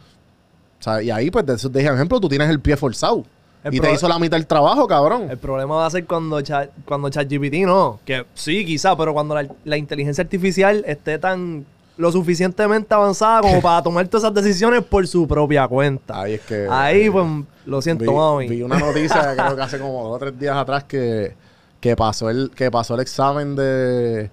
O 0.79 0.83
sea, 0.83 1.01
y 1.01 1.11
ahí, 1.11 1.29
pues, 1.29 1.45
de 1.45 1.53
esos 1.53 1.71
10 1.71 1.91
ejemplos, 1.91 2.21
tú 2.21 2.29
tienes 2.29 2.49
el 2.49 2.59
pie 2.59 2.77
forzado. 2.77 3.23
El 3.63 3.75
y 3.75 3.79
te 3.79 3.91
hizo 3.93 4.07
la 4.07 4.17
mitad 4.17 4.37
del 4.37 4.47
trabajo, 4.47 4.87
cabrón. 4.87 5.27
El 5.29 5.37
problema 5.37 5.75
va 5.75 5.85
a 5.85 5.89
ser 5.91 6.05
cuando, 6.05 6.39
Chat- 6.41 6.69
cuando 6.85 7.09
ChatGPT 7.09 7.65
no. 7.65 7.99
Que 8.05 8.25
sí, 8.33 8.65
quizá, 8.65 8.95
pero 8.97 9.13
cuando 9.13 9.35
la, 9.35 9.47
la 9.65 9.77
inteligencia 9.77 10.23
artificial 10.23 10.83
esté 10.87 11.19
tan 11.19 11.65
lo 11.97 12.11
suficientemente 12.11 12.91
avanzada 12.95 13.41
como 13.41 13.61
para 13.61 13.83
tomar 13.83 14.07
todas 14.07 14.23
esas 14.23 14.33
decisiones 14.43 14.81
por 14.83 15.05
su 15.07 15.27
propia 15.27 15.67
cuenta. 15.67 16.21
Ahí 16.21 16.33
es 16.33 16.41
que... 16.41 16.67
Ahí, 16.71 17.09
pues, 17.11 17.25
lo 17.67 17.81
siento, 17.81 18.05
vi, 18.05 18.11
mami. 18.11 18.47
vi 18.47 18.63
una 18.63 18.79
noticia, 18.79 19.35
creo 19.35 19.55
que 19.55 19.61
hace 19.61 19.77
como 19.77 20.03
dos 20.05 20.15
o 20.15 20.17
tres 20.19 20.39
días 20.39 20.55
atrás, 20.57 20.85
que, 20.85 21.33
que, 21.79 21.95
pasó, 21.95 22.29
el, 22.31 22.49
que 22.55 22.71
pasó 22.71 22.95
el 22.95 23.01
examen 23.01 23.55
de... 23.55 24.31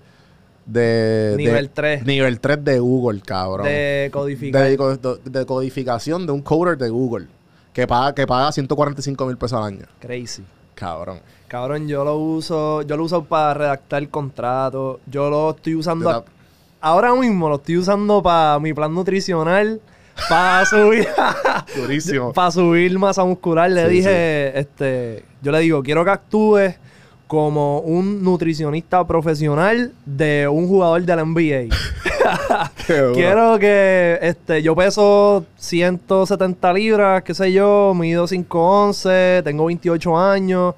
de 0.65 1.35
Nivel 1.37 1.67
de- 1.67 1.73
3. 1.75 2.07
Nivel 2.07 2.41
3 2.41 2.65
de 2.65 2.79
Google, 2.79 3.21
cabrón. 3.21 3.67
de 3.67 4.09
codificar. 4.13 4.63
de, 4.65 4.77
co- 4.79 4.97
de 5.17 5.45
codificación 5.45 6.25
de 6.27 6.33
un 6.33 6.41
coder 6.41 6.79
de 6.79 6.89
Google. 6.89 7.27
Que 7.79 7.87
paga, 7.87 8.13
que 8.13 8.27
paga 8.27 8.51
145 8.51 9.25
mil 9.25 9.37
pesos 9.37 9.57
al 9.57 9.67
año. 9.73 9.87
Crazy. 10.01 10.43
Cabrón. 10.75 11.21
Cabrón, 11.47 11.87
yo 11.87 12.05
lo 12.05 12.17
uso, 12.17 12.83
yo 12.83 12.97
lo 12.97 13.05
uso 13.05 13.23
para 13.23 13.55
redactar 13.55 14.09
contratos. 14.09 14.99
Yo 15.07 15.31
lo 15.31 15.51
estoy 15.51 15.77
usando. 15.77 16.25
Ahora 16.81 17.15
mismo 17.15 17.49
lo 17.49 17.55
estoy 17.55 17.77
usando 17.77 18.21
para 18.21 18.59
mi 18.59 18.75
plan 18.75 18.93
nutricional. 18.93 19.81
Para 20.29 20.67
subir. 20.67 21.07
Durísimo. 21.77 22.33
para 22.35 22.51
subir 22.51 22.99
masa 22.99 23.23
muscular. 23.25 23.71
Le 23.71 23.85
Sí, 23.89 23.95
dije, 23.95 24.59
este. 24.59 25.25
Yo 25.41 25.53
le 25.53 25.61
digo, 25.61 25.81
quiero 25.81 26.05
que 26.05 26.11
actúes 26.11 26.75
como 27.29 27.79
un 27.79 28.25
nutricionista 28.25 29.07
profesional 29.07 29.93
de 30.05 30.49
un 30.49 30.67
jugador 30.67 31.01
de 31.05 31.15
la 31.15 31.25
NBA. 31.25 31.73
Quiero 33.15 33.59
que 33.59 34.19
este, 34.23 34.63
yo 34.63 34.75
peso 34.77 35.45
170 35.57 36.73
libras, 36.73 37.23
qué 37.23 37.35
sé 37.35 37.53
yo, 37.53 37.93
mido 37.95 38.27
5'11, 38.27 39.43
tengo 39.45 39.67
28 39.67 40.19
años, 40.19 40.75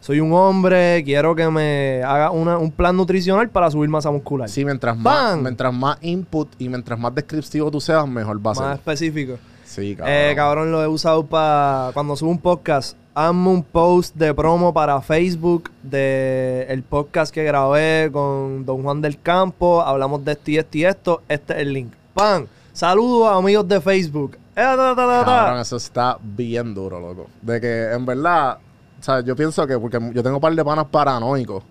soy 0.00 0.20
un 0.20 0.32
hombre, 0.32 1.02
quiero 1.04 1.34
que 1.34 1.48
me 1.48 2.02
haga 2.04 2.30
una- 2.30 2.58
un 2.58 2.70
plan 2.72 2.96
nutricional 2.96 3.48
para 3.50 3.70
subir 3.70 3.88
masa 3.88 4.10
muscular. 4.10 4.48
Sí, 4.48 4.64
mientras 4.64 4.96
más, 4.96 5.36
mientras 5.38 5.72
más 5.72 5.98
input 6.02 6.48
y 6.58 6.68
mientras 6.68 6.98
más 6.98 7.14
descriptivo 7.14 7.70
tú 7.70 7.80
seas, 7.80 8.06
mejor 8.08 8.38
va 8.38 8.50
a 8.50 8.54
Más 8.54 8.58
ser. 8.58 8.72
específico. 8.74 9.38
Sí, 9.64 9.94
cabrón. 9.96 10.14
Eh, 10.16 10.32
cabrón, 10.36 10.72
lo 10.72 10.82
he 10.82 10.86
usado 10.88 11.24
para 11.24 11.90
cuando 11.94 12.14
subo 12.16 12.30
un 12.30 12.38
podcast. 12.38 12.96
Hazme 13.14 13.50
un 13.50 13.62
post 13.62 14.14
de 14.16 14.32
promo 14.32 14.72
para 14.72 14.98
Facebook 15.02 15.70
de 15.82 16.64
el 16.70 16.82
podcast 16.82 17.32
que 17.32 17.44
grabé 17.44 18.08
con 18.10 18.64
Don 18.64 18.82
Juan 18.82 19.02
del 19.02 19.20
Campo. 19.20 19.82
Hablamos 19.82 20.24
de 20.24 20.32
esto 20.32 20.50
y 20.50 20.56
esto 20.56 20.78
y 20.78 20.84
esto. 20.86 21.22
Este 21.28 21.52
es 21.52 21.58
el 21.58 21.74
link. 21.74 21.92
¡Pam! 22.14 22.46
Saludos 22.72 23.28
a 23.28 23.36
amigos 23.36 23.68
de 23.68 23.82
Facebook. 23.82 24.38
Eh. 24.56 24.62
Cabrón, 24.62 25.58
eso 25.58 25.76
está 25.76 26.16
bien 26.22 26.74
duro, 26.74 27.00
loco. 27.00 27.26
De 27.42 27.60
que 27.60 27.92
en 27.92 28.06
verdad, 28.06 28.56
o 28.98 29.02
sea, 29.02 29.20
yo 29.20 29.36
pienso 29.36 29.66
que, 29.66 29.78
porque 29.78 29.98
yo 30.14 30.22
tengo 30.22 30.36
un 30.36 30.40
par 30.40 30.54
de 30.54 30.64
panas 30.64 30.86
paranoicos, 30.86 31.62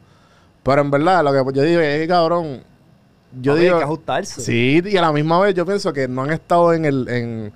pero 0.62 0.82
en 0.82 0.92
verdad, 0.92 1.24
lo 1.24 1.32
que 1.32 1.58
yo 1.58 1.64
digo 1.64 1.82
es 1.82 2.02
que, 2.02 2.08
cabrón, 2.08 2.62
yo 3.40 3.56
digo. 3.56 3.76
Hay 3.76 3.80
que 3.80 3.86
ajustarse. 3.86 4.42
Sí, 4.42 4.82
y 4.86 4.98
a 4.98 5.02
la 5.02 5.12
misma 5.12 5.40
vez 5.40 5.56
yo 5.56 5.66
pienso 5.66 5.92
que 5.92 6.08
no 6.08 6.22
han 6.22 6.32
estado 6.32 6.74
en 6.74 6.86
el. 6.86 7.08
En, 7.08 7.54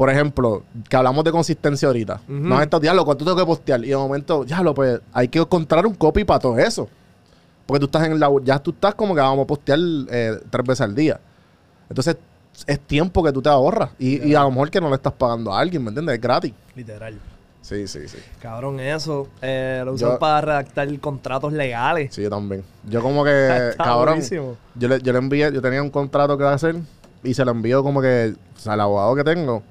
por 0.00 0.08
ejemplo, 0.08 0.62
que 0.88 0.96
hablamos 0.96 1.22
de 1.24 1.30
consistencia 1.30 1.86
ahorita. 1.86 2.22
Ujú. 2.26 2.32
No 2.32 2.56
han 2.56 2.62
estado, 2.62 2.80
diablo, 2.80 3.04
¿cuánto 3.04 3.22
tengo 3.22 3.36
que 3.36 3.44
postear? 3.44 3.84
Y 3.84 3.88
de 3.88 3.96
momento, 3.98 4.46
ya 4.46 4.62
lo 4.62 4.72
pues, 4.72 4.98
hay 5.12 5.28
que 5.28 5.40
encontrar 5.40 5.86
un 5.86 5.92
copy 5.92 6.24
para 6.24 6.40
todo 6.40 6.58
eso. 6.58 6.88
Porque 7.66 7.80
tú 7.80 7.84
estás 7.84 8.06
en 8.06 8.18
la. 8.18 8.30
Ya 8.42 8.58
tú 8.58 8.70
estás 8.70 8.94
como 8.94 9.14
que 9.14 9.20
vamos 9.20 9.44
a 9.44 9.46
postear 9.46 9.78
eh, 10.10 10.40
tres 10.48 10.66
veces 10.66 10.80
al 10.80 10.94
día. 10.94 11.20
Entonces, 11.90 12.16
es 12.66 12.80
tiempo 12.80 13.22
que 13.22 13.30
tú 13.30 13.42
te 13.42 13.50
ahorras. 13.50 13.90
Y, 13.98 14.26
y 14.26 14.34
a 14.34 14.40
lo 14.40 14.50
mejor 14.50 14.70
que 14.70 14.80
no 14.80 14.88
le 14.88 14.94
estás 14.94 15.12
pagando 15.12 15.52
a 15.52 15.60
alguien, 15.60 15.84
¿me 15.84 15.90
entiendes? 15.90 16.14
Es 16.14 16.20
gratis. 16.22 16.54
Literal. 16.74 17.20
Sí, 17.60 17.86
sí, 17.86 18.08
sí. 18.08 18.16
Cabrón, 18.40 18.80
eso. 18.80 19.28
Eh, 19.42 19.82
lo 19.84 19.92
usan 19.92 20.12
Yo- 20.12 20.18
para 20.18 20.40
redactar 20.40 20.98
contratos 21.00 21.52
legales. 21.52 22.14
Sí, 22.14 22.22
yo 22.22 22.30
también. 22.30 22.64
Yo 22.88 23.02
como 23.02 23.22
que, 23.22 23.72
cabrón, 23.76 24.22
yo 24.76 24.88
le, 24.88 25.02
yo 25.02 25.12
le 25.12 25.18
envié, 25.18 25.52
yo 25.52 25.60
tenía 25.60 25.82
un 25.82 25.90
contrato 25.90 26.38
que 26.38 26.44
hacer 26.44 26.76
y 27.22 27.34
se 27.34 27.44
lo 27.44 27.50
envío 27.50 27.82
como 27.82 28.00
que 28.00 28.34
o 28.56 28.58
sea, 28.58 28.72
al 28.72 28.80
abogado 28.80 29.14
que 29.14 29.24
tengo. 29.24 29.62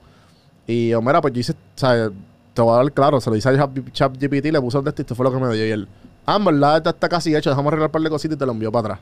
Y 0.70 0.90
yo, 0.90 1.02
mira, 1.02 1.20
pues 1.20 1.34
yo 1.34 1.40
hice, 1.40 1.54
o 1.54 1.56
sea, 1.74 2.12
te 2.54 2.62
voy 2.62 2.74
a 2.74 2.84
dar 2.84 2.92
claro, 2.92 3.20
se 3.20 3.28
lo 3.32 3.36
hice 3.36 3.50
a 3.50 3.54
Chat- 3.54 3.92
ChatGPT, 3.92 4.46
le 4.52 4.62
puse 4.62 4.78
el 4.78 4.84
de 4.84 4.90
esto 4.92 5.02
y 5.02 5.04
esto 5.04 5.16
fue 5.16 5.24
lo 5.24 5.32
que 5.32 5.40
me 5.40 5.52
dio. 5.56 5.66
Y 5.66 5.72
él, 5.72 5.88
ah, 6.28 6.36
en 6.36 6.46
verdad, 6.46 6.78
esto 6.78 6.92
está 6.92 7.10
casi 7.10 7.36
hecho, 7.36 7.50
dejamos 7.50 7.72
arreglar 7.72 7.88
un 7.88 7.92
par 7.92 8.02
de 8.04 8.10
cositas 8.12 8.36
y 8.36 8.38
te 8.38 8.46
lo 8.46 8.52
envió 8.52 8.72
para 8.72 8.94
atrás. 8.94 9.00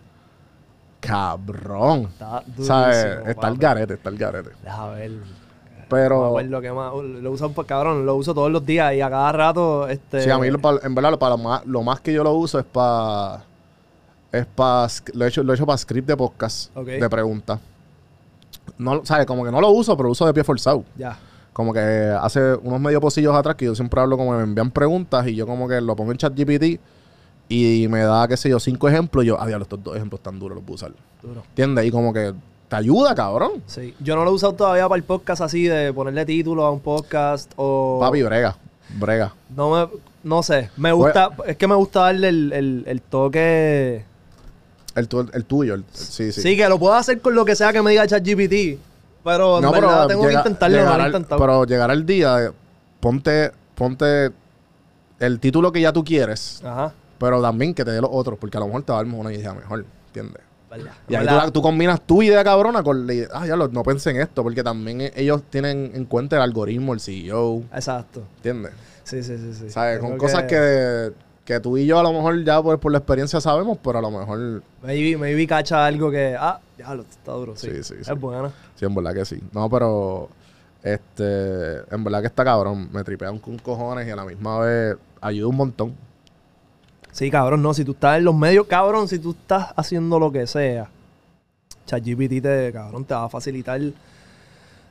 Cabrón. 1.01 2.03
Está 2.03 2.41
durísimo. 2.45 2.65
¿Sabes? 2.67 3.27
Está 3.27 3.49
el 3.49 3.57
garete, 3.57 3.95
está 3.95 4.09
el 4.09 4.17
garete. 4.17 4.51
Deja 4.63 4.87
ver. 4.91 5.11
Pero, 5.89 6.33
ver 6.35 6.45
lo 6.45 6.61
que 6.61 6.71
más. 6.71 6.93
Lo 6.93 7.35
pues, 7.35 7.67
cabrón, 7.67 8.05
lo 8.05 8.15
uso 8.15 8.33
todos 8.33 8.49
los 8.49 8.65
días 8.65 8.93
y 8.93 9.01
a 9.01 9.09
cada 9.09 9.33
rato. 9.33 9.89
Este, 9.89 10.21
sí, 10.21 10.29
a 10.29 10.37
mí 10.37 10.49
lo 10.49 10.59
en 10.81 10.95
verdad 10.95 11.11
lo, 11.11 11.19
para 11.19 11.35
lo, 11.35 11.43
más, 11.43 11.65
lo 11.65 11.83
más 11.83 11.99
que 11.99 12.13
yo 12.13 12.23
lo 12.23 12.31
uso 12.31 12.59
es 12.59 12.65
para... 12.65 13.43
Es 14.31 14.45
para... 14.45 14.87
Lo 15.13 15.25
he 15.25 15.27
hecho, 15.27 15.43
lo 15.43 15.51
he 15.51 15.55
hecho 15.57 15.65
para 15.65 15.77
script 15.77 16.07
de 16.07 16.15
podcast, 16.15 16.73
de 16.75 17.09
preguntas. 17.09 17.59
No, 18.77 19.03
¿sabes? 19.05 19.25
Como 19.25 19.43
que 19.43 19.51
no 19.51 19.59
lo 19.59 19.69
uso, 19.71 19.97
pero 19.97 20.09
uso 20.09 20.25
de 20.25 20.33
pie 20.33 20.45
forzado. 20.45 20.85
Ya. 20.95 21.17
Como 21.57 21.73
que 21.73 21.79
hace 21.79 22.53
unos 22.61 22.79
medio 22.79 23.01
pocillos 23.01 23.33
atrás 23.35 23.55
que 23.55 23.65
yo 23.65 23.73
siempre 23.73 23.99
hablo 23.99 24.15
como 24.15 24.29
que 24.33 24.37
me 24.37 24.43
envían 24.43 24.69
preguntas 24.69 25.25
y 25.25 25.33
yo 25.33 25.47
como 25.47 25.67
que 25.67 25.81
lo 25.81 25.95
pongo 25.95 26.11
en 26.11 26.19
chat 26.19 26.31
GPT 26.37 26.79
y 27.49 27.87
me 27.89 28.01
da, 28.01 28.27
qué 28.27 28.37
sé 28.37 28.47
yo, 28.47 28.59
cinco 28.59 28.87
ejemplos 28.87 29.23
y 29.25 29.29
yo, 29.29 29.41
ah, 29.41 29.47
diablo, 29.47 29.63
estos 29.63 29.83
dos 29.83 29.95
ejemplos 29.95 30.21
tan 30.21 30.37
duros 30.37 30.55
los 30.57 30.63
puedo 30.63 30.75
usar. 30.75 30.91
Duro. 31.23 31.41
¿Entiendes? 31.49 31.85
Y 31.85 31.89
como 31.89 32.13
que 32.13 32.31
te 32.69 32.75
ayuda, 32.75 33.15
cabrón. 33.15 33.53
Sí. 33.65 33.95
Yo 33.99 34.15
no 34.15 34.23
lo 34.23 34.29
he 34.29 34.33
usado 34.35 34.53
todavía 34.53 34.87
para 34.87 34.97
el 34.97 35.03
podcast 35.03 35.41
así 35.41 35.63
de 35.63 35.91
ponerle 35.93 36.25
título 36.27 36.63
a 36.63 36.71
un 36.71 36.79
podcast 36.79 37.51
o. 37.55 37.97
Papi, 38.01 38.21
brega. 38.21 38.55
Brega. 38.99 39.33
No 39.55 39.71
me. 39.71 39.87
No 40.23 40.43
sé. 40.43 40.69
Me 40.77 40.91
gusta. 40.91 41.31
Es 41.47 41.57
que 41.57 41.67
me 41.67 41.73
gusta 41.73 42.01
darle 42.01 42.29
el, 42.29 42.53
el, 42.53 42.83
el 42.85 43.01
toque. 43.01 44.05
El, 44.93 45.07
tu- 45.07 45.29
el 45.33 45.45
tuyo, 45.45 45.73
el- 45.73 45.85
sí, 45.91 46.31
sí. 46.31 46.41
Sí. 46.41 46.55
que 46.55 46.69
lo 46.69 46.77
puedo 46.77 46.93
hacer 46.93 47.19
con 47.19 47.33
lo 47.33 47.45
que 47.45 47.55
sea 47.55 47.73
que 47.73 47.81
me 47.81 47.89
diga 47.91 48.05
ChatGPT. 48.05 48.79
Pero 49.27 49.57
en 49.57 49.71
verdad 49.71 50.07
tengo 50.07 50.23
llega- 50.23 50.31
que 50.43 50.49
intentarlo, 50.49 50.77
no 50.77 50.83
llegar 50.83 51.01
al- 51.15 51.25
pero 51.25 51.65
llegar 51.65 51.91
al 51.91 52.05
día, 52.05 52.51
ponte, 52.99 53.51
ponte 53.75 54.31
el 55.19 55.39
título 55.39 55.71
que 55.71 55.81
ya 55.81 55.91
tú 55.93 56.03
quieres, 56.03 56.61
Ajá. 56.63 56.93
pero 57.19 57.41
también 57.41 57.73
que 57.73 57.83
te 57.83 57.91
dé 57.91 57.99
los 58.01 58.09
otros, 58.13 58.37
porque 58.39 58.57
a 58.57 58.59
lo 58.61 58.67
mejor 58.67 58.83
te 58.83 58.91
va 58.93 58.99
a 58.99 59.03
dar 59.03 59.13
una 59.13 59.33
idea 59.33 59.53
mejor, 59.53 59.85
¿entiendes? 60.07 60.41
¿Verdad? 60.69 60.91
Y 61.07 61.15
ahí 61.15 61.51
tú, 61.51 61.61
combinas 61.61 62.01
tu 62.01 62.21
idea 62.21 62.43
cabrona 62.43 62.83
con 62.83 63.07
la 63.07 63.13
idea, 63.13 63.27
ah, 63.33 63.47
ya 63.47 63.55
lo, 63.55 63.67
no 63.69 63.83
pensé 63.83 64.09
en 64.11 64.17
esto, 64.21 64.43
porque 64.43 64.63
también 64.63 64.99
e- 65.01 65.13
ellos 65.15 65.41
tienen 65.49 65.91
en 65.93 66.05
cuenta 66.05 66.35
el 66.35 66.41
algoritmo, 66.41 66.93
el 66.93 66.99
CEO, 66.99 67.63
Exacto. 67.73 68.23
¿entiendes? 68.37 68.73
Sí, 69.03 69.23
sí, 69.23 69.37
sí. 69.37 69.53
sí. 69.53 69.69
¿Sabes? 69.69 69.99
Con 69.99 70.17
cosas 70.17 70.43
que, 70.43 71.11
que 71.47 71.61
tú 71.61 71.77
y 71.77 71.85
yo 71.85 71.97
a 71.97 72.03
lo 72.03 72.11
mejor 72.11 72.43
ya 72.43 72.61
por, 72.61 72.77
por 72.77 72.91
la 72.91 72.97
experiencia 72.97 73.39
sabemos, 73.39 73.77
pero 73.81 73.99
a 73.99 74.01
lo 74.01 74.11
mejor 74.11 74.61
Maybe, 74.83 75.17
maybe 75.17 75.47
cacha 75.47 75.85
algo 75.85 76.11
que. 76.11 76.35
Ah, 76.37 76.59
ya 76.77 76.93
lo 76.93 77.03
está 77.03 77.31
duro. 77.31 77.55
Sí, 77.55 77.69
Sí, 77.69 77.83
sí, 77.83 77.95
sí. 78.03 78.11
Es 78.11 78.19
buena. 78.19 78.51
Sí, 78.75 78.83
en 78.83 78.93
verdad 78.93 79.13
que 79.13 79.23
sí. 79.23 79.41
No, 79.53 79.69
pero 79.69 80.27
este, 80.83 81.77
en 81.89 82.03
verdad 82.03 82.19
que 82.19 82.27
está 82.27 82.43
cabrón. 82.43 82.89
Me 82.91 83.01
tripean 83.01 83.39
con 83.39 83.57
cojones 83.59 84.05
y 84.05 84.11
a 84.11 84.17
la 84.17 84.25
misma 84.25 84.59
vez 84.59 84.97
ayuda 85.21 85.47
un 85.47 85.55
montón. 85.55 85.95
Sí, 87.13 87.31
cabrón, 87.31 87.61
no. 87.61 87.73
Si 87.73 87.85
tú 87.85 87.93
estás 87.93 88.17
en 88.17 88.25
los 88.25 88.35
medios, 88.35 88.67
cabrón, 88.67 89.07
si 89.07 89.17
tú 89.17 89.31
estás 89.31 89.69
haciendo 89.77 90.19
lo 90.19 90.33
que 90.33 90.47
sea, 90.47 90.89
ChatGPT 91.85 92.41
te, 92.41 92.73
cabrón, 92.73 93.05
te 93.05 93.13
va 93.13 93.23
a 93.23 93.29
facilitar 93.29 93.79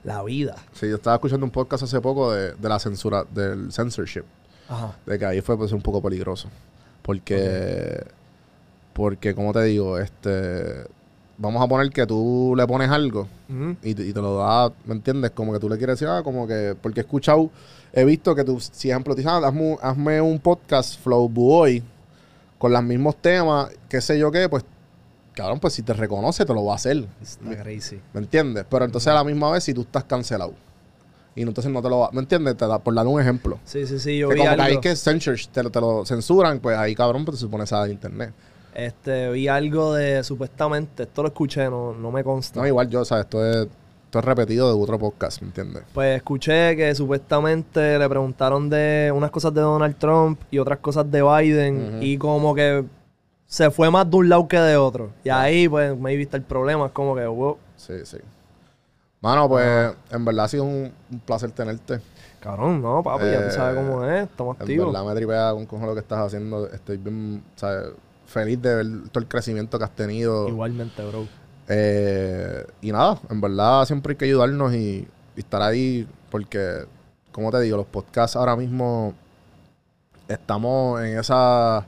la 0.04 0.22
vida. 0.22 0.56
Sí, 0.72 0.88
yo 0.88 0.96
estaba 0.96 1.16
escuchando 1.16 1.44
un 1.44 1.52
podcast 1.52 1.82
hace 1.82 2.00
poco 2.00 2.32
de, 2.32 2.54
de 2.54 2.68
la 2.70 2.78
censura, 2.78 3.24
del 3.30 3.70
censorship. 3.70 4.24
Ajá. 4.68 4.96
De 5.06 5.18
que 5.18 5.24
ahí 5.26 5.40
fue 5.40 5.56
pues, 5.56 5.72
un 5.72 5.82
poco 5.82 6.00
peligroso. 6.02 6.48
Porque, 7.02 8.04
porque 8.92 9.34
como 9.34 9.52
te 9.52 9.62
digo, 9.64 9.98
este, 9.98 10.84
vamos 11.38 11.62
a 11.62 11.68
poner 11.68 11.90
que 11.90 12.06
tú 12.06 12.54
le 12.56 12.66
pones 12.66 12.90
algo 12.90 13.28
y, 13.82 13.94
te- 13.94 14.06
y 14.06 14.12
te 14.12 14.20
lo 14.20 14.38
da, 14.38 14.72
¿me 14.86 14.94
entiendes? 14.94 15.30
Como 15.32 15.52
que 15.52 15.58
tú 15.60 15.68
le 15.68 15.76
quieres 15.76 15.94
decir, 16.00 16.08
ah, 16.08 16.22
como 16.24 16.46
que, 16.48 16.74
porque 16.80 17.00
he 17.00 17.02
escuchado, 17.04 17.50
he 17.92 18.04
visto 18.04 18.34
que 18.34 18.42
tú, 18.42 18.58
si 18.58 18.90
ejemplo, 18.90 19.14
te 19.14 19.22
ah, 19.26 19.36
hazme, 19.44 19.60
un- 19.72 19.78
hazme 19.80 20.20
un 20.20 20.38
podcast 20.40 20.98
Flow 21.00 21.28
Boy 21.28 21.82
con 22.58 22.72
los 22.72 22.82
mismos 22.82 23.16
temas, 23.16 23.70
qué 23.88 24.00
sé 24.00 24.18
yo 24.18 24.32
qué, 24.32 24.48
pues, 24.48 24.64
cabrón, 25.34 25.60
pues 25.60 25.74
si 25.74 25.82
te 25.82 25.92
reconoce, 25.92 26.44
te 26.44 26.54
lo 26.54 26.64
va 26.64 26.72
a 26.72 26.76
hacer. 26.76 27.04
Está 27.22 27.62
crazy. 27.62 28.00
¿Me 28.14 28.20
entiendes? 28.20 28.64
Pero 28.68 28.84
entonces 28.86 29.08
a 29.08 29.14
la 29.14 29.22
misma 29.22 29.50
vez, 29.50 29.62
si 29.62 29.74
tú 29.74 29.82
estás 29.82 30.04
cancelado 30.04 30.54
y 31.36 31.44
no- 31.44 31.50
entonces 31.50 31.72
no 31.72 31.80
te 31.80 31.88
lo 31.88 32.00
va, 32.00 32.10
¿me 32.12 32.20
entiendes? 32.20 32.56
Te 32.56 32.66
da, 32.66 32.78
por 32.80 32.92
dar 32.94 33.06
un 33.06 33.20
ejemplo. 33.20 33.58
Sí, 33.64 33.86
sí, 33.86 33.98
sí. 34.00 34.18
Yo 34.18 34.28
Que 34.30 34.34
vi 34.34 34.40
como 34.40 34.56
que 34.56 34.62
ahí 34.62 34.70
algo. 34.72 34.80
que 34.80 34.96
censors, 34.96 35.48
te, 35.50 35.62
lo- 35.62 35.70
te 35.70 35.80
lo 35.80 36.04
censuran, 36.04 36.58
pues 36.58 36.76
ahí 36.76 36.94
cabrón, 36.94 37.24
pues 37.24 37.36
se 37.38 37.42
supone 37.42 37.62
esa 37.64 37.84
de 37.84 37.92
internet. 37.92 38.32
Este, 38.74 39.30
vi 39.30 39.48
algo 39.48 39.94
de 39.94 40.22
supuestamente, 40.24 41.04
esto 41.04 41.22
lo 41.22 41.28
escuché, 41.28 41.70
no, 41.70 41.94
no 41.94 42.10
me 42.10 42.22
consta. 42.24 42.60
No, 42.60 42.66
igual 42.66 42.88
yo, 42.90 43.00
o 43.00 43.04
sea, 43.04 43.20
esto 43.20 43.44
es, 43.44 43.56
esto 44.04 44.18
es 44.18 44.24
repetido 44.24 44.68
de 44.74 44.82
otro 44.82 44.98
podcast, 44.98 45.40
¿me 45.40 45.48
entiendes? 45.48 45.82
Pues 45.94 46.16
escuché 46.16 46.76
que 46.76 46.94
supuestamente 46.94 47.98
le 47.98 48.08
preguntaron 48.08 48.68
de 48.68 49.10
unas 49.14 49.30
cosas 49.30 49.54
de 49.54 49.60
Donald 49.62 49.96
Trump 49.96 50.40
y 50.50 50.58
otras 50.58 50.78
cosas 50.80 51.10
de 51.10 51.22
Biden 51.22 52.00
y 52.02 52.18
como 52.18 52.54
que 52.54 52.84
se 53.46 53.70
fue 53.70 53.90
más 53.90 54.10
de 54.10 54.16
un 54.16 54.28
lado 54.28 54.46
que 54.46 54.58
de 54.58 54.76
otro. 54.76 55.10
Y 55.24 55.30
ahí 55.30 55.68
pues 55.68 55.96
me 55.98 56.14
viste 56.16 56.36
el 56.36 56.42
problema, 56.42 56.86
es 56.86 56.92
como 56.92 57.14
que, 57.14 57.26
wow, 57.26 57.56
Sí, 57.76 57.94
sí. 58.04 58.18
Mano, 59.20 59.48
pues 59.48 59.94
en 60.10 60.24
verdad 60.24 60.44
ha 60.44 60.48
sido 60.48 60.64
un, 60.64 60.92
un 61.10 61.20
placer 61.20 61.50
tenerte. 61.52 62.00
cabrón, 62.40 62.80
no, 62.82 63.02
papi, 63.02 63.30
ya 63.30 63.42
tú 63.42 63.48
Eh, 63.48 63.50
sabes 63.50 63.74
cómo 63.76 64.04
es, 64.04 64.24
estamos 64.24 64.56
En 64.56 64.62
activos. 64.62 64.92
verdad 64.92 65.04
me 65.08 65.14
tripea 65.14 65.52
con 65.52 65.66
cojo 65.66 65.86
lo 65.86 65.94
que 65.94 66.00
estás 66.00 66.18
haciendo. 66.20 66.66
Estoy 66.70 66.96
bien, 66.98 67.42
¿sabes? 67.56 67.88
Feliz 68.26 68.60
de 68.60 68.74
ver 68.74 68.86
todo 69.10 69.22
el 69.22 69.28
crecimiento 69.28 69.78
que 69.78 69.84
has 69.84 69.94
tenido. 69.96 70.48
Igualmente, 70.48 71.04
bro. 71.04 71.26
Eh, 71.68 72.64
y 72.82 72.92
nada, 72.92 73.18
en 73.30 73.40
verdad 73.40 73.84
siempre 73.86 74.12
hay 74.12 74.16
que 74.16 74.24
ayudarnos 74.26 74.72
y, 74.74 75.08
y 75.36 75.40
estar 75.40 75.62
ahí 75.62 76.06
porque, 76.30 76.84
como 77.32 77.50
te 77.50 77.60
digo, 77.60 77.76
los 77.76 77.86
podcasts 77.86 78.36
ahora 78.36 78.54
mismo 78.56 79.14
estamos 80.28 81.00
en 81.02 81.18
esa, 81.18 81.84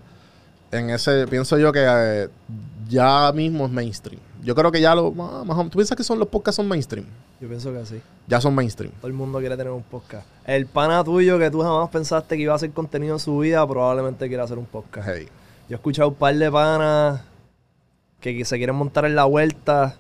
en 0.73 0.91
ese, 0.91 1.27
pienso 1.29 1.59
yo 1.59 1.73
que 1.73 1.85
eh, 1.87 2.29
ya 2.89 3.33
mismo 3.33 3.67
es 3.67 3.73
mainstream. 3.73 4.21
Yo 4.43 4.55
creo 4.55 4.71
que 4.71 4.81
ya 4.81 4.95
lo, 4.95 5.11
más, 5.13 5.45
¿tú 5.71 5.79
piensas 5.79 5.97
que 5.97 6.05
son 6.05 6.19
los 6.19 6.29
podcasts 6.29 6.57
son 6.57 6.69
mainstream? 6.69 7.07
Yo 7.41 7.49
pienso 7.49 7.73
que 7.73 7.85
sí. 7.87 8.01
Ya 8.27 8.41
son 8.41 8.55
mainstream. 8.55 8.93
Todo 9.01 9.09
el 9.09 9.13
mundo 9.13 9.39
quiere 9.41 9.57
tener 9.57 9.73
un 9.73 9.83
podcast. 9.83 10.27
El 10.47 10.67
pana 10.67 11.03
tuyo 11.03 11.39
que 11.39 11.51
tú 11.51 11.61
jamás 11.61 11.89
pensaste 11.91 12.37
que 12.37 12.43
iba 12.43 12.53
a 12.53 12.57
hacer 12.57 12.71
contenido 12.71 13.15
en 13.15 13.21
su 13.21 13.39
vida, 13.39 13.67
probablemente 13.67 14.29
quiera 14.29 14.45
hacer 14.45 14.59
un 14.59 14.67
podcast. 14.67 15.09
Hey. 15.13 15.29
Yo 15.69 15.75
he 15.75 15.77
escuchado 15.77 16.09
un 16.09 16.15
par 16.15 16.35
de 16.35 16.51
panas 16.51 17.21
que, 18.21 18.37
que 18.37 18.45
se 18.45 18.57
quieren 18.57 18.77
montar 18.77 19.05
en 19.05 19.17
la 19.17 19.25
vuelta. 19.25 19.97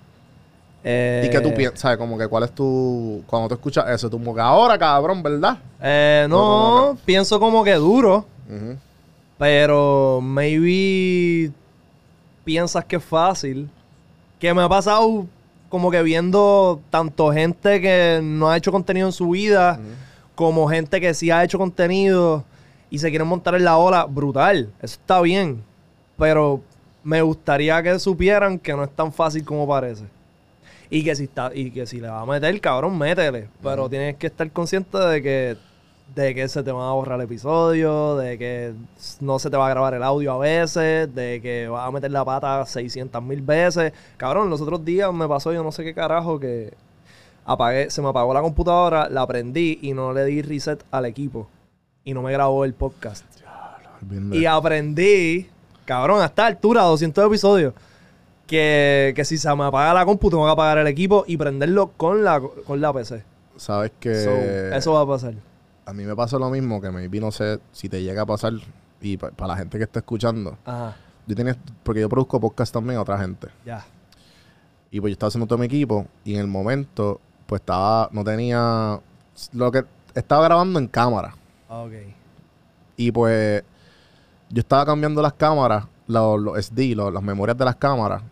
Eh, 0.84 1.24
¿Y 1.26 1.30
qué 1.30 1.40
tú 1.40 1.52
piensas? 1.52 1.80
¿Sabes? 1.80 1.98
Como 1.98 2.16
que 2.16 2.28
cuál 2.28 2.44
es 2.44 2.52
tu, 2.52 3.22
cuando 3.26 3.48
tú 3.48 3.54
escuchas 3.56 3.84
eso, 3.90 4.08
tú 4.08 4.18
como 4.18 4.34
que 4.34 4.40
ahora, 4.40 4.78
cabrón, 4.78 5.22
¿verdad? 5.22 5.58
Eh, 5.82 6.26
No, 6.28 6.36
no, 6.36 6.86
como 6.86 6.98
pienso 7.04 7.40
como 7.40 7.64
que 7.64 7.74
duro, 7.74 8.24
pero 9.36 10.20
maybe 10.22 11.52
piensas 12.44 12.84
que 12.84 12.96
es 12.96 13.04
fácil. 13.04 13.68
Que 14.38 14.54
me 14.54 14.62
ha 14.62 14.68
pasado 14.68 15.26
como 15.68 15.90
que 15.90 16.02
viendo 16.02 16.80
tanto 16.90 17.32
gente 17.32 17.80
que 17.80 18.20
no 18.22 18.48
ha 18.48 18.56
hecho 18.56 18.72
contenido 18.72 19.08
en 19.08 19.12
su 19.12 19.30
vida, 19.30 19.80
como 20.34 20.68
gente 20.68 21.00
que 21.00 21.12
sí 21.14 21.30
ha 21.30 21.44
hecho 21.44 21.58
contenido 21.58 22.44
y 22.90 22.98
se 22.98 23.10
quieren 23.10 23.28
montar 23.28 23.54
en 23.54 23.64
la 23.64 23.76
ola, 23.76 24.04
brutal. 24.04 24.70
Eso 24.80 24.94
está 25.00 25.20
bien. 25.20 25.62
Pero 26.16 26.62
me 27.02 27.22
gustaría 27.22 27.82
que 27.82 27.98
supieran 27.98 28.58
que 28.58 28.72
no 28.72 28.84
es 28.84 28.90
tan 28.90 29.12
fácil 29.12 29.44
como 29.44 29.66
parece. 29.66 30.04
Y 30.90 31.04
que 31.04 31.14
si 31.14 31.24
está, 31.24 31.50
y 31.54 31.70
que 31.70 31.86
si 31.86 32.00
le 32.00 32.08
va 32.08 32.22
a 32.22 32.26
meter, 32.26 32.58
cabrón, 32.60 32.96
métele. 32.96 33.48
Pero 33.62 33.88
tienes 33.88 34.16
que 34.16 34.28
estar 34.28 34.50
consciente 34.50 34.96
de 34.96 35.22
que, 35.22 35.56
de 36.14 36.34
que 36.34 36.48
se 36.48 36.62
te 36.62 36.72
van 36.72 36.88
a 36.88 36.92
borrar 36.92 37.18
el 37.18 37.26
episodio, 37.26 38.16
de 38.16 38.38
que 38.38 38.74
no 39.20 39.38
se 39.38 39.50
te 39.50 39.56
va 39.56 39.66
a 39.66 39.70
grabar 39.70 39.94
el 39.94 40.02
audio 40.02 40.32
a 40.32 40.38
veces, 40.38 41.14
de 41.14 41.40
que 41.40 41.68
vas 41.68 41.86
a 41.86 41.90
meter 41.90 42.10
la 42.10 42.24
pata 42.24 42.64
600 42.64 43.22
mil 43.22 43.42
veces. 43.42 43.92
Cabrón, 44.16 44.50
los 44.50 44.60
otros 44.60 44.84
días 44.84 45.12
me 45.12 45.28
pasó 45.28 45.52
yo 45.52 45.62
no 45.62 45.72
sé 45.72 45.84
qué 45.84 45.94
carajo 45.94 46.40
que 46.40 46.74
apagué, 47.44 47.90
se 47.90 48.02
me 48.02 48.08
apagó 48.08 48.34
la 48.34 48.42
computadora, 48.42 49.08
la 49.08 49.26
prendí 49.26 49.78
y 49.82 49.92
no 49.92 50.12
le 50.12 50.24
di 50.24 50.42
reset 50.42 50.84
al 50.90 51.06
equipo. 51.06 51.48
Y 52.04 52.14
no 52.14 52.22
me 52.22 52.32
grabó 52.32 52.64
el 52.64 52.74
podcast. 52.74 53.24
Y 54.32 54.46
aprendí, 54.46 55.48
cabrón, 55.84 56.22
a 56.22 56.26
esta 56.26 56.46
altura, 56.46 56.82
200 56.82 57.26
episodios, 57.26 57.74
que, 58.46 59.12
que 59.14 59.24
si 59.24 59.36
se 59.36 59.54
me 59.54 59.64
apaga 59.64 59.92
la 59.92 60.04
compu, 60.04 60.30
tengo 60.30 60.46
que 60.46 60.52
apagar 60.52 60.78
el 60.78 60.86
equipo 60.86 61.24
y 61.26 61.36
prenderlo 61.36 61.88
con 61.96 62.24
la, 62.24 62.40
con 62.40 62.80
la 62.80 62.92
PC. 62.92 63.22
Sabes 63.56 63.92
que 63.98 64.14
So, 64.14 64.30
eso 64.76 64.92
va 64.92 65.00
a 65.00 65.06
pasar. 65.06 65.34
A 65.88 65.92
mí 65.94 66.04
me 66.04 66.14
pasó 66.14 66.38
lo 66.38 66.50
mismo, 66.50 66.80
que 66.80 66.90
maybe 66.90 67.20
no 67.20 67.30
sé 67.30 67.60
si 67.72 67.88
te 67.88 68.02
llega 68.02 68.22
a 68.22 68.26
pasar, 68.26 68.52
y 69.00 69.16
para 69.16 69.46
la 69.46 69.56
gente 69.56 69.78
que 69.78 69.84
está 69.84 70.00
escuchando, 70.00 70.58
Ajá, 70.64 70.96
yo 71.26 71.34
tenía, 71.36 71.56
porque 71.82 72.00
yo 72.00 72.08
produzco 72.08 72.40
podcast 72.40 72.72
también 72.72 72.98
a 72.98 73.02
otra 73.02 73.18
gente. 73.18 73.48
ya. 73.64 73.84
Y 74.90 75.00
pues 75.00 75.10
yo 75.10 75.12
estaba 75.12 75.28
haciendo 75.28 75.46
todo 75.46 75.58
mi 75.58 75.66
equipo 75.66 76.06
y 76.24 76.34
en 76.34 76.40
el 76.40 76.46
momento, 76.46 77.20
pues 77.46 77.60
estaba, 77.60 78.08
no 78.12 78.24
tenía, 78.24 78.98
lo 79.52 79.70
que, 79.70 79.84
estaba 80.14 80.44
grabando 80.44 80.78
en 80.78 80.88
cámara. 80.88 81.34
Ok. 81.68 81.92
Y 82.96 83.12
pues 83.12 83.62
yo 84.48 84.60
estaba 84.60 84.86
cambiando 84.86 85.20
las 85.20 85.34
cámaras, 85.34 85.84
los, 86.06 86.40
los 86.40 86.56
SD, 86.58 86.94
los- 86.94 87.12
las 87.12 87.22
memorias 87.22 87.56
de 87.58 87.64
las 87.66 87.76
cámaras. 87.76 88.22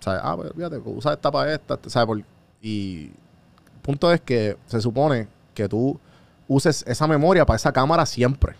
¿Sabes? 0.00 0.20
Ah, 0.22 0.36
pues 0.36 0.52
fíjate, 0.54 0.76
usa 0.84 1.14
esta 1.14 1.30
para 1.30 1.54
esta. 1.54 1.78
¿Sabes? 1.86 2.22
Y 2.60 3.06
el 3.06 3.80
punto 3.80 4.12
es 4.12 4.20
que 4.20 4.58
se 4.66 4.82
supone 4.82 5.26
que 5.54 5.66
tú 5.70 5.98
uses 6.48 6.84
esa 6.86 7.06
memoria 7.06 7.44
para 7.46 7.56
esa 7.56 7.72
cámara 7.72 8.06
siempre. 8.06 8.54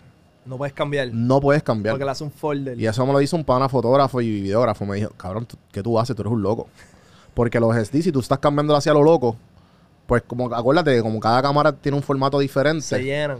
No 0.45 0.57
puedes 0.57 0.73
cambiar. 0.73 1.09
No 1.11 1.39
puedes 1.41 1.63
cambiar. 1.63 1.93
Porque 1.93 2.05
le 2.05 2.11
hace 2.11 2.23
un 2.23 2.31
folder. 2.31 2.79
Y 2.79 2.85
eso 2.85 3.05
me 3.05 3.13
lo 3.13 3.19
dice 3.19 3.35
un 3.35 3.43
pana 3.43 3.67
fotógrafo 3.67 4.21
y 4.21 4.29
videógrafo. 4.41 4.85
Me 4.85 4.97
dijo, 4.97 5.09
cabrón, 5.17 5.45
¿tú- 5.45 5.57
¿qué 5.71 5.81
tú 5.81 5.97
haces? 5.99 6.15
Tú 6.15 6.21
eres 6.21 6.31
un 6.33 6.41
loco. 6.43 6.67
Porque 7.33 7.59
los 7.59 7.75
SD, 7.75 8.01
si 8.03 8.11
tú 8.11 8.19
estás 8.19 8.39
cambiando 8.39 8.75
hacia 8.75 8.93
lo 8.93 9.01
loco, 9.03 9.35
pues 10.05 10.21
como 10.21 10.53
acuérdate 10.53 10.95
que 10.95 11.01
como 11.01 11.19
cada 11.19 11.41
cámara 11.41 11.71
tiene 11.73 11.97
un 11.97 12.03
formato 12.03 12.37
diferente. 12.39 12.81
Se 12.83 13.03
llenan. 13.03 13.39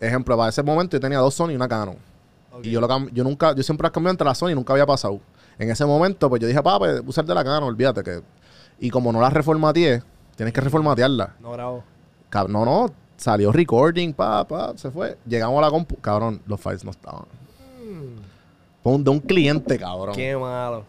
Ejemplo, 0.00 0.36
para 0.36 0.48
ese 0.48 0.62
momento 0.62 0.96
yo 0.96 1.00
tenía 1.00 1.18
dos 1.18 1.34
Sony 1.34 1.50
y 1.50 1.56
una 1.56 1.68
Canon. 1.68 1.96
Y 2.62 2.70
yo 2.70 2.80
lo 2.80 2.88
yo 3.10 3.22
nunca, 3.22 3.54
yo 3.54 3.62
siempre 3.62 3.84
las 3.84 3.92
cambié 3.92 4.10
entre 4.10 4.24
las 4.24 4.38
Sony 4.38 4.50
y 4.50 4.54
nunca 4.54 4.72
había 4.72 4.86
pasado. 4.86 5.20
En 5.58 5.70
ese 5.70 5.84
momento, 5.84 6.28
pues 6.30 6.40
yo 6.40 6.48
dije, 6.48 6.62
papá, 6.62 6.78
pues, 6.78 7.02
usar 7.06 7.24
de 7.26 7.34
la 7.34 7.44
Canon, 7.44 7.64
olvídate 7.64 8.02
que. 8.02 8.22
Y 8.80 8.88
como 8.90 9.12
no 9.12 9.20
las 9.20 9.32
reformateé, 9.32 10.02
tienes 10.36 10.54
que 10.54 10.60
reformatearla. 10.62 11.34
No 11.40 11.52
grabo. 11.52 11.84
Cab- 12.30 12.48
no, 12.48 12.64
no, 12.64 12.90
salió 13.16 13.52
recording, 13.52 14.12
pa, 14.12 14.46
pa, 14.46 14.76
se 14.76 14.90
fue. 14.90 15.16
Llegamos 15.26 15.58
a 15.58 15.62
la 15.66 15.70
compu, 15.70 15.96
cabrón, 15.96 16.40
los 16.46 16.60
files 16.60 16.84
no 16.84 16.90
estaban. 16.90 17.24
Un- 18.82 19.02
de 19.02 19.10
un 19.10 19.18
cliente, 19.18 19.78
cabrón. 19.78 20.10
Mm. 20.10 20.16
Qué 20.16 20.36
malo. 20.36 20.84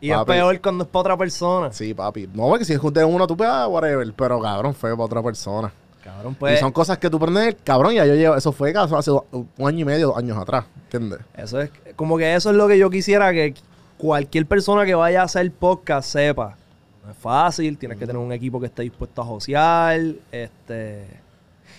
Y 0.00 0.10
Papi. 0.10 0.32
es 0.32 0.36
peor 0.38 0.60
cuando 0.60 0.84
es 0.84 0.90
para 0.90 1.00
otra 1.00 1.16
persona. 1.16 1.72
Sí, 1.72 1.92
papi. 1.92 2.28
No, 2.32 2.48
porque 2.48 2.64
si 2.64 2.72
es 2.72 2.80
de 2.80 3.04
uno, 3.04 3.26
tú 3.26 3.36
pues, 3.36 3.48
ah, 3.50 3.66
whatever. 3.68 4.12
Pero, 4.14 4.40
cabrón, 4.40 4.74
fue 4.74 4.90
para 4.92 5.04
otra 5.04 5.22
persona. 5.22 5.72
Cabrón, 6.02 6.32
y 6.32 6.36
pues. 6.36 6.60
son 6.60 6.72
cosas 6.72 6.96
que 6.98 7.10
tú 7.10 7.18
prendes, 7.18 7.56
cabrón, 7.62 7.94
ya 7.94 8.06
yo 8.06 8.14
llevo, 8.14 8.34
eso 8.34 8.52
fue 8.52 8.72
caso 8.72 8.96
hace 8.96 9.10
un 9.10 9.48
año 9.62 9.80
y 9.80 9.84
medio, 9.84 10.08
dos 10.08 10.16
años 10.16 10.38
atrás, 10.38 10.64
¿entiendes? 10.84 11.20
Eso 11.36 11.60
es. 11.60 11.70
Como 11.96 12.16
que 12.16 12.34
eso 12.34 12.50
es 12.50 12.56
lo 12.56 12.66
que 12.66 12.78
yo 12.78 12.88
quisiera 12.88 13.30
que 13.32 13.54
cualquier 13.98 14.46
persona 14.46 14.86
que 14.86 14.94
vaya 14.94 15.20
a 15.20 15.24
hacer 15.24 15.50
podcast 15.52 16.08
sepa. 16.10 16.56
No 17.04 17.10
es 17.10 17.16
fácil, 17.18 17.76
tienes 17.76 17.98
que 17.98 18.06
tener 18.06 18.20
un 18.20 18.32
equipo 18.32 18.58
que 18.58 18.66
esté 18.66 18.82
dispuesto 18.82 19.20
a 19.20 19.24
josear. 19.26 20.00
Este. 20.32 21.06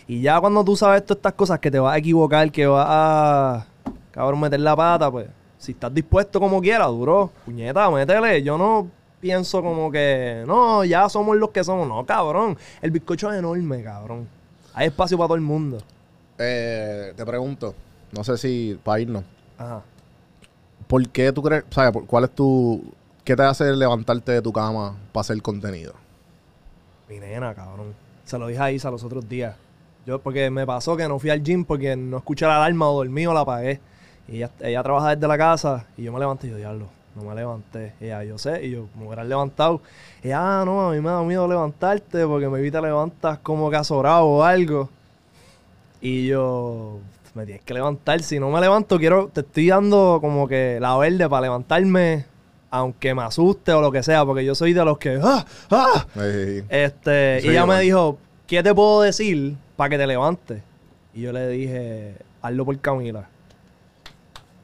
Y 0.07 0.21
ya 0.21 0.39
cuando 0.39 0.63
tú 0.63 0.75
sabes 0.75 1.05
todas 1.05 1.17
estas 1.17 1.33
cosas 1.33 1.59
que 1.59 1.71
te 1.71 1.79
vas 1.79 1.93
a 1.93 1.97
equivocar, 1.97 2.51
que 2.51 2.65
vas 2.67 2.85
a. 2.89 3.65
Cabrón, 4.11 4.39
meter 4.39 4.59
la 4.59 4.75
pata, 4.75 5.09
pues. 5.11 5.27
Si 5.57 5.73
estás 5.73 5.93
dispuesto 5.93 6.39
como 6.39 6.59
quieras, 6.61 6.87
duro. 6.87 7.31
Puñeta, 7.45 7.89
métele. 7.89 8.41
Yo 8.43 8.57
no 8.57 8.89
pienso 9.19 9.61
como 9.61 9.91
que. 9.91 10.43
No, 10.47 10.83
ya 10.83 11.07
somos 11.07 11.37
los 11.37 11.51
que 11.51 11.63
somos. 11.63 11.87
No, 11.87 12.05
cabrón. 12.05 12.57
El 12.81 12.91
bizcocho 12.91 13.31
es 13.31 13.39
enorme, 13.39 13.83
cabrón. 13.83 14.27
Hay 14.73 14.87
espacio 14.87 15.17
para 15.17 15.27
todo 15.27 15.35
el 15.35 15.41
mundo. 15.41 15.77
Eh, 16.37 17.13
te 17.15 17.25
pregunto, 17.25 17.75
no 18.11 18.23
sé 18.23 18.37
si 18.37 18.79
para 18.83 18.99
irnos, 18.99 19.23
Ajá. 19.59 19.83
¿por 20.87 21.07
qué 21.09 21.31
tú 21.31 21.43
crees, 21.43 21.63
sabes, 21.69 22.03
cuál 22.07 22.23
es 22.23 22.31
tu, 22.31 22.83
qué 23.23 23.35
te 23.35 23.43
hace 23.43 23.71
levantarte 23.73 24.31
de 24.31 24.41
tu 24.41 24.51
cama 24.51 24.95
para 25.11 25.21
hacer 25.21 25.39
contenido? 25.41 25.93
Mi 27.07 27.19
nena, 27.19 27.53
cabrón. 27.53 27.93
Se 28.25 28.39
lo 28.39 28.47
dije 28.47 28.59
a 28.59 28.71
Isa 28.71 28.89
los 28.89 29.03
otros 29.03 29.27
días. 29.29 29.55
Yo, 30.05 30.19
porque 30.19 30.49
me 30.49 30.65
pasó 30.65 30.97
que 30.97 31.07
no 31.07 31.19
fui 31.19 31.29
al 31.29 31.43
gym 31.43 31.63
porque 31.63 31.95
no 31.95 32.17
escuché 32.17 32.45
la 32.45 32.57
alarma 32.57 32.89
o 32.89 32.97
dormí 32.97 33.27
o 33.27 33.33
la 33.33 33.41
apagué. 33.41 33.79
Y 34.27 34.37
ella, 34.37 34.51
ella 34.61 34.83
trabaja 34.83 35.15
desde 35.15 35.27
la 35.27 35.37
casa 35.37 35.85
y 35.97 36.03
yo 36.03 36.13
me 36.13 36.19
levanté 36.19 36.47
y 36.47 36.51
yo, 36.51 36.57
diablo, 36.57 36.87
no 37.15 37.23
me 37.23 37.35
levanté. 37.35 37.93
Y 38.01 38.05
ella, 38.05 38.23
yo 38.23 38.37
sé, 38.37 38.65
y 38.65 38.71
yo, 38.71 38.87
me 38.97 39.05
hubieran 39.05 39.29
levantado. 39.29 39.81
Y 40.23 40.27
ella, 40.27 40.61
ah, 40.61 40.65
no, 40.65 40.89
a 40.89 40.91
mí 40.93 41.01
me 41.01 41.09
da 41.09 41.21
miedo 41.21 41.47
levantarte 41.47 42.25
porque 42.25 42.49
me 42.49 42.61
vi 42.61 42.71
te 42.71 42.81
levantas 42.81 43.39
como 43.39 43.69
que 43.69 43.75
azorado 43.75 44.25
o 44.25 44.43
algo. 44.43 44.89
Y 46.01 46.27
yo, 46.27 46.99
me 47.35 47.45
tienes 47.45 47.63
que 47.63 47.73
levantar. 47.73 48.21
Si 48.21 48.39
no 48.39 48.49
me 48.49 48.59
levanto, 48.59 48.97
quiero, 48.97 49.29
te 49.31 49.41
estoy 49.41 49.67
dando 49.67 50.17
como 50.19 50.47
que 50.47 50.79
la 50.81 50.97
verde 50.97 51.29
para 51.29 51.43
levantarme, 51.43 52.25
aunque 52.69 53.13
me 53.13 53.21
asuste 53.21 53.71
o 53.71 53.81
lo 53.81 53.91
que 53.91 54.01
sea, 54.01 54.25
porque 54.25 54.43
yo 54.43 54.55
soy 54.55 54.73
de 54.73 54.83
los 54.83 54.97
que, 54.97 55.19
¡ah! 55.21 55.45
¡ah! 55.69 56.05
Este, 56.69 57.41
Sí, 57.41 57.47
y 57.47 57.51
ella 57.51 57.65
me 57.65 57.79
dijo, 57.81 58.17
¿qué 58.47 58.63
te 58.63 58.73
puedo 58.73 59.01
decir 59.01 59.55
para 59.81 59.89
que 59.89 59.97
te 59.97 60.05
levantes? 60.05 60.61
Y 61.11 61.21
yo 61.21 61.31
le 61.31 61.47
dije, 61.47 62.15
hazlo 62.43 62.65
por 62.65 62.79
Camila. 62.79 63.27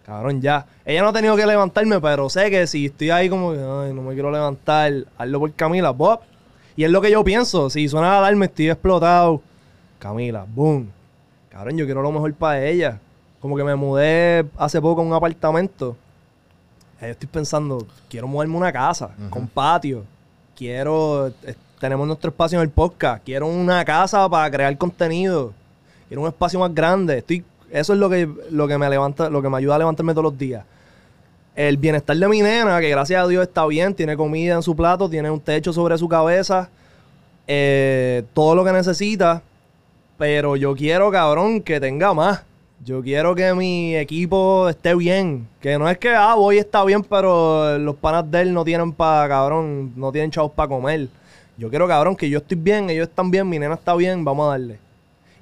Cabrón, 0.05 0.43
ya. 0.43 0.63
Ella 0.85 1.01
no 1.01 1.07
ha 1.07 1.13
tenido 1.13 1.35
que 1.35 1.43
levantarme, 1.43 1.99
pero 1.99 2.29
sé 2.29 2.51
que 2.51 2.67
si 2.67 2.85
estoy 2.85 3.09
ahí 3.09 3.27
como 3.27 3.51
que, 3.51 3.57
ay, 3.57 3.95
no 3.95 4.03
me 4.03 4.13
quiero 4.13 4.29
levantar, 4.29 4.93
hazlo 5.17 5.39
por 5.39 5.51
Camila, 5.53 5.89
Bob. 5.89 6.19
Y 6.75 6.83
es 6.83 6.91
lo 6.91 7.01
que 7.01 7.09
yo 7.09 7.23
pienso. 7.23 7.67
Si 7.71 7.89
suena 7.89 8.09
la 8.09 8.19
alarma, 8.19 8.45
estoy 8.45 8.69
explotado. 8.69 9.41
Camila, 9.97 10.45
boom. 10.47 10.87
Cabrón, 11.49 11.77
yo 11.77 11.85
quiero 11.85 12.03
lo 12.03 12.11
mejor 12.11 12.31
para 12.35 12.63
ella. 12.63 12.99
Como 13.39 13.57
que 13.57 13.63
me 13.63 13.73
mudé 13.73 14.45
hace 14.55 14.79
poco 14.79 15.01
a 15.01 15.03
un 15.03 15.13
apartamento. 15.13 15.97
Eh, 17.01 17.09
estoy 17.09 17.27
pensando, 17.27 17.87
quiero 18.07 18.27
mudarme 18.27 18.55
una 18.55 18.71
casa 18.71 19.09
con 19.31 19.47
patio. 19.47 20.03
Quiero, 20.55 21.33
tenemos 21.79 22.07
nuestro 22.07 22.29
espacio 22.29 22.59
en 22.59 22.63
el 22.63 22.69
podcast. 22.69 23.23
Quiero 23.23 23.47
una 23.47 23.83
casa 23.85 24.27
para 24.29 24.49
crear 24.49 24.77
contenido. 24.77 25.53
Quiero 26.07 26.21
un 26.21 26.27
espacio 26.27 26.59
más 26.59 26.73
grande. 26.73 27.19
Estoy, 27.19 27.43
eso 27.71 27.93
es 27.93 27.99
lo 27.99 28.09
que, 28.09 28.29
lo 28.51 28.67
que 28.67 28.77
me 28.77 28.89
levanta, 28.89 29.29
lo 29.29 29.41
que 29.41 29.49
me 29.49 29.57
ayuda 29.57 29.75
a 29.75 29.79
levantarme 29.79 30.13
todos 30.13 30.23
los 30.25 30.37
días. 30.37 30.63
El 31.55 31.77
bienestar 31.77 32.15
de 32.15 32.27
mi 32.27 32.41
nena, 32.41 32.79
que 32.79 32.89
gracias 32.89 33.23
a 33.23 33.27
Dios 33.27 33.43
está 33.43 33.65
bien, 33.65 33.93
tiene 33.93 34.15
comida 34.15 34.55
en 34.55 34.61
su 34.61 34.75
plato, 34.75 35.09
tiene 35.09 35.31
un 35.31 35.39
techo 35.39 35.73
sobre 35.73 35.97
su 35.97 36.07
cabeza, 36.07 36.69
eh, 37.47 38.23
todo 38.33 38.55
lo 38.55 38.63
que 38.63 38.71
necesita. 38.71 39.41
Pero 40.17 40.55
yo 40.55 40.75
quiero, 40.75 41.11
cabrón, 41.11 41.61
que 41.61 41.79
tenga 41.79 42.13
más. 42.13 42.43
Yo 42.83 43.01
quiero 43.01 43.35
que 43.35 43.53
mi 43.53 43.95
equipo 43.95 44.69
esté 44.69 44.95
bien. 44.95 45.47
Que 45.59 45.77
no 45.77 45.89
es 45.89 45.97
que, 45.97 46.09
ah, 46.09 46.35
voy 46.35 46.57
está 46.57 46.83
bien, 46.83 47.03
pero 47.03 47.77
los 47.77 47.95
panas 47.95 48.29
de 48.29 48.41
él 48.41 48.53
no 48.53 48.63
tienen 48.63 48.93
para, 48.93 49.27
cabrón, 49.27 49.93
no 49.95 50.11
tienen 50.11 50.31
chavos 50.31 50.51
para 50.51 50.69
comer. 50.69 51.07
Yo 51.57 51.69
quiero, 51.69 51.87
cabrón, 51.87 52.15
que 52.15 52.29
yo 52.29 52.37
estoy 52.37 52.57
bien, 52.57 52.89
ellos 52.89 53.07
están 53.07 53.31
bien, 53.31 53.49
mi 53.49 53.57
nena 53.57 53.73
está 53.73 53.95
bien, 53.95 54.23
vamos 54.23 54.47
a 54.47 54.51
darle. 54.51 54.79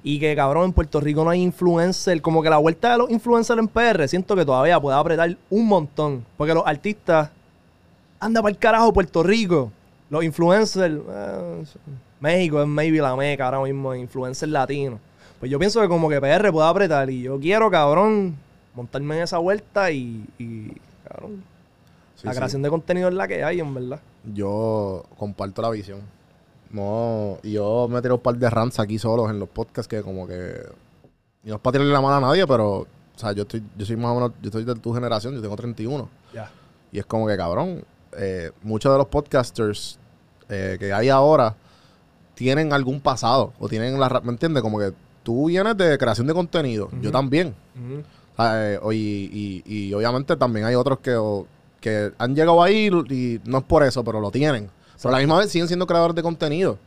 Y 0.02 0.18
que, 0.18 0.34
cabrón, 0.34 0.66
en 0.66 0.72
Puerto 0.72 1.00
Rico 1.00 1.24
no 1.24 1.30
hay 1.30 1.42
influencer. 1.42 2.22
Como 2.22 2.42
que 2.42 2.48
la 2.48 2.58
vuelta 2.58 2.92
de 2.92 2.98
los 2.98 3.10
influencers 3.10 3.58
en 3.58 3.68
PR, 3.68 4.08
siento 4.08 4.36
que 4.36 4.44
todavía 4.44 4.80
puede 4.80 4.96
apretar 4.96 5.36
un 5.50 5.66
montón. 5.66 6.24
Porque 6.36 6.54
los 6.54 6.66
artistas, 6.66 7.30
anda 8.20 8.40
para 8.40 8.52
el 8.52 8.58
carajo 8.58 8.92
Puerto 8.92 9.22
Rico. 9.22 9.72
Los 10.08 10.24
influencers, 10.24 10.94
eh, 10.94 11.64
México 12.20 12.62
es 12.62 12.68
maybe 12.68 12.98
la 12.98 13.16
meca 13.16 13.46
ahora 13.46 13.60
mismo, 13.60 13.94
influencers 13.94 14.50
latinos. 14.50 15.00
Pues 15.40 15.50
yo 15.50 15.58
pienso 15.58 15.80
que 15.82 15.88
como 15.88 16.08
que 16.08 16.20
PR 16.20 16.50
puede 16.50 16.68
apretar 16.68 17.10
y 17.10 17.22
yo 17.22 17.38
quiero, 17.38 17.70
cabrón, 17.70 18.36
montarme 18.74 19.16
en 19.16 19.22
esa 19.24 19.38
vuelta 19.38 19.90
y, 19.90 20.24
y, 20.38 20.72
cabrón, 21.06 21.42
sí, 22.14 22.26
la 22.26 22.32
sí. 22.32 22.36
creación 22.38 22.62
de 22.62 22.70
contenido 22.70 23.08
es 23.08 23.14
la 23.14 23.28
que 23.28 23.44
hay, 23.44 23.60
en 23.60 23.74
verdad. 23.74 24.00
Yo 24.32 25.04
comparto 25.18 25.62
la 25.62 25.70
visión. 25.70 26.00
No, 26.70 27.38
yo 27.42 27.86
me 27.88 28.02
tiro 28.02 28.16
un 28.16 28.20
par 28.20 28.36
de 28.36 28.50
rants 28.50 28.80
aquí 28.80 28.98
solos 28.98 29.30
en 29.30 29.38
los 29.38 29.48
podcasts 29.48 29.88
que 29.88 30.02
como 30.02 30.26
que... 30.26 30.60
Y 31.44 31.48
no 31.48 31.54
es 31.56 31.60
para 31.60 31.72
tirarle 31.72 31.92
la 31.92 32.00
mano 32.00 32.16
a 32.16 32.20
nadie, 32.20 32.46
pero... 32.46 32.78
O 32.80 33.18
sea, 33.18 33.32
yo 33.32 33.42
estoy, 33.42 33.62
yo 33.76 33.86
soy 33.86 33.96
más 33.96 34.10
o 34.10 34.14
menos... 34.16 34.32
Yo 34.42 34.48
estoy 34.48 34.64
de 34.64 34.74
tu 34.74 34.92
generación, 34.92 35.34
yo 35.34 35.40
tengo 35.40 35.56
31. 35.56 36.08
Ya. 36.34 36.50
Y 36.92 36.98
es 36.98 37.06
como 37.06 37.26
que, 37.26 37.36
cabrón, 37.36 37.84
eh, 38.18 38.50
muchos 38.62 38.92
de 38.92 38.98
los 38.98 39.06
podcasters 39.06 39.98
eh, 40.48 40.76
que 40.78 40.92
hay 40.92 41.08
ahora 41.08 41.54
tienen 42.34 42.72
algún 42.72 43.00
pasado 43.00 43.52
o 43.58 43.68
tienen 43.68 43.98
la... 43.98 44.20
¿Me 44.24 44.32
entiendes? 44.32 44.62
Como 44.62 44.78
que 44.78 44.92
tú 45.22 45.46
vienes 45.46 45.76
de 45.76 45.96
creación 45.98 46.26
de 46.26 46.34
contenido. 46.34 46.88
Yo 47.00 47.10
también. 47.12 47.54
Ujú. 47.76 48.02
Ah, 48.36 48.54
eh, 48.58 48.78
o- 48.82 48.92
y, 48.92 49.62
y- 49.66 49.88
y 49.88 49.94
obviamente 49.94 50.36
también 50.36 50.66
hay 50.66 50.74
otros 50.74 50.98
que, 50.98 51.14
o- 51.16 51.46
que 51.86 52.12
han 52.18 52.34
llegado 52.34 52.60
ahí 52.64 52.88
y 53.10 53.40
no 53.44 53.58
es 53.58 53.64
por 53.64 53.84
eso, 53.84 54.02
pero 54.02 54.20
lo 54.20 54.32
tienen. 54.32 54.68
Pero 54.96 55.10
a 55.10 55.12
la 55.12 55.18
misma 55.18 55.38
vez 55.38 55.52
siguen 55.52 55.68
siendo 55.68 55.86
creadores 55.86 56.16
de 56.16 56.22
contenido. 56.22 56.78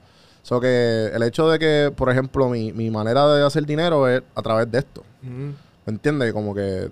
So 0.44 0.60
que 0.60 1.10
el 1.14 1.24
hecho 1.24 1.50
de 1.50 1.58
que, 1.58 1.94
por 1.96 2.10
ejemplo, 2.10 2.50
mi, 2.50 2.74
mi 2.74 2.90
manera 2.90 3.26
de 3.28 3.46
hacer 3.46 3.66
dinero 3.66 4.10
es 4.10 4.22
a 4.36 4.42
través 4.42 4.70
de 4.70 4.80
esto. 4.80 5.06
¿Me 5.22 5.54
entiendes? 5.86 6.34
Como 6.34 6.54
que. 6.54 6.92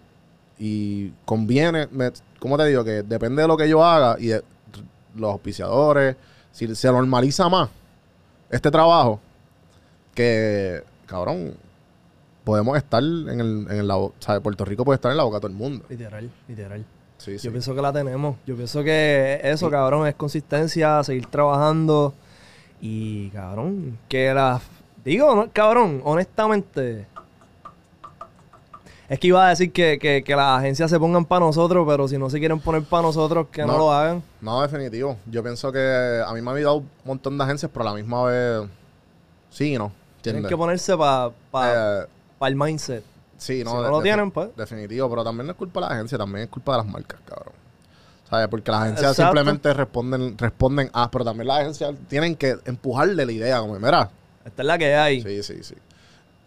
Y 0.57 1.09
conviene. 1.25 1.89
Me, 1.91 2.13
¿Cómo 2.39 2.57
te 2.57 2.65
digo? 2.67 2.85
Que 2.85 3.03
depende 3.03 3.41
de 3.41 3.47
lo 3.49 3.57
que 3.57 3.67
yo 3.67 3.83
haga 3.83 4.15
y 4.19 4.27
de 4.27 4.41
los 5.13 5.29
auspiciadores. 5.29 6.15
Si 6.53 6.73
se 6.75 6.87
normaliza 6.89 7.49
más 7.49 7.69
este 8.49 8.71
trabajo, 8.71 9.19
que, 10.15 10.81
cabrón, 11.07 11.55
podemos 12.45 12.77
estar 12.77 13.03
en 13.03 13.41
el. 13.41 13.67
En 13.69 13.79
el 13.79 13.91
o 13.91 14.13
sea, 14.19 14.39
Puerto 14.39 14.63
Rico 14.63 14.85
puede 14.85 14.95
estar 14.95 15.11
en 15.11 15.17
la 15.17 15.23
boca 15.23 15.37
de 15.37 15.41
todo 15.41 15.51
el 15.51 15.57
mundo. 15.57 15.85
Literal, 15.89 16.31
literal. 16.47 16.85
Sí, 17.17 17.37
sí. 17.39 17.45
Yo 17.47 17.51
pienso 17.51 17.73
que 17.75 17.81
la 17.81 17.91
tenemos. 17.91 18.35
Yo 18.45 18.55
pienso 18.55 18.83
que 18.83 19.39
eso, 19.43 19.69
cabrón, 19.69 20.07
es 20.07 20.15
consistencia, 20.15 21.03
seguir 21.03 21.25
trabajando. 21.27 22.13
Y, 22.81 23.29
cabrón, 23.31 23.97
que 24.07 24.33
la... 24.33 24.61
Digo, 25.03 25.35
no, 25.35 25.49
cabrón, 25.51 26.01
honestamente... 26.03 27.07
Es 29.09 29.19
que 29.19 29.27
iba 29.27 29.45
a 29.45 29.49
decir 29.49 29.71
que, 29.71 29.97
que, 29.99 30.21
que 30.21 30.35
las 30.35 30.59
agencias 30.59 30.91
se 30.91 30.99
pongan 30.99 31.23
para 31.23 31.45
nosotros, 31.45 31.85
pero 31.87 32.09
si 32.09 32.17
no 32.17 32.29
se 32.29 32.39
quieren 32.39 32.59
poner 32.59 32.83
para 32.83 33.03
nosotros, 33.03 33.47
que 33.49 33.61
no, 33.61 33.67
No. 33.71 33.77
lo 33.77 33.91
hagan. 33.93 34.21
No, 34.41 34.61
definitivo. 34.61 35.15
Yo 35.25 35.41
pienso 35.41 35.71
que 35.71 36.21
a 36.27 36.33
mí 36.33 36.41
me 36.41 36.51
ha 36.51 36.53
ayudado 36.55 36.77
un 36.79 36.89
montón 37.05 37.37
de 37.37 37.43
agencias, 37.45 37.71
pero 37.73 37.87
a 37.87 37.91
la 37.91 37.95
misma 37.95 38.25
vez. 38.25 38.67
Sí 39.49 39.73
y 39.75 39.77
no. 39.77 39.93
Tienen 40.21 40.45
que 40.45 40.57
ponerse 40.57 40.97
para 40.97 41.31
Eh, 42.03 42.05
el 42.41 42.55
mindset. 42.57 43.01
Sí, 43.37 43.63
no, 43.63 43.69
Si 43.71 43.75
no 43.77 43.83
de- 43.83 43.89
lo 43.91 44.01
tienen, 44.01 44.31
pues. 44.31 44.49
Definitivo, 44.55 45.09
pero 45.09 45.23
también 45.23 45.45
no 45.47 45.51
es 45.51 45.57
culpa 45.57 45.79
de 45.81 45.87
la 45.87 45.93
agencia, 45.93 46.17
también 46.17 46.45
es 46.45 46.49
culpa 46.49 46.73
de 46.73 46.77
las 46.79 46.87
marcas, 46.87 47.19
cabrón. 47.25 47.53
¿Sabes? 48.29 48.47
Porque 48.49 48.71
las 48.71 48.81
agencias 48.81 49.11
Exacto. 49.11 49.37
simplemente 49.37 49.73
responden, 49.73 50.37
responden 50.37 50.89
a, 50.93 51.09
pero 51.09 51.23
también 51.23 51.47
las 51.47 51.59
agencias 51.61 51.95
tienen 52.09 52.35
que 52.35 52.57
empujarle 52.65 53.25
la 53.25 53.31
idea, 53.31 53.59
como, 53.59 53.75
mira. 53.79 54.09
Esta 54.43 54.61
es 54.63 54.65
la 54.65 54.77
que 54.77 54.95
hay. 54.95 55.21
Sí, 55.21 55.43
sí, 55.43 55.63
sí. 55.63 55.75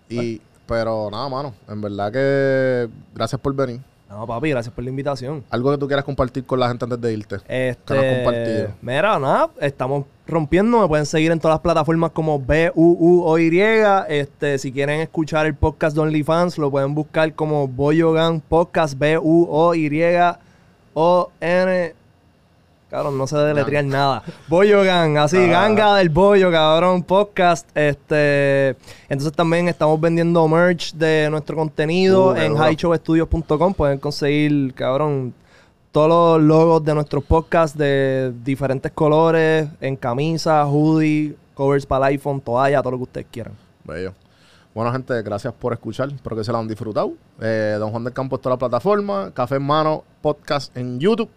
Y, 0.08 0.40
pero 0.66 1.08
nada, 1.10 1.28
mano, 1.28 1.54
en 1.68 1.80
verdad 1.80 2.12
que 2.12 2.88
gracias 3.14 3.40
por 3.40 3.54
venir. 3.54 3.80
No, 4.10 4.26
papi, 4.26 4.50
gracias 4.50 4.74
por 4.74 4.82
la 4.82 4.90
invitación. 4.90 5.44
Algo 5.50 5.70
que 5.70 5.78
tú 5.78 5.86
quieras 5.86 6.04
compartir 6.04 6.44
con 6.44 6.58
la 6.58 6.68
gente 6.68 6.84
antes 6.84 7.00
de 7.00 7.12
irte. 7.12 7.36
Este, 7.46 7.94
Que 7.94 8.14
compartido. 8.16 8.68
Mira, 8.82 9.18
nada, 9.20 9.50
estamos 9.60 10.04
rompiendo. 10.26 10.80
Me 10.80 10.88
pueden 10.88 11.06
seguir 11.06 11.30
en 11.30 11.38
todas 11.38 11.54
las 11.54 11.60
plataformas 11.60 12.10
como 12.10 12.44
B, 12.44 12.72
U, 12.74 12.96
U 12.98 13.22
o 13.24 13.38
Y. 13.38 13.60
Este, 14.08 14.58
si 14.58 14.72
quieren 14.72 15.00
escuchar 15.00 15.46
el 15.46 15.54
podcast 15.54 15.94
de 15.94 16.02
OnlyFans, 16.02 16.58
lo 16.58 16.72
pueden 16.72 16.92
buscar 16.92 17.32
como 17.34 17.68
Boyogan 17.68 18.40
Podcast, 18.40 18.98
B, 18.98 19.16
U, 19.16 19.46
O, 19.48 19.76
Y, 19.76 19.88
O, 20.94 21.30
N. 21.40 21.94
Cabrón, 22.90 23.16
no 23.16 23.26
sé 23.28 23.36
deletrear 23.38 23.84
nada. 23.84 24.22
Boyogan, 24.48 25.16
así, 25.18 25.36
Ah. 25.36 25.46
ganga 25.46 25.94
del 25.96 26.08
bollo, 26.08 26.50
cabrón, 26.50 27.04
podcast. 27.04 27.68
Este, 27.76 28.70
entonces 29.08 29.32
también 29.32 29.68
estamos 29.68 30.00
vendiendo 30.00 30.46
merch 30.48 30.92
de 30.94 31.28
nuestro 31.30 31.54
contenido 31.56 32.30
Uh, 32.32 32.36
en 32.36 32.56
highshowstudios.com. 32.56 33.74
Pueden 33.74 33.98
conseguir, 33.98 34.74
cabrón, 34.74 35.32
todos 35.92 36.40
los 36.40 36.42
logos 36.42 36.84
de 36.84 36.94
nuestros 36.94 37.22
podcasts 37.24 37.78
de 37.78 38.32
diferentes 38.44 38.90
colores, 38.90 39.68
en 39.80 39.94
camisa, 39.94 40.64
hoodie, 40.66 41.36
covers 41.54 41.86
para 41.86 42.08
el 42.08 42.14
iPhone, 42.14 42.40
toalla, 42.40 42.80
todo 42.82 42.90
lo 42.92 42.96
que 42.98 43.02
ustedes 43.04 43.26
quieran. 43.30 43.52
Bello. 43.84 44.12
Bueno, 44.74 44.90
gente, 44.92 45.20
gracias 45.22 45.52
por 45.52 45.72
escuchar. 45.72 46.08
Espero 46.10 46.34
que 46.36 46.42
se 46.44 46.50
la 46.52 46.58
han 46.58 46.66
disfrutado. 46.68 47.12
Eh, 47.40 47.76
Don 47.78 47.90
Juan 47.90 48.02
del 48.04 48.12
Campo 48.12 48.36
en 48.36 48.42
toda 48.42 48.54
la 48.54 48.58
plataforma. 48.58 49.30
Café 49.32 49.56
en 49.56 49.62
mano, 49.64 50.02
podcast 50.20 50.76
en 50.76 50.98
YouTube. 51.00 51.28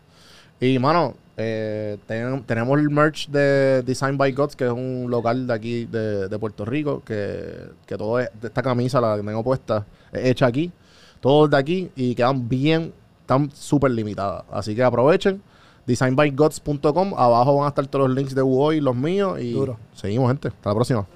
Y, 0.60 0.78
mano, 0.78 1.16
eh, 1.38 1.98
ten- 2.06 2.44
tenemos 2.44 2.80
el 2.80 2.90
merch 2.90 3.28
de 3.30 3.82
Design 3.84 4.18
by 4.18 4.32
Gods, 4.34 4.56
que 4.56 4.66
es 4.66 4.72
un 4.72 5.08
local 5.10 5.48
de 5.48 5.54
aquí 5.54 5.86
de, 5.86 6.28
de 6.30 6.40
Puerto 6.40 6.66
Rico, 6.66 7.02
que, 7.06 7.70
que 7.86 7.98
todo 7.98 8.20
es, 8.20 8.30
esta 8.42 8.62
camisa, 8.62 9.02
la 9.02 9.16
que 9.18 9.24
tengo 9.24 9.44
puesta, 9.44 9.86
es 10.12 10.26
hecha 10.26 10.46
aquí. 10.48 10.72
Todo 11.20 11.46
es 11.46 11.52
de 11.52 11.58
aquí 11.58 11.92
y 11.96 12.16
quedan 12.16 12.48
bien, 12.50 12.94
están 13.22 13.50
súper 13.54 13.92
limitadas. 13.92 14.44
Así 14.52 14.76
que 14.76 14.84
aprovechen. 14.84 15.42
Designbygods.com. 15.86 17.14
Abajo 17.18 17.58
van 17.58 17.66
a 17.66 17.70
estar 17.70 17.86
todos 17.88 18.08
los 18.08 18.16
links 18.18 18.34
de 18.36 18.42
UO 18.42 18.72
y 18.74 18.80
los 18.80 18.96
míos. 18.96 19.40
Y 19.42 19.52
Duro. 19.52 19.78
seguimos, 19.94 20.30
gente. 20.30 20.48
Hasta 20.50 20.70
la 20.70 20.76
próxima. 20.76 21.08